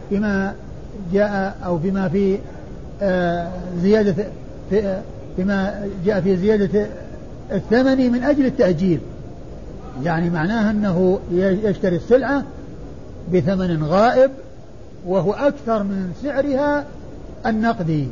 فيما 0.10 0.54
جاء 1.14 1.58
أو 1.66 1.80
فيما 1.80 2.10
في 2.10 2.38
آه، 3.02 3.52
زيادة 3.82 4.16
في 4.70 5.02
فيما 5.36 5.88
جاء 6.06 6.22
في 6.22 6.38
زيادة 6.38 6.88
الثمن 7.52 8.12
من 8.12 8.24
أجل 8.24 8.46
التأجيل. 8.46 9.00
يعني 10.04 10.30
معناها 10.30 10.72
أنه 10.72 11.20
يشتري 11.64 11.96
السلعة 11.96 12.44
بثمن 13.34 13.84
غائب 13.84 14.32
وهو 15.06 15.34
أكثر 15.34 15.84
من 15.84 16.14
سعرها 16.24 16.86
النقدي. 17.46 18.08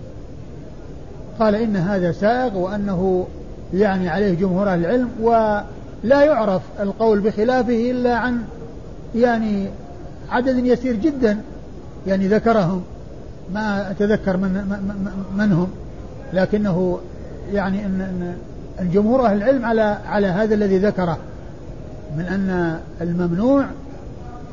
قال 1.39 1.55
إن 1.55 1.75
هذا 1.75 2.11
سائغ 2.11 2.57
وأنه 2.57 3.27
يعني 3.73 4.09
عليه 4.09 4.33
جمهور 4.33 4.69
أهل 4.69 4.79
العلم 4.79 5.09
ولا 5.21 6.23
يعرف 6.23 6.61
القول 6.79 7.19
بخلافه 7.19 7.91
إلا 7.91 8.15
عن 8.15 8.41
يعني 9.15 9.67
عدد 10.29 10.65
يسير 10.65 10.95
جدا 10.95 11.37
يعني 12.07 12.27
ذكرهم 12.27 12.83
ما 13.53 13.91
أتذكر 13.91 14.37
من 14.37 14.51
من 15.37 15.51
هم 15.51 15.67
لكنه 16.33 16.99
يعني 17.53 17.85
ان 17.85 18.35
إن 18.81 18.89
جمهور 18.89 19.25
أهل 19.25 19.37
العلم 19.37 19.65
على 19.65 19.97
على 20.05 20.27
هذا 20.27 20.55
الذي 20.55 20.77
ذكره 20.77 21.17
من 22.17 22.25
أن 22.25 22.79
الممنوع 23.01 23.65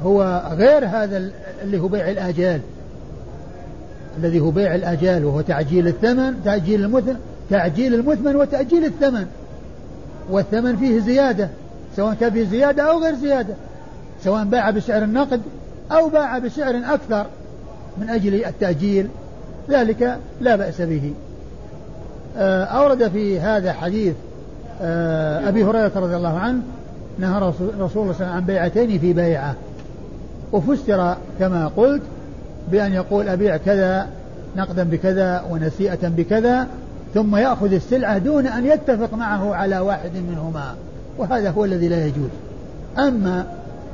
هو 0.05 0.43
غير 0.51 0.87
هذا 0.87 1.31
اللي 1.63 1.81
هو 1.81 1.89
بيع 1.89 2.11
الآجال 2.11 2.61
الذي 4.19 4.41
هو 4.41 4.51
بيع 4.51 4.75
الآجال 4.75 5.25
وهو 5.25 5.41
تعجيل 5.41 5.89
الثمن 5.89 6.35
تعجيل 6.45 6.85
المثمن 6.85 7.17
تعجيل 7.51 7.95
المثمن 7.95 8.37
وتأجيل 8.37 8.85
الثمن. 8.85 9.27
والثمن 10.31 10.77
فيه 10.77 11.01
زيادة 11.01 11.49
سواء 11.97 12.15
كان 12.15 12.31
فيه 12.31 12.45
زيادة 12.45 12.83
أو 12.83 13.03
غير 13.03 13.15
زيادة 13.15 13.55
سواء 14.25 14.45
باع 14.45 14.71
بسعر 14.71 15.03
النقد 15.03 15.41
أو 15.93 16.09
باع 16.09 16.39
بسعر 16.39 16.77
أكثر 16.77 17.27
من 17.99 18.11
أجل 18.11 18.45
التأجيل. 18.45 19.09
ذلك 19.71 20.19
لا 20.41 20.57
بأس 20.57 20.81
به. 20.81 21.13
آه، 22.37 22.65
أورد 22.65 23.09
في 23.09 23.41
هذا 23.41 23.73
حديث 23.73 24.15
آه، 24.83 25.49
أبي 25.49 25.65
هريرة 25.65 25.93
رضي 25.97 26.17
الله 26.17 26.39
عنه 26.39 26.63
نهى 27.19 27.39
رسول 27.39 27.69
الله 27.69 27.89
صلى 27.89 28.03
الله 28.03 28.15
عليه 28.15 28.25
وسلم 28.25 28.29
عن 28.29 28.45
بيعتين 28.45 28.99
في 28.99 29.13
بيعة. 29.13 29.55
وفسر 30.53 31.17
كما 31.39 31.71
قلت 31.77 32.03
بأن 32.71 32.93
يقول 32.93 33.29
أبيع 33.29 33.57
كذا 33.57 34.07
نقدا 34.57 34.83
بكذا 34.83 35.45
ونسيئة 35.51 36.09
بكذا 36.09 36.67
ثم 37.15 37.37
يأخذ 37.37 37.73
السلعة 37.73 38.19
دون 38.19 38.47
أن 38.47 38.67
يتفق 38.67 39.15
معه 39.15 39.55
على 39.55 39.79
واحد 39.79 40.11
منهما. 40.31 40.75
وهذا 41.19 41.51
هو 41.51 41.65
الذي 41.65 41.89
لا 41.89 42.07
يجوز. 42.07 42.31
أما 42.99 43.47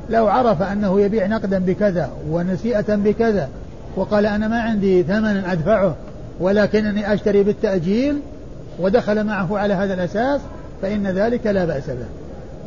لو 0.09 0.27
عرف 0.27 0.61
أنه 0.61 1.01
يبيع 1.01 1.27
نقدا 1.27 1.59
بكذا 1.59 2.09
ونسيئة 2.29 2.95
بكذا 2.95 3.49
وقال 3.95 4.25
أنا 4.25 4.47
ما 4.47 4.61
عندي 4.61 5.03
ثمن 5.03 5.43
أدفعه 5.45 5.95
ولكنني 6.39 7.13
أشتري 7.13 7.43
بالتأجيل 7.43 8.19
ودخل 8.79 9.23
معه 9.23 9.57
على 9.57 9.73
هذا 9.73 9.93
الأساس 9.93 10.41
فإن 10.81 11.07
ذلك 11.07 11.47
لا 11.47 11.65
بأس 11.65 11.89
به. 11.89 12.05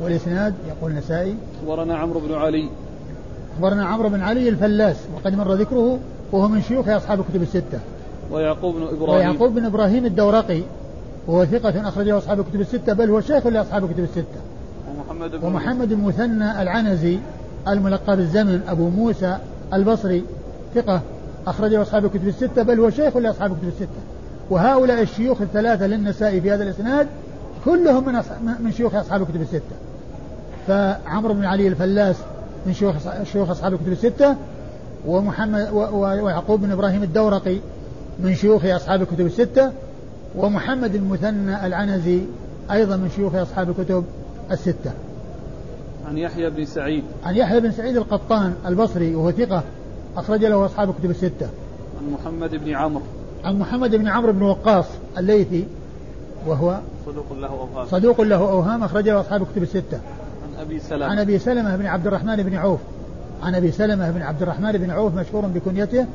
والإسناد 0.03 0.55
يقول 0.69 0.91
النسائي 0.91 1.35
أخبرنا 1.63 1.97
عمرو 1.97 2.21
بن 2.21 2.35
علي. 2.35 2.69
أخبرنا 3.55 3.87
عمرو 3.87 4.09
بن 4.09 4.21
علي 4.21 4.49
الفلاس 4.49 4.97
وقد 5.15 5.35
مر 5.35 5.55
ذكره 5.55 5.99
وهو 6.33 6.49
من 6.49 6.63
شيوخ 6.63 6.89
أصحاب 6.89 7.21
الكتب 7.21 7.43
الستة. 7.43 7.79
ويعقوب 8.31 8.75
بن 8.75 8.83
إبراهيم. 8.83 9.29
ويعقوب 9.29 9.55
بن 9.55 9.65
إبراهيم 9.65 10.07
الدورقي 10.07 10.63
وهو 11.27 11.45
ثقة 11.45 11.89
أخرجه 11.89 12.19
أصحاب 12.19 12.41
الكتب 12.41 12.61
الستة 12.61 12.93
بل 12.93 13.11
هو 13.11 13.21
شيخ 13.21 13.47
لأصحاب 13.47 13.85
الكتب 13.85 14.05
الستة. 14.05 14.41
ومحمد 14.89 15.31
بن 15.31 15.47
ومحمد 15.47 15.93
المثنى 15.93 16.63
العنزي 16.63 17.19
الملقب 17.69 18.19
الزمن 18.19 18.61
أبو 18.69 18.89
موسى 18.89 19.37
البصري 19.73 20.25
ثقة 20.75 21.01
أخرجه 21.47 21.83
أصحاب 21.83 22.05
الكتب 22.05 22.29
الستة 22.29 22.63
بل 22.63 22.81
هو 22.81 22.91
شيخ 22.91 23.17
لأصحاب 23.17 23.53
الكتب 23.53 23.69
الستة. 23.69 24.01
وهؤلاء 24.51 25.03
الشيوخ 25.03 25.41
الثلاثة 25.41 25.87
للنسائي 25.87 26.41
في 26.41 26.51
هذا 26.51 26.63
الإسناد 26.63 27.07
كلهم 27.65 28.05
من 28.05 28.23
من 28.61 28.73
شيوخ 28.73 28.95
أصحاب 28.95 29.23
الكتب 29.23 29.41
الستة. 29.43 29.77
فعمرو 30.67 31.35
بن 31.35 31.45
علي 31.45 31.69
الفلاس 31.69 32.17
من 32.67 32.75
شيوخ 32.75 32.95
شيوخ 33.33 33.51
أصحاب 33.51 33.73
الكتب 33.73 33.93
الستة 33.93 34.37
ومحمد 35.07 35.69
ويعقوب 35.93 36.61
بن 36.61 36.73
إبراهيم 36.73 37.03
الدورقي 37.03 37.57
من 38.23 38.35
شيوخ 38.35 38.65
أصحاب 38.65 39.03
الكتب 39.03 39.27
الستة 39.27 39.73
ومحمد 40.37 40.95
المثنى 40.95 41.67
العنزي 41.67 42.21
أيضا 42.71 42.97
من 42.97 43.11
شيوخ 43.17 43.35
أصحاب 43.35 43.71
الكتب 43.71 44.05
الستة. 44.51 44.93
عن 46.09 46.19
يحيى 46.19 46.51
بن 46.51 46.65
سعيد. 46.65 47.05
عن 47.25 47.37
يحيى 47.37 47.61
بن 47.61 47.73
سعيد 47.73 47.97
القطان 47.97 48.55
البصري 48.67 49.15
وهو 49.15 49.31
ثقة 49.31 49.63
أخرج 50.17 50.45
له 50.45 50.67
أصحاب 50.67 50.91
الكتب 50.91 51.11
الستة. 51.11 51.49
عن 52.01 52.13
محمد 52.13 52.55
بن 52.65 52.75
عمرو. 52.75 53.03
عن 53.45 53.59
محمد 53.59 53.95
بن 53.95 54.09
عمرو 54.09 54.33
بن 54.33 54.43
وقاص 54.43 54.87
الليثي 55.19 55.65
وهو 56.47 56.79
صدوق 57.07 57.33
له 57.33 57.49
أوهام. 57.49 57.87
صدوق 57.87 58.21
له 58.21 58.37
أوهام 58.37 58.85
أخرج 58.85 59.09
له 59.09 59.21
أصحاب 59.21 59.43
الكتب 59.43 59.63
الستة. 59.63 60.01
عن 60.43 60.61
أبي 60.61 60.81
سلمة. 60.81 61.07
عن 61.07 61.19
أبي 61.19 61.39
سلمة 61.39 61.77
بن 61.77 61.87
عبد 61.87 62.07
الرحمن 62.07 62.37
بن 62.37 62.55
عوف. 62.55 62.81
عن 63.43 63.55
أبي 63.55 63.73
سلمة 63.73 64.11
بن 64.11 64.23
عبد 64.23 64.43
الرحمن 64.43 64.73
بن 64.73 64.91
عوف 64.91 65.15
مشهور 65.15 65.47
بكنيته 65.47 66.07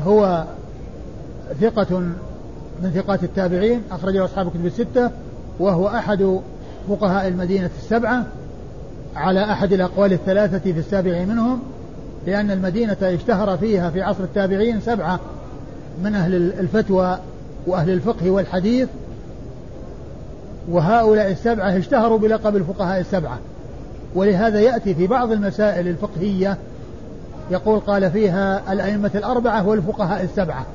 وهو 0.00 0.44
ثقة 1.60 1.98
من 2.82 2.90
ثقات 2.94 3.24
التابعين 3.24 3.82
أخرجه 3.90 4.24
أصحاب 4.24 4.46
الكتب 4.46 4.66
الستة 4.66 5.10
وهو 5.58 5.88
أحد 5.88 6.40
فقهاء 6.88 7.28
المدينة 7.28 7.70
السبعة 7.78 8.24
على 9.16 9.44
أحد 9.44 9.72
الأقوال 9.72 10.12
الثلاثة 10.12 10.72
في 10.72 10.78
السابع 10.78 11.24
منهم 11.24 11.60
لأن 12.26 12.50
المدينة 12.50 12.96
اشتهر 13.02 13.56
فيها 13.56 13.90
في 13.90 14.02
عصر 14.02 14.24
التابعين 14.24 14.80
سبعة 14.80 15.20
من 16.02 16.14
أهل 16.14 16.34
الفتوى 16.34 17.18
وأهل 17.66 17.90
الفقه 17.90 18.30
والحديث 18.30 18.88
وهؤلاء 20.70 21.30
السبعة 21.30 21.78
اشتهروا 21.78 22.18
بلقب 22.18 22.56
الفقهاء 22.56 23.00
السبعة. 23.00 23.38
ولهذا 24.14 24.60
يأتي 24.60 24.94
في 24.94 25.06
بعض 25.06 25.32
المسائل 25.32 25.88
الفقهية 25.88 26.56
يقول 27.50 27.80
قال 27.80 28.10
فيها 28.10 28.72
الأئمة 28.72 29.10
الأربعة 29.14 29.68
والفقهاء 29.68 30.22
السبعة. 30.24 30.66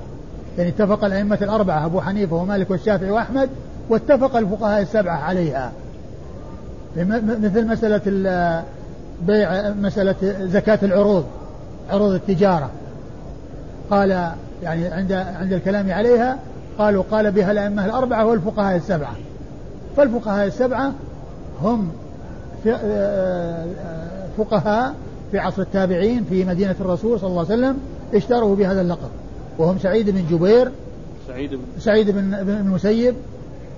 يعني 0.58 0.70
اتفق 0.70 1.06
الأئمة 1.06 1.38
الأربعة 1.42 1.86
أبو 1.86 2.02
حنيفة 2.02 2.36
ومالك 2.36 2.72
والشافعي 2.72 3.12
وأحمد 3.12 3.50
واتفق 3.90 4.36
الفقهاء 4.36 4.82
السبعة 4.82 5.18
عليها. 5.18 5.72
مثل 7.42 7.68
مسألة 7.68 8.02
بيع 9.22 9.70
مسألة 9.70 10.16
زكاة 10.42 10.80
العروض 10.84 11.26
عروض 11.90 12.12
التجارة. 12.12 12.70
قال 13.90 14.32
يعني 14.64 14.88
عند 14.88 15.12
عند 15.12 15.54
الكلام 15.54 15.92
عليها 15.92 16.38
قالوا 16.78 17.04
قال 17.12 17.32
بها 17.32 17.52
الأئمة 17.52 17.86
الأربعة 17.86 18.26
والفقهاء 18.26 18.76
السبعة. 18.76 19.16
فالفقهاء 19.98 20.48
السبعة 20.48 20.92
هم 21.62 21.90
فقهاء 24.38 24.94
في 25.32 25.40
عصر 25.40 25.62
التابعين 25.62 26.24
في 26.24 26.46
مدينة 26.46 26.76
الرسول 26.82 27.20
صلى 27.20 27.30
الله 27.30 27.46
عليه 27.52 27.54
وسلم 27.54 27.78
اشتروا 28.14 28.56
بهذا 28.56 28.82
اللقب. 28.82 29.10
وهم 29.58 29.80
سعيد 29.80 30.10
بن 30.10 30.22
جبير 30.32 30.72
سعيد 31.28 31.54
بن 31.54 31.62
سعيد 31.80 32.12
بن 32.12 32.44
بن 32.44 32.50
المسيب 32.50 33.16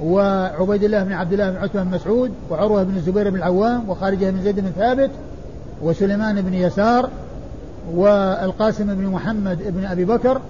وعبيد 0.04 0.84
الله 0.84 1.04
بن 1.04 1.12
عبد 1.12 1.34
الله 1.34 1.50
بن 1.50 1.58
عتبة 1.58 1.84
بن 1.84 1.90
مسعود 1.90 2.32
وعروة 2.50 2.84
بن 2.84 2.96
الزبير 2.96 3.30
بن 3.30 3.36
العوام 3.36 3.90
وخارجة 3.90 4.30
بن 4.30 4.42
زيد 4.42 4.60
بن 4.60 4.70
ثابت 4.70 5.12
وسليمان 5.82 6.42
بن 6.42 6.54
يسار 6.54 7.10
والقاسم 7.94 8.96
بن 8.96 9.06
محمد 9.06 9.60
بن 9.68 9.86
أبي 9.86 10.06
بكر 10.06 10.42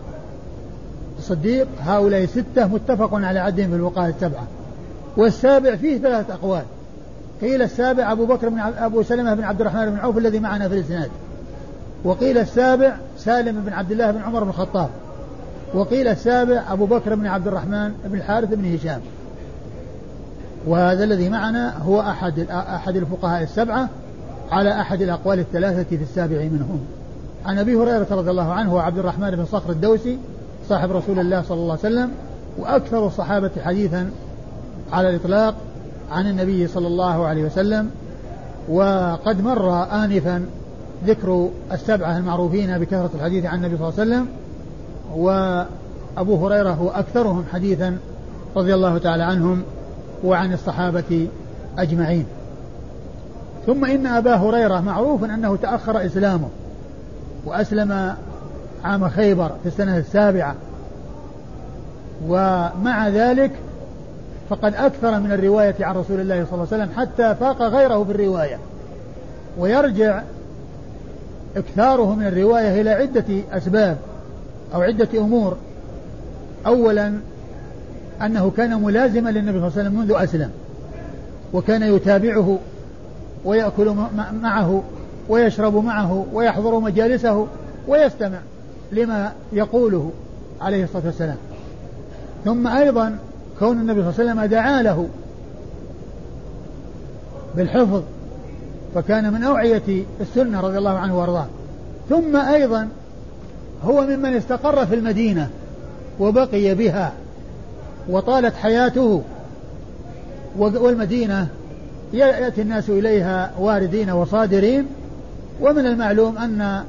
الصديق. 1.17 1.67
هؤلاء 1.79 2.25
ستة 2.25 2.67
متفق 2.67 3.09
على 3.13 3.39
عدهم 3.39 3.69
في 3.69 3.75
الوقاية 3.75 4.09
السبعة. 4.09 4.47
والسابع 5.17 5.75
فيه 5.75 5.97
ثلاثة 5.97 6.33
أقوال. 6.33 6.63
قيل 7.43 7.61
السابع 7.61 8.11
أبو 8.11 8.25
بكر 8.25 8.49
بن 8.49 8.59
أبو 8.59 9.03
سلمة 9.03 9.33
بن 9.33 9.43
عبد 9.43 9.61
الرحمن 9.61 9.89
بن 9.89 9.97
عوف 9.97 10.17
الذي 10.17 10.39
معنا 10.39 10.69
في 10.69 10.75
الإسناد. 10.75 11.09
وقيل 12.03 12.37
السابع 12.37 12.95
سالم 13.17 13.61
بن 13.61 13.73
عبد 13.73 13.91
الله 13.91 14.11
بن 14.11 14.21
عمر 14.21 14.43
بن 14.43 14.49
الخطاب. 14.49 14.89
وقيل 15.73 16.07
السابع 16.07 16.63
أبو 16.69 16.85
بكر 16.85 17.15
بن 17.15 17.27
عبد 17.27 17.47
الرحمن 17.47 17.93
بن 18.05 18.17
الحارث 18.17 18.49
بن 18.49 18.75
هشام. 18.75 19.01
وهذا 20.67 21.03
الذي 21.03 21.29
معنا 21.29 21.77
هو 21.77 22.01
أحد 22.01 22.39
أحد 22.49 22.95
الفقهاء 22.95 23.43
السبعة 23.43 23.89
على 24.51 24.81
أحد 24.81 25.01
الأقوال 25.01 25.39
الثلاثة 25.39 25.97
في 25.97 26.03
السابع 26.03 26.37
منهم. 26.37 26.79
عن 27.45 27.59
أبي 27.59 27.75
هريرة 27.75 28.07
رضي 28.11 28.31
الله 28.31 28.53
عنه 28.53 28.73
وعبد 28.73 28.97
الرحمن 28.97 29.31
بن 29.31 29.45
صخر 29.45 29.69
الدوسي 29.69 30.17
صاحب 30.69 30.91
رسول 30.91 31.19
الله 31.19 31.41
صلى 31.41 31.57
الله 31.57 31.77
عليه 31.83 31.95
وسلم 31.95 32.11
وأكثر 32.57 33.07
الصحابة 33.07 33.51
حديثا 33.63 34.09
على 34.93 35.09
الإطلاق 35.09 35.55
عن 36.11 36.29
النبي 36.29 36.67
صلى 36.67 36.87
الله 36.87 37.25
عليه 37.25 37.45
وسلم 37.45 37.89
وقد 38.69 39.41
مر 39.41 39.83
آنفا 39.83 40.45
ذكر 41.05 41.49
السبعة 41.71 42.17
المعروفين 42.17 42.77
بكثرة 42.77 43.09
الحديث 43.15 43.45
عن 43.45 43.57
النبي 43.57 43.77
صلى 43.77 43.89
الله 43.89 43.99
عليه 43.99 44.11
وسلم 44.11 44.27
وأبو 45.15 46.47
هريرة 46.47 46.69
هو 46.69 46.89
أكثرهم 46.89 47.43
حديثا 47.53 47.97
رضي 48.55 48.73
الله 48.73 48.97
تعالى 48.97 49.23
عنهم 49.23 49.63
وعن 50.23 50.53
الصحابة 50.53 51.27
أجمعين. 51.77 52.25
ثم 53.65 53.85
إن 53.85 54.07
أبا 54.07 54.35
هريرة 54.35 54.79
معروف 54.79 55.23
أنه 55.23 55.55
تأخر 55.55 56.05
إسلامه 56.05 56.47
وأسلم 57.45 58.15
عام 58.83 59.09
خيبر 59.09 59.51
في 59.63 59.67
السنة 59.67 59.97
السابعة 59.97 60.55
ومع 62.27 63.07
ذلك 63.07 63.51
فقد 64.49 64.75
أكثر 64.75 65.19
من 65.19 65.31
الرواية 65.31 65.75
عن 65.79 65.95
رسول 65.95 66.19
الله 66.19 66.45
صلى 66.45 66.53
الله 66.53 66.67
عليه 66.71 66.83
وسلم 66.83 66.89
حتى 66.97 67.35
فاق 67.35 67.61
غيره 67.61 68.03
في 68.03 68.11
الرواية 68.11 68.59
ويرجع 69.57 70.21
إكثاره 71.57 72.15
من 72.15 72.27
الرواية 72.27 72.81
إلى 72.81 72.89
عدة 72.89 73.25
أسباب 73.51 73.97
أو 74.73 74.81
عدة 74.81 75.07
أمور. 75.19 75.57
أولا 76.65 77.13
أنه 78.21 78.51
كان 78.57 78.83
ملازما 78.83 79.29
للنبي 79.29 79.59
صلى 79.59 79.67
الله 79.67 79.79
عليه 79.79 79.89
وسلم 79.89 79.99
منذ 79.99 80.13
أسلم 80.23 80.49
وكان 81.53 81.83
يتابعه 81.83 82.59
ويأكل 83.45 83.95
معه 84.41 84.83
ويشرب 85.29 85.75
معه 85.75 86.25
ويحضر 86.33 86.79
مجالسه 86.79 87.47
ويستمع 87.87 88.39
لما 88.91 89.31
يقوله 89.53 90.11
عليه 90.61 90.83
الصلاة 90.83 91.05
والسلام. 91.05 91.37
ثم 92.45 92.67
أيضا 92.67 93.17
كون 93.59 93.77
النبي 93.77 94.01
صلى 94.01 94.09
الله 94.09 94.19
عليه 94.19 94.31
وسلم 94.31 94.45
دعا 94.45 94.81
له 94.81 95.07
بالحفظ 97.55 98.01
فكان 98.95 99.33
من 99.33 99.43
أوعية 99.43 100.03
السنة 100.21 100.61
رضي 100.61 100.77
الله 100.77 100.97
عنه 100.97 101.19
وأرضاه. 101.19 101.45
ثم 102.09 102.35
أيضا 102.35 102.87
هو 103.83 104.01
ممن 104.01 104.33
استقر 104.33 104.85
في 104.85 104.95
المدينة 104.95 105.49
وبقي 106.19 106.75
بها 106.75 107.13
وطالت 108.09 108.55
حياته 108.55 109.21
والمدينة 110.57 111.47
يأتي 112.13 112.61
الناس 112.61 112.89
إليها 112.89 113.51
واردين 113.59 114.09
وصادرين. 114.09 114.85
ومن 115.61 115.85
المعلوم 115.85 116.37
أن 116.37 116.83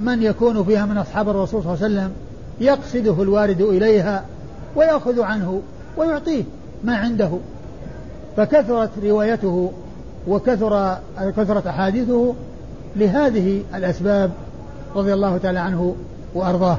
من 0.00 0.22
يكون 0.22 0.64
فيها 0.64 0.86
من 0.86 0.98
أصحاب 0.98 1.28
الرسول 1.28 1.62
صلى 1.62 1.74
الله 1.74 1.84
عليه 1.84 1.94
وسلم 1.94 2.12
يقصده 2.60 3.22
الوارد 3.22 3.60
إليها 3.60 4.24
ويأخذ 4.76 5.20
عنه 5.20 5.62
ويعطيه 5.96 6.44
ما 6.84 6.96
عنده. 6.96 7.30
فكثرت 8.36 8.90
روايته 9.04 9.72
وكثر 10.28 10.98
كثرت 11.36 11.66
أحاديثه 11.66 12.34
لهذه 12.96 13.62
الأسباب 13.74 14.30
رضي 14.96 15.14
الله 15.14 15.38
تعالى 15.38 15.58
عنه 15.58 15.96
وأرضاه. 16.34 16.78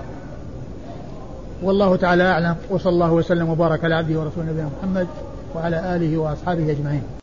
والله 1.63 1.95
تعالى 1.95 2.23
أعلم 2.23 2.55
وصلى 2.69 2.93
الله 2.93 3.13
وسلم 3.13 3.49
وبارك 3.49 3.83
على 3.83 3.95
عبده 3.95 4.19
ورسوله 4.19 4.45
نبينا 4.51 4.69
محمد 4.79 5.07
وعلى 5.55 5.95
آله 5.95 6.17
وأصحابه 6.17 6.71
أجمعين. 6.71 7.22